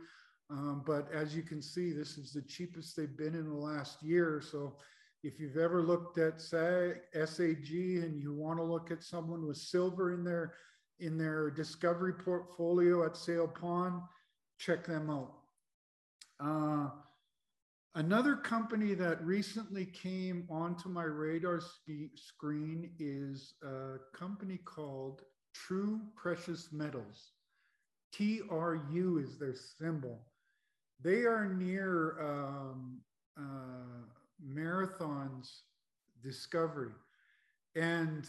Um, 0.49 0.83
but 0.85 1.11
as 1.13 1.35
you 1.35 1.41
can 1.41 1.61
see, 1.61 1.91
this 1.91 2.17
is 2.17 2.31
the 2.31 2.41
cheapest 2.43 2.95
they've 2.95 3.17
been 3.17 3.35
in 3.35 3.49
the 3.49 3.55
last 3.55 4.01
year. 4.01 4.41
So 4.41 4.77
if 5.23 5.39
you've 5.39 5.57
ever 5.57 5.81
looked 5.81 6.17
at 6.17 6.39
SAG, 6.39 7.71
and 7.71 8.21
you 8.21 8.33
want 8.33 8.59
to 8.59 8.63
look 8.63 8.91
at 8.91 9.03
someone 9.03 9.45
with 9.45 9.57
silver 9.57 10.13
in 10.13 10.23
their 10.23 10.53
in 10.99 11.17
their 11.17 11.49
discovery 11.49 12.13
portfolio 12.13 13.05
at 13.05 13.17
Sail 13.17 13.47
Pond, 13.47 14.01
check 14.57 14.85
them 14.85 15.09
out. 15.09 15.33
Uh, 16.39 16.89
another 17.95 18.35
company 18.35 18.93
that 18.93 19.23
recently 19.25 19.85
came 19.85 20.47
onto 20.49 20.89
my 20.89 21.03
radar 21.03 21.61
screen 22.15 22.91
is 22.99 23.53
a 23.63 23.97
company 24.17 24.59
called 24.63 25.21
True 25.53 26.01
Precious 26.15 26.69
Metals. 26.71 27.31
TRU 28.11 29.17
is 29.17 29.37
their 29.37 29.55
symbol. 29.77 30.19
They 31.01 31.23
are 31.25 31.53
near 31.53 32.21
um, 32.21 33.01
uh, 33.37 34.05
Marathon's 34.41 35.63
discovery. 36.23 36.91
And 37.75 38.25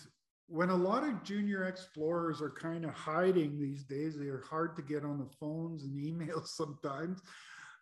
when 0.48 0.70
a 0.70 0.76
lot 0.76 1.02
of 1.02 1.22
junior 1.22 1.64
explorers 1.64 2.40
are 2.40 2.50
kind 2.50 2.84
of 2.84 2.92
hiding 2.92 3.58
these 3.58 3.84
days, 3.84 4.16
they 4.18 4.28
are 4.28 4.44
hard 4.48 4.76
to 4.76 4.82
get 4.82 5.04
on 5.04 5.18
the 5.18 5.30
phones 5.40 5.84
and 5.84 5.96
emails 5.96 6.48
sometimes. 6.48 7.20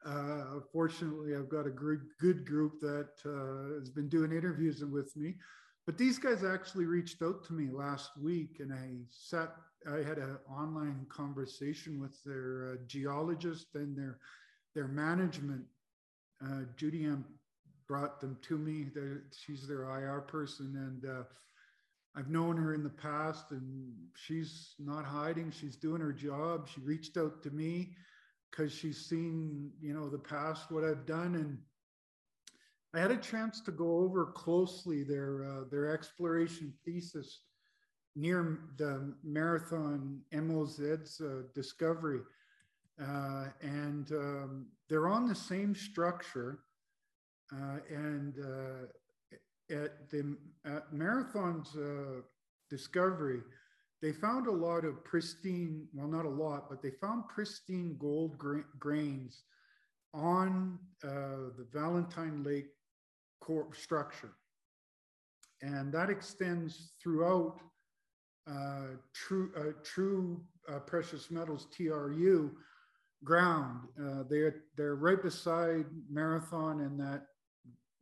Uh, 0.05 0.61
fortunately, 0.73 1.35
I've 1.35 1.49
got 1.49 1.67
a 1.67 1.71
good, 1.71 2.01
good 2.21 2.47
group 2.47 2.81
that 2.81 3.11
uh, 3.25 3.79
has 3.79 3.91
been 3.91 4.09
doing 4.09 4.33
interviews 4.33 4.85
with 4.85 5.15
me. 5.17 5.35
But 5.87 5.99
these 5.99 6.19
guys 6.19 6.45
actually 6.45 6.87
reached 6.87 7.23
out 7.23 7.45
to 7.45 7.53
me 7.53 7.69
last 7.71 8.11
week, 8.19 8.57
and 8.61 8.73
I 8.73 8.97
sat. 9.11 9.55
I 9.87 9.97
had 9.97 10.17
an 10.17 10.39
online 10.51 11.07
conversation 11.11 12.01
with 12.01 12.17
their 12.25 12.73
uh, 12.73 12.77
geologist 12.87 13.75
and 13.75 13.97
their 13.97 14.19
their 14.75 14.89
management. 14.89 15.65
Uh, 16.43 16.63
Judy 16.77 17.05
M 17.05 17.25
brought 17.87 18.19
them 18.19 18.39
to 18.43 18.57
me. 18.57 18.87
They're, 18.95 19.25
she's 19.39 19.69
their 19.69 19.85
IR 19.85 20.23
person, 20.23 20.75
and 20.75 21.11
uh, 21.11 21.25
I've 22.17 22.31
known 22.31 22.57
her 22.57 22.75
in 22.75 22.85
the 22.85 22.91
past, 22.91 23.51
and 23.51 23.93
she's 24.15 24.75
not 24.79 25.05
hiding. 25.05 25.51
She's 25.51 25.77
doing 25.77 26.01
her 26.01 26.13
job. 26.13 26.69
She 26.69 26.81
reached 26.81 27.17
out 27.17 27.43
to 27.43 27.51
me 27.51 27.97
because 28.51 28.73
she's 28.73 29.05
seen, 29.07 29.73
you 29.81 29.95
know, 29.95 30.09
the 30.09 30.19
past 30.19 30.71
what 30.71 30.85
I've 30.85 31.07
done, 31.07 31.35
and 31.35 31.59
I 32.95 33.01
had 33.01 33.11
a 33.11 33.17
chance 33.17 33.61
to 33.63 33.73
go 33.73 33.99
over 33.99 34.27
closely 34.27 35.03
their 35.03 35.45
uh, 35.45 35.65
their 35.71 35.93
exploration 35.93 36.73
thesis 36.85 37.41
near 38.15 38.61
the 38.77 39.13
marathon 39.25 40.21
MOZ's 40.33 41.21
uh, 41.21 41.43
discovery. 41.55 42.21
Uh, 43.03 43.47
and 43.61 44.13
um, 44.13 44.67
they're 44.89 45.09
on 45.09 45.27
the 45.27 45.35
same 45.35 45.75
structure 45.75 46.61
uh, 47.53 47.79
and 47.91 48.39
uh, 48.39 48.87
at 49.71 50.11
the 50.11 50.37
at 50.65 50.93
Marathon's 50.93 51.75
uh, 51.77 52.21
discovery, 52.71 53.41
they 54.03 54.13
found 54.13 54.47
a 54.47 54.53
lot 54.53 54.85
of 54.85 55.03
pristine, 55.05 55.87
well, 55.95 56.09
not 56.09 56.27
a 56.27 56.29
lot, 56.29 56.69
but 56.69 56.83
they 56.83 56.91
found 56.91 57.29
pristine 57.29 57.97
gold 57.99 58.37
gra- 58.37 58.65
grains 58.79 59.45
on 60.13 60.79
uh, 61.03 61.51
the 61.57 61.67
Valentine 61.73 62.43
Lake 62.43 62.69
core 63.41 63.69
structure. 63.73 64.33
And 65.63 65.93
that 65.93 66.11
extends 66.11 66.93
throughout 67.03 67.61
uh, 68.47 68.97
true, 69.15 69.51
uh, 69.57 69.73
true 69.83 70.43
uh, 70.69 70.81
precious 70.81 71.31
metals 71.31 71.67
TRU 71.75 72.51
ground. 73.25 73.89
Uh, 73.99 74.25
they're, 74.29 74.57
they're 74.77 74.97
right 74.97 75.23
beside 75.23 75.87
Marathon 76.11 76.81
and 76.81 77.01
that 77.01 77.29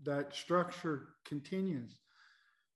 that 0.04 0.34
structure 0.34 1.08
continues. 1.24 2.00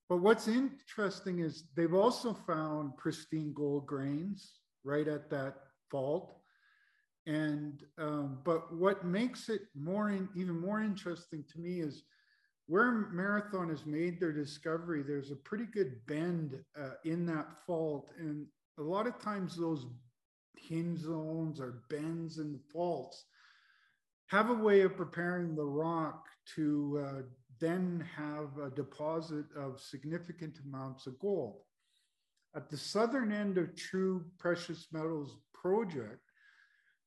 But 0.08 0.18
what's 0.18 0.48
interesting 0.48 1.40
is 1.40 1.64
they've 1.74 1.94
also 1.94 2.32
found 2.32 2.96
pristine 2.96 3.52
gold 3.52 3.86
grains 3.86 4.52
right 4.84 5.08
at 5.08 5.30
that 5.30 5.56
fault. 5.90 6.38
And 7.26 7.82
um, 7.98 8.38
but 8.44 8.72
what 8.72 9.04
makes 9.04 9.48
it 9.48 9.62
more 9.74 10.10
in, 10.10 10.28
even 10.36 10.60
more 10.60 10.80
interesting 10.80 11.44
to 11.52 11.58
me 11.58 11.80
is 11.80 12.04
where 12.68 12.92
Marathon 13.12 13.68
has 13.68 13.84
made 13.84 14.20
their 14.20 14.32
discovery. 14.32 15.02
There's 15.02 15.32
a 15.32 15.36
pretty 15.36 15.66
good 15.66 16.06
bend 16.06 16.62
uh, 16.80 16.94
in 17.04 17.26
that 17.26 17.46
fault, 17.66 18.10
and 18.18 18.46
a 18.78 18.82
lot 18.82 19.08
of 19.08 19.18
times 19.18 19.56
those 19.56 19.86
hinge 20.56 21.00
zones 21.00 21.60
or 21.60 21.82
bends 21.90 22.38
in 22.38 22.52
the 22.52 22.60
faults 22.72 23.24
have 24.28 24.50
a 24.50 24.54
way 24.54 24.80
of 24.80 24.96
preparing 24.96 25.54
the 25.54 25.64
rock 25.64 26.26
to 26.56 27.04
uh, 27.04 27.22
then 27.60 28.06
have 28.16 28.58
a 28.58 28.70
deposit 28.70 29.46
of 29.56 29.80
significant 29.80 30.58
amounts 30.66 31.06
of 31.06 31.18
gold. 31.18 31.60
At 32.54 32.70
the 32.70 32.76
southern 32.76 33.32
end 33.32 33.58
of 33.58 33.76
True 33.76 34.24
Precious 34.38 34.86
Metals 34.92 35.36
project, 35.54 36.20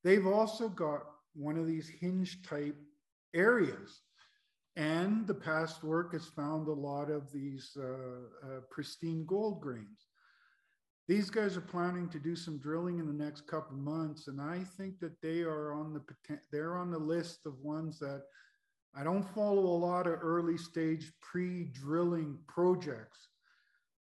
they've 0.04 0.28
also 0.28 0.70
got 0.70 1.02
one 1.34 1.58
of 1.58 1.68
these 1.68 1.90
hinge 1.90 2.42
type 2.44 2.78
areas. 3.34 4.02
And 4.76 5.28
the 5.28 5.34
past 5.34 5.84
work 5.84 6.14
has 6.14 6.26
found 6.28 6.68
a 6.68 6.74
lot 6.74 7.10
of 7.10 7.32
these 7.32 7.76
uh, 7.78 7.84
uh, 7.84 8.60
pristine 8.70 9.26
gold 9.26 9.62
grains 9.62 10.09
these 11.10 11.30
guys 11.30 11.58
are 11.58 11.62
planning 11.62 12.08
to 12.08 12.20
do 12.20 12.36
some 12.36 12.58
drilling 12.60 13.00
in 13.00 13.08
the 13.08 13.24
next 13.26 13.48
couple 13.48 13.76
months 13.76 14.28
and 14.28 14.40
i 14.40 14.60
think 14.78 15.00
that 15.00 15.20
they 15.22 15.42
are 15.42 15.74
on 15.74 15.94
the 15.94 16.02
they're 16.52 16.78
on 16.78 16.92
the 16.92 16.98
list 16.98 17.40
of 17.46 17.60
ones 17.62 18.00
that 18.00 18.22
i 18.96 19.04
don't 19.04 19.28
follow 19.36 19.66
a 19.66 19.84
lot 19.86 20.08
of 20.08 20.20
early 20.22 20.58
stage 20.58 21.12
pre-drilling 21.22 22.38
projects 22.48 23.30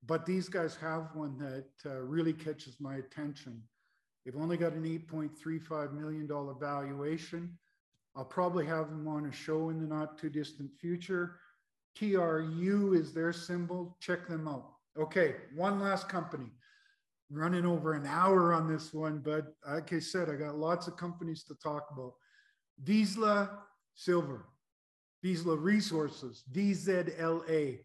but 0.07 0.25
these 0.25 0.49
guys 0.49 0.77
have 0.77 1.09
one 1.15 1.37
that 1.39 1.91
uh, 1.91 2.01
really 2.01 2.33
catches 2.33 2.81
my 2.81 2.97
attention. 2.97 3.63
They've 4.25 4.37
only 4.37 4.57
got 4.57 4.73
an 4.73 4.85
8.35 4.85 5.93
million 5.93 6.27
dollar 6.27 6.55
valuation. 6.55 7.59
I'll 8.17 8.25
probably 8.25 8.67
have 8.67 8.89
them 8.89 9.07
on 9.09 9.27
a 9.27 9.33
show 9.33 9.71
in 9.71 9.81
the 9.81 9.87
not 9.87 10.19
too 10.19 10.31
distant 10.31 10.71
future. 10.81 11.39
Tru 11.97 12.95
is 12.95 13.13
their 13.13 13.33
symbol. 13.33 13.97
Check 14.01 14.29
them 14.29 14.49
out. 14.49 14.73
Okay 14.99 15.37
one 15.55 15.81
last 15.81 16.09
company 16.09 16.51
running 17.31 17.67
over 17.67 17.93
an 17.95 18.07
hour 18.07 18.55
on 18.55 18.67
this 18.69 18.93
one, 18.95 19.19
but 19.19 19.47
like 19.69 19.93
I 19.93 19.99
said, 19.99 20.31
I 20.31 20.35
got 20.35 20.57
lots 20.57 20.89
of 20.89 20.97
companies 20.97 21.45
to 21.45 21.55
talk 21.57 21.89
about. 21.93 22.15
Vizsla 22.85 23.51
Silver, 23.95 24.47
Vizsla 25.25 25.61
Resources, 25.61 26.45
VZLA. 26.53 27.81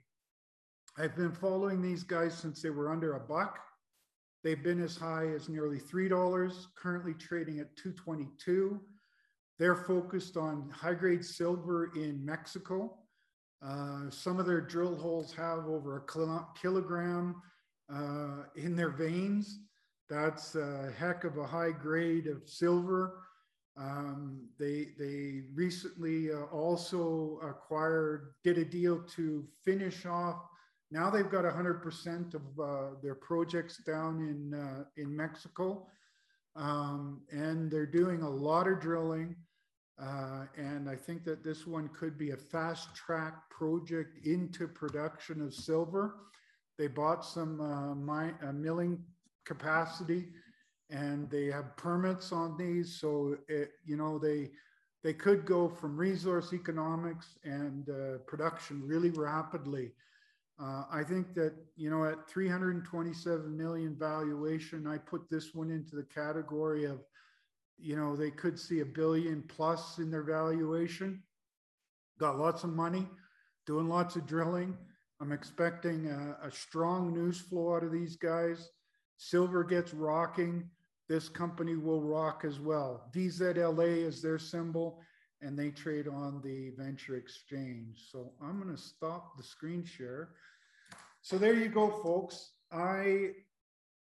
I've 0.97 1.15
been 1.15 1.33
following 1.33 1.81
these 1.81 2.03
guys 2.03 2.37
since 2.37 2.61
they 2.61 2.69
were 2.69 2.91
under 2.91 3.15
a 3.15 3.19
buck. 3.19 3.59
They've 4.43 4.61
been 4.61 4.83
as 4.83 4.95
high 4.95 5.27
as 5.27 5.49
nearly 5.49 5.79
$3, 5.79 6.65
currently 6.75 7.13
trading 7.13 7.59
at 7.59 7.75
222. 7.77 8.79
They're 9.57 9.75
focused 9.75 10.37
on 10.37 10.69
high 10.69 10.93
grade 10.93 11.23
silver 11.23 11.91
in 11.95 12.23
Mexico. 12.23 12.97
Uh, 13.65 14.09
some 14.09 14.39
of 14.39 14.45
their 14.45 14.61
drill 14.61 14.95
holes 14.95 15.33
have 15.33 15.65
over 15.67 15.97
a 15.97 16.53
kilogram 16.59 17.41
uh, 17.93 18.43
in 18.55 18.75
their 18.75 18.89
veins. 18.89 19.59
That's 20.09 20.55
a 20.55 20.91
heck 20.97 21.23
of 21.23 21.37
a 21.37 21.45
high 21.45 21.71
grade 21.71 22.27
of 22.27 22.47
silver. 22.47 23.19
Um, 23.77 24.47
they 24.59 24.89
they 24.99 25.43
recently 25.53 26.31
uh, 26.31 26.43
also 26.51 27.39
acquired, 27.43 28.33
did 28.43 28.57
a 28.57 28.65
deal 28.65 28.99
to 29.15 29.47
finish 29.63 30.05
off. 30.05 30.41
Now 30.91 31.09
they've 31.09 31.29
got 31.29 31.43
100% 31.43 32.35
of 32.35 32.41
uh, 32.59 32.99
their 33.01 33.15
projects 33.15 33.77
down 33.83 34.19
in 34.21 34.59
uh, 34.59 34.83
in 34.97 35.15
Mexico. 35.15 35.87
Um, 36.55 37.21
and 37.31 37.71
they're 37.71 37.87
doing 37.87 38.21
a 38.21 38.29
lot 38.29 38.67
of 38.67 38.79
drilling. 38.79 39.35
Uh, 39.99 40.45
and 40.57 40.89
I 40.89 40.95
think 40.95 41.23
that 41.23 41.43
this 41.43 41.67
one 41.67 41.89
could 41.89 42.17
be 42.17 42.31
a 42.31 42.37
fast 42.37 42.95
track 42.95 43.49
project 43.49 44.25
into 44.25 44.67
production 44.67 45.41
of 45.41 45.53
silver. 45.53 46.15
They 46.77 46.87
bought 46.87 47.25
some 47.25 47.61
uh, 47.61 47.91
uh, 47.91 48.51
milling 48.51 49.03
capacity 49.45 50.29
and 50.89 51.29
they 51.29 51.45
have 51.47 51.75
permits 51.77 52.31
on 52.31 52.57
these. 52.57 52.99
So, 52.99 53.37
it, 53.47 53.71
you 53.85 53.97
know, 53.97 54.17
they, 54.19 54.51
they 55.03 55.13
could 55.13 55.45
go 55.45 55.67
from 55.67 55.97
resource 55.97 56.53
economics 56.53 57.37
and 57.43 57.89
uh, 57.89 58.17
production 58.25 58.81
really 58.85 59.09
rapidly. 59.09 59.91
Uh, 60.61 60.83
I 60.91 61.03
think 61.03 61.33
that, 61.33 61.53
you 61.75 61.89
know, 61.89 62.05
at 62.05 62.29
327 62.29 63.57
million 63.57 63.95
valuation, 63.97 64.85
I 64.87 64.97
put 64.97 65.29
this 65.29 65.53
one 65.53 65.71
into 65.71 65.95
the 65.95 66.03
category 66.03 66.85
of, 66.85 66.99
you 67.77 67.95
know, 67.95 68.15
they 68.15 68.29
could 68.29 68.59
see 68.59 68.81
a 68.81 68.85
billion 68.85 69.43
plus 69.47 69.97
in 69.97 70.11
their 70.11 70.23
valuation. 70.23 71.23
Got 72.19 72.37
lots 72.37 72.63
of 72.63 72.69
money, 72.69 73.07
doing 73.65 73.89
lots 73.89 74.15
of 74.15 74.27
drilling. 74.27 74.77
I'm 75.23 75.31
expecting 75.31 76.09
a, 76.09 76.47
a 76.47 76.51
strong 76.51 77.13
news 77.13 77.39
flow 77.39 77.77
out 77.77 77.83
of 77.85 77.93
these 77.93 78.17
guys. 78.17 78.71
Silver 79.15 79.63
gets 79.63 79.93
rocking. 79.93 80.69
This 81.07 81.29
company 81.29 81.77
will 81.77 82.01
rock 82.01 82.43
as 82.45 82.59
well. 82.59 83.09
VZLA 83.15 84.05
is 84.05 84.21
their 84.21 84.37
symbol 84.37 84.99
and 85.41 85.57
they 85.57 85.69
trade 85.69 86.09
on 86.09 86.41
the 86.43 86.71
venture 86.77 87.15
exchange. 87.15 88.03
So 88.11 88.33
I'm 88.43 88.61
going 88.61 88.75
to 88.75 88.81
stop 88.81 89.37
the 89.37 89.43
screen 89.43 89.85
share. 89.85 90.31
So 91.21 91.37
there 91.37 91.53
you 91.53 91.69
go, 91.69 91.89
folks. 92.03 92.51
I, 92.69 93.29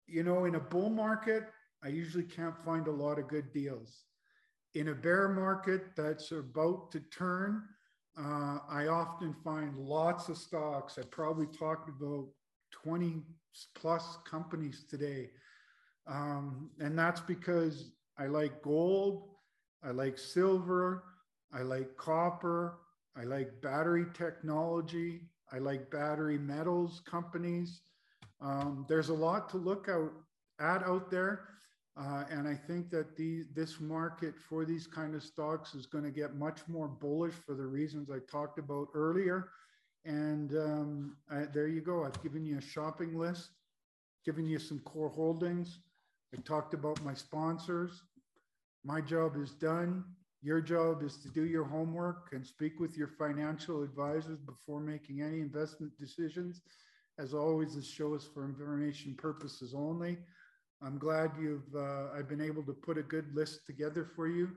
you 0.06 0.22
know, 0.22 0.46
in 0.46 0.54
a 0.54 0.60
bull 0.60 0.88
market, 0.88 1.44
I 1.84 1.88
usually 1.88 2.24
can't 2.24 2.56
find 2.64 2.86
a 2.86 2.92
lot 2.92 3.18
of 3.18 3.28
good 3.28 3.52
deals. 3.52 4.04
In 4.72 4.88
a 4.88 4.94
bear 4.94 5.28
market 5.28 5.82
that's 5.94 6.32
about 6.32 6.90
to 6.92 7.00
turn, 7.00 7.64
uh, 8.20 8.58
I 8.68 8.88
often 8.88 9.34
find 9.42 9.76
lots 9.78 10.28
of 10.28 10.36
stocks. 10.36 10.98
I 10.98 11.02
probably 11.10 11.46
talked 11.46 11.88
about 11.88 12.28
20 12.72 13.22
plus 13.74 14.18
companies 14.28 14.84
today. 14.88 15.30
Um, 16.06 16.70
and 16.80 16.98
that's 16.98 17.20
because 17.20 17.92
I 18.18 18.26
like 18.26 18.62
gold, 18.62 19.28
I 19.82 19.90
like 19.90 20.18
silver, 20.18 21.04
I 21.52 21.62
like 21.62 21.96
copper, 21.96 22.78
I 23.16 23.24
like 23.24 23.60
battery 23.62 24.06
technology, 24.12 25.22
I 25.52 25.58
like 25.58 25.90
battery 25.90 26.38
metals 26.38 27.02
companies. 27.06 27.82
Um, 28.40 28.86
there's 28.88 29.08
a 29.08 29.14
lot 29.14 29.48
to 29.50 29.56
look 29.56 29.88
out 29.88 30.12
at 30.60 30.82
out 30.82 31.10
there. 31.10 31.48
Uh, 32.00 32.24
and 32.30 32.48
I 32.48 32.54
think 32.54 32.88
that 32.90 33.14
the, 33.16 33.44
this 33.54 33.78
market 33.78 34.34
for 34.48 34.64
these 34.64 34.86
kind 34.86 35.14
of 35.14 35.22
stocks 35.22 35.74
is 35.74 35.84
going 35.84 36.04
to 36.04 36.10
get 36.10 36.34
much 36.34 36.60
more 36.66 36.88
bullish 36.88 37.34
for 37.34 37.54
the 37.54 37.66
reasons 37.66 38.10
I 38.10 38.20
talked 38.30 38.58
about 38.58 38.88
earlier. 38.94 39.48
And 40.06 40.52
um, 40.56 41.16
I, 41.30 41.44
there 41.52 41.68
you 41.68 41.82
go. 41.82 42.04
I've 42.04 42.22
given 42.22 42.46
you 42.46 42.56
a 42.56 42.62
shopping 42.62 43.18
list, 43.18 43.50
given 44.24 44.46
you 44.46 44.58
some 44.58 44.78
core 44.80 45.10
holdings. 45.10 45.80
I 46.34 46.40
talked 46.40 46.72
about 46.72 47.04
my 47.04 47.12
sponsors. 47.12 48.02
My 48.82 49.02
job 49.02 49.36
is 49.36 49.50
done. 49.50 50.04
Your 50.42 50.62
job 50.62 51.02
is 51.02 51.18
to 51.18 51.28
do 51.28 51.44
your 51.44 51.64
homework 51.64 52.30
and 52.32 52.46
speak 52.46 52.80
with 52.80 52.96
your 52.96 53.08
financial 53.08 53.82
advisors 53.82 54.38
before 54.38 54.80
making 54.80 55.20
any 55.20 55.40
investment 55.40 55.92
decisions. 56.00 56.62
As 57.18 57.34
always, 57.34 57.76
this 57.76 57.86
show 57.86 58.14
is 58.14 58.24
for 58.24 58.46
information 58.46 59.14
purposes 59.16 59.74
only. 59.76 60.16
I'm 60.82 60.98
glad 60.98 61.32
you've 61.38 61.74
uh, 61.74 62.08
I've 62.16 62.28
been 62.28 62.40
able 62.40 62.62
to 62.62 62.72
put 62.72 62.96
a 62.96 63.02
good 63.02 63.34
list 63.34 63.66
together 63.66 64.10
for 64.16 64.28
you. 64.28 64.50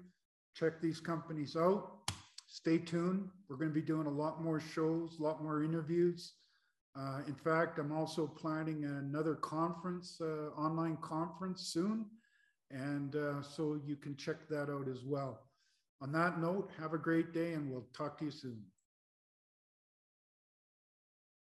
Check 0.56 0.82
these 0.82 1.00
companies 1.00 1.56
out. 1.56 2.12
Stay 2.48 2.78
tuned. 2.78 3.30
We're 3.50 3.58
going 3.58 3.72
to 3.72 3.74
be 3.74 3.82
doing 3.82 4.08
a 4.08 4.12
lot 4.12 4.42
more 4.42 4.60
shows, 4.60 5.18
a 5.20 5.24
lot 5.24 5.44
more 5.44 5.64
interviews. 5.64 6.34
Uh, 6.96 7.22
in 7.28 7.34
fact, 7.34 7.80
I'm 7.80 7.92
also 7.92 8.28
planning 8.28 8.86
another 8.86 9.36
conference, 9.36 10.22
uh, 10.22 10.50
online 10.56 10.98
conference 11.02 11.72
soon. 11.74 12.06
And 12.70 13.16
uh, 13.16 13.42
so 13.42 13.80
you 13.86 13.96
can 13.96 14.16
check 14.16 14.48
that 14.50 14.70
out 14.70 14.88
as 14.88 15.04
well. 15.04 15.42
On 16.02 16.12
that 16.12 16.40
note, 16.40 16.70
have 16.80 16.94
a 16.94 16.98
great 16.98 17.34
day 17.34 17.54
and 17.54 17.70
we'll 17.70 17.88
talk 17.94 18.18
to 18.20 18.26
you 18.26 18.32
soon. 18.32 18.62